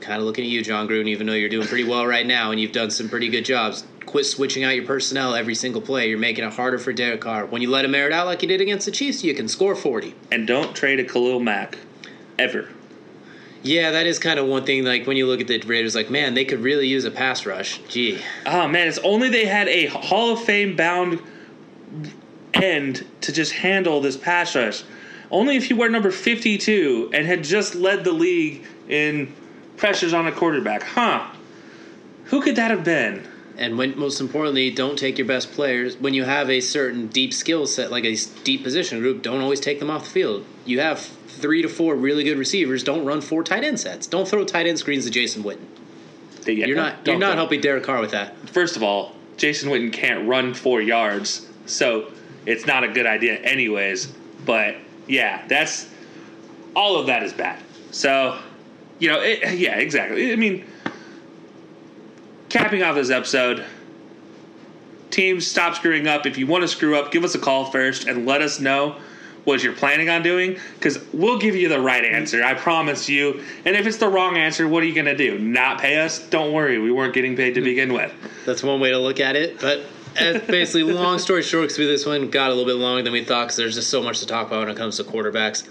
kind 0.01 0.19
of 0.19 0.28
looking 0.28 0.43
at 0.45 0.51
you, 0.51 0.61
Jon 0.61 0.88
Gruden, 0.88 1.07
even 1.07 1.26
though 1.26 1.34
you're 1.34 1.49
doing 1.49 1.65
pretty 1.67 1.84
well 1.84 2.05
right 2.05 2.28
now 2.28 2.51
and 2.51 2.61
you've 2.61 2.71
done 2.71 2.91
some 2.91 3.09
pretty 3.09 3.28
good 3.28 3.43
jobs. 3.43 3.84
Quit 4.06 4.26
switching 4.26 4.64
out 4.64 4.76
your 4.76 4.86
personnel 4.86 5.36
every 5.36 5.56
single 5.56 5.82
play. 5.82 6.10
You're 6.10 6.20
making 6.20 6.45
it 6.45 6.53
harder 6.53 6.78
for 6.78 6.93
Derek 6.93 7.22
Carr. 7.22 7.45
When 7.45 7.62
you 7.62 7.70
let 7.70 7.86
him 7.86 7.95
air 7.95 8.08
it 8.08 8.14
out 8.14 8.28
like 8.28 8.41
you 8.41 8.47
did 8.47 8.62
against 8.62 8.86
the 8.86 8.91
Chiefs, 8.91 9.24
you 9.24 9.34
can 9.34 9.47
score 9.47 9.76
40. 9.76 10.14
And 10.32 10.47
don't 10.47 10.76
trade 10.76 10.99
a 10.99 11.03
Khalil 11.03 11.39
Mack. 11.39 11.78
Ever. 12.38 12.70
Yeah, 13.64 13.91
that 13.91 14.06
is 14.06 14.20
kind 14.20 14.38
of 14.38 14.45
one 14.45 14.64
thing. 14.64 14.84
Like 14.84 15.08
when 15.08 15.18
you 15.18 15.26
look 15.26 15.41
at 15.41 15.47
the 15.47 15.60
Raiders, 15.60 15.95
like 15.95 16.12
man, 16.12 16.36
they 16.36 16.45
could 16.45 16.60
really 16.60 16.88
use 16.88 17.03
a 17.06 17.12
pass 17.12 17.45
rush. 17.45 17.80
Gee, 17.89 18.20
Oh 18.45 18.68
man, 18.68 18.88
it's 18.88 18.99
only 18.99 19.30
they 19.30 19.45
had 19.45 19.68
a 19.68 19.88
Hall 19.88 20.34
of 20.34 20.43
Fame 20.43 20.76
bound 20.76 21.20
end 22.53 23.06
to 23.22 23.32
just 23.32 23.53
handle 23.53 24.01
this 24.01 24.18
pass 24.18 24.56
rush. 24.56 24.84
Only 25.32 25.56
if 25.56 25.70
you 25.70 25.76
were 25.76 25.89
number 25.89 26.12
52 26.12 27.10
and 27.14 27.26
had 27.26 27.43
just 27.43 27.74
led 27.74 28.03
the 28.03 28.12
league 28.12 28.64
in 28.88 29.34
pressures 29.78 30.14
on 30.14 30.28
a 30.28 30.32
quarterback. 30.32 30.84
Huh. 30.84 31.28
Who 32.26 32.41
could 32.41 32.56
that 32.58 32.72
have 32.72 32.84
been? 32.84 33.28
And 33.58 33.78
when 33.78 33.97
most 33.97 34.20
importantly, 34.20 34.72
don't 34.72 34.97
take 34.97 35.18
your 35.18 35.28
best 35.28 35.51
players 35.51 35.97
when 35.97 36.14
you 36.14 36.24
have 36.24 36.49
a 36.49 36.60
certain 36.62 37.08
deep 37.08 37.34
skill 37.34 37.66
set, 37.66 37.91
like 37.91 38.03
a 38.03 38.16
deep 38.43 38.64
position 38.64 38.99
group. 38.99 39.22
Don't 39.22 39.41
always 39.41 39.60
take 39.60 39.80
them 39.80 39.89
off 39.89 40.06
the 40.06 40.10
field. 40.10 40.45
You 40.66 40.80
have 40.82 40.99
three 40.99 41.62
to 41.62 41.70
four 41.70 41.95
really 41.95 42.24
good 42.24 42.38
receivers. 42.38 42.84
Don't 42.84 43.06
run 43.06 43.22
four 43.22 43.43
tight 43.43 43.64
end 43.64 43.80
sets. 43.80 44.08
Don't 44.08 44.28
throw 44.28 44.43
tight 44.43 44.68
end 44.68 44.80
screens 44.80 45.06
to 45.06 45.12
Jason 45.12 45.43
Witten. 45.43 45.66
Yeah, 46.45 46.68
You're 46.68 46.76
not. 46.76 47.06
You're 47.06 47.18
not 47.18 47.30
don't. 47.30 47.38
helping 47.38 47.62
Derek 47.62 47.84
Carr 47.84 48.01
with 48.01 48.12
that. 48.12 48.38
First 48.49 48.76
of 48.76 48.84
all, 48.84 49.16
Jason 49.38 49.70
Witten 49.70 49.91
can't 49.91 50.28
run 50.28 50.53
four 50.53 50.82
yards, 50.82 51.47
so 51.66 52.12
it's 52.45 52.66
not 52.66 52.84
a 52.84 52.88
good 52.88 53.06
idea, 53.06 53.36
anyways. 53.36 54.08
But 54.45 54.76
yeah, 55.08 55.45
that's 55.47 55.89
all 56.76 56.97
of 56.97 57.08
that 57.08 57.24
is 57.24 57.34
bad. 57.34 57.62
So, 57.91 58.38
you 58.99 59.10
know, 59.10 59.22
it, 59.22 59.58
yeah, 59.58 59.78
exactly. 59.78 60.32
I 60.32 60.36
mean, 60.36 60.66
capping 62.56 62.84
off 62.84 62.95
this 62.95 63.10
episode, 63.10 63.66
teams 65.12 65.45
stop 65.45 65.76
screwing 65.76 66.08
up. 66.08 66.26
If 66.26 66.38
you 66.38 66.47
want 66.47 66.62
to 66.62 66.70
screw 66.70 66.97
up, 66.97 67.12
give 67.12 67.26
us 67.26 67.36
a 67.36 67.39
call 67.39 67.70
first 67.70 68.08
and 68.08 68.26
let 68.26 68.41
us 68.41 68.62
know 68.62 68.95
what 69.43 69.62
you're 69.62 69.74
planning 69.74 70.10
on 70.10 70.24
doing 70.24 70.58
because 70.76 71.03
we'll 71.12 71.38
give 71.38 71.53
you 71.53 71.68
the 71.68 71.82
right 71.82 72.06
answer. 72.06 72.41
I 72.41 72.53
promise 72.53 73.10
you. 73.10 73.43
And 73.66 73.76
if 73.76 73.86
it's 73.86 73.97
the 73.97 74.08
wrong 74.08 74.38
answer, 74.38 74.70
what 74.70 74.84
are 74.84 74.86
you 74.86 74.95
going 74.95 75.06
to 75.06 75.18
do? 75.18 75.38
Not 75.38 75.82
pay 75.82 75.97
us? 75.97 76.20
Don't 76.30 76.53
worry, 76.53 76.80
we 76.80 76.93
weren't 76.93 77.14
getting 77.14 77.36
paid 77.36 77.56
to 77.56 77.62
begin 77.62 77.91
with. 77.91 78.14
That's 78.45 78.64
one 78.64 78.80
way 78.80 78.91
to 78.91 78.99
look 78.99 79.20
at 79.20 79.36
it. 79.36 79.60
But 79.60 79.82
uh, 80.18 80.39
basically, 80.47 80.84
long 80.84 81.20
story 81.20 81.43
short, 81.43 81.64
because 81.64 81.76
this 81.76 82.06
one 82.06 82.30
got 82.30 82.51
a 82.51 82.53
little 82.53 82.66
bit 82.66 82.80
longer 82.80 83.03
than 83.03 83.12
we 83.12 83.26
thought 83.26 83.47
because 83.47 83.58
there's 83.58 83.76
just 83.76 83.89
so 83.89 84.01
much 84.01 84.20
to 84.20 84.26
talk 84.26 84.47
about 84.47 84.62
when 84.62 84.70
it 84.70 84.78
comes 84.78 84.95
to 84.95 85.03
quarterbacks. 85.03 85.68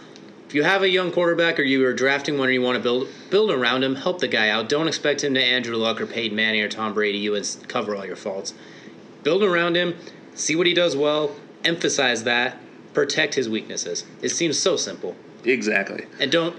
If 0.54 0.58
you 0.58 0.62
have 0.62 0.82
a 0.82 0.88
young 0.88 1.10
quarterback 1.10 1.58
or 1.58 1.64
you 1.64 1.84
are 1.84 1.92
drafting 1.92 2.38
one 2.38 2.48
or 2.48 2.52
you 2.52 2.62
want 2.62 2.76
to 2.76 2.80
build 2.80 3.08
build 3.28 3.50
around 3.50 3.82
him, 3.82 3.96
help 3.96 4.20
the 4.20 4.28
guy 4.28 4.50
out. 4.50 4.68
Don't 4.68 4.86
expect 4.86 5.24
him 5.24 5.34
to 5.34 5.42
Andrew 5.42 5.74
Luck 5.74 6.00
or 6.00 6.06
Peyton 6.06 6.36
Manning 6.36 6.62
or 6.62 6.68
Tom 6.68 6.94
Brady 6.94 7.18
you 7.18 7.34
and 7.34 7.56
cover 7.66 7.96
all 7.96 8.06
your 8.06 8.14
faults. 8.14 8.54
Build 9.24 9.42
around 9.42 9.76
him, 9.76 9.96
see 10.36 10.54
what 10.54 10.68
he 10.68 10.72
does 10.72 10.94
well, 10.94 11.34
emphasize 11.64 12.22
that, 12.22 12.56
protect 12.92 13.34
his 13.34 13.48
weaknesses. 13.48 14.04
It 14.22 14.28
seems 14.28 14.56
so 14.56 14.76
simple. 14.76 15.16
Exactly. 15.42 16.06
And 16.20 16.30
don't 16.30 16.54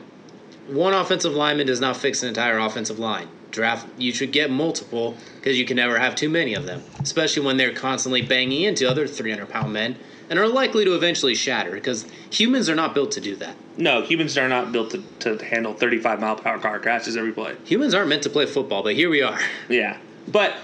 one 0.67 0.93
offensive 0.93 1.31
lineman 1.31 1.67
does 1.67 1.79
not 1.79 1.95
fix 1.95 2.21
an 2.21 2.27
entire 2.27 2.57
offensive 2.57 2.99
line. 2.99 3.29
Draft 3.51 3.87
you 3.97 4.11
should 4.11 4.33
get 4.33 4.51
multiple 4.51 5.15
because 5.37 5.57
you 5.57 5.63
can 5.63 5.77
never 5.77 5.99
have 5.99 6.15
too 6.15 6.27
many 6.27 6.53
of 6.53 6.65
them, 6.65 6.83
especially 6.99 7.45
when 7.45 7.55
they're 7.55 7.71
constantly 7.71 8.21
banging 8.21 8.63
into 8.63 8.91
other 8.91 9.07
300 9.07 9.47
pound 9.47 9.71
men 9.71 9.95
and 10.29 10.39
are 10.39 10.47
likely 10.47 10.85
to 10.85 10.95
eventually 10.95 11.35
shatter 11.35 11.71
because 11.71 12.05
humans 12.31 12.69
are 12.69 12.75
not 12.75 12.93
built 12.93 13.11
to 13.11 13.21
do 13.21 13.35
that. 13.37 13.55
No, 13.77 14.01
humans 14.01 14.37
are 14.37 14.47
not 14.47 14.71
built 14.71 14.91
to, 14.91 15.03
to 15.37 15.45
handle 15.45 15.73
35 15.73 16.19
mile 16.19 16.35
per 16.35 16.49
hour 16.49 16.59
car 16.59 16.79
crashes 16.79 17.17
every 17.17 17.31
play. 17.31 17.55
Humans 17.65 17.93
aren't 17.93 18.09
meant 18.09 18.23
to 18.23 18.29
play 18.29 18.45
football, 18.45 18.83
but 18.83 18.95
here 18.95 19.09
we 19.09 19.21
are. 19.21 19.39
Yeah. 19.69 19.97
But 20.27 20.55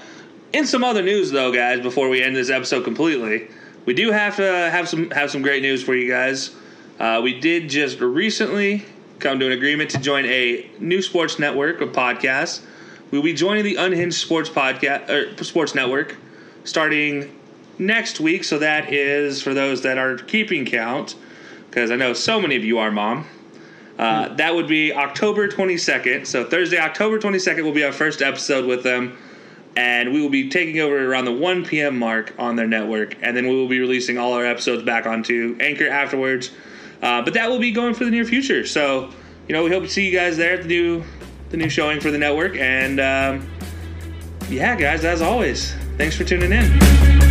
in 0.53 0.65
some 0.65 0.83
other 0.83 1.01
news, 1.01 1.31
though, 1.31 1.51
guys, 1.53 1.81
before 1.81 2.09
we 2.09 2.21
end 2.23 2.35
this 2.35 2.49
episode 2.49 2.83
completely, 2.83 3.47
we 3.85 3.93
do 3.93 4.11
have 4.11 4.35
to 4.37 4.43
have 4.43 4.87
some 4.89 5.09
have 5.11 5.29
some 5.31 5.41
great 5.41 5.61
news 5.61 5.83
for 5.83 5.93
you 5.95 6.09
guys. 6.09 6.55
Uh, 6.99 7.19
we 7.23 7.39
did 7.39 7.69
just 7.69 7.99
recently 7.99 8.85
come 9.19 9.39
to 9.39 9.45
an 9.45 9.51
agreement 9.51 9.89
to 9.91 9.99
join 9.99 10.25
a 10.25 10.69
new 10.79 11.01
sports 11.01 11.39
network 11.39 11.81
of 11.81 11.89
podcasts. 11.89 12.61
We'll 13.11 13.23
be 13.23 13.33
joining 13.33 13.63
the 13.63 13.75
Unhinged 13.75 14.17
Sports 14.17 14.49
Podcast 14.49 15.09
or 15.09 15.43
Sports 15.43 15.75
Network 15.75 16.15
starting 16.63 17.35
next 17.81 18.19
week. 18.19 18.43
So 18.43 18.59
that 18.59 18.93
is 18.93 19.41
for 19.41 19.53
those 19.53 19.81
that 19.81 19.97
are 19.97 20.15
keeping 20.15 20.65
count, 20.65 21.15
because 21.69 21.91
I 21.91 21.95
know 21.95 22.13
so 22.13 22.39
many 22.39 22.55
of 22.55 22.63
you 22.63 22.77
are, 22.77 22.91
Mom. 22.91 23.27
Uh, 23.99 24.33
that 24.35 24.55
would 24.55 24.67
be 24.67 24.93
October 24.93 25.47
22nd. 25.47 26.25
So 26.25 26.43
Thursday, 26.43 26.79
October 26.79 27.19
22nd 27.19 27.63
will 27.63 27.73
be 27.73 27.83
our 27.83 27.91
first 27.91 28.21
episode 28.21 28.65
with 28.65 28.83
them. 28.83 29.17
And 29.75 30.11
we 30.11 30.21
will 30.21 30.29
be 30.29 30.49
taking 30.49 30.79
over 30.79 31.09
around 31.09 31.25
the 31.25 31.31
1 31.31 31.65
p.m. 31.65 31.97
mark 31.97 32.33
on 32.37 32.55
their 32.55 32.67
network. 32.67 33.15
And 33.21 33.37
then 33.37 33.47
we 33.47 33.55
will 33.55 33.69
be 33.69 33.79
releasing 33.79 34.17
all 34.17 34.33
our 34.33 34.45
episodes 34.45 34.83
back 34.83 35.05
onto 35.05 35.55
Anchor 35.59 35.87
afterwards. 35.87 36.51
Uh, 37.01 37.21
but 37.21 37.33
that 37.35 37.49
will 37.49 37.59
be 37.59 37.71
going 37.71 37.93
for 37.93 38.03
the 38.03 38.11
near 38.11 38.25
future. 38.25 38.65
So, 38.65 39.11
you 39.47 39.53
know, 39.53 39.63
we 39.63 39.69
hope 39.69 39.83
to 39.83 39.89
see 39.89 40.05
you 40.05 40.17
guys 40.17 40.35
there 40.35 40.55
at 40.55 40.63
the 40.63 40.67
new, 40.67 41.03
the 41.49 41.57
new 41.57 41.69
showing 41.69 42.01
for 42.01 42.11
the 42.11 42.17
network. 42.17 42.57
And 42.57 42.99
um, 42.99 43.49
yeah, 44.49 44.75
guys, 44.75 45.05
as 45.05 45.21
always, 45.21 45.73
thanks 45.97 46.17
for 46.17 46.25
tuning 46.25 46.51
in. 46.51 47.30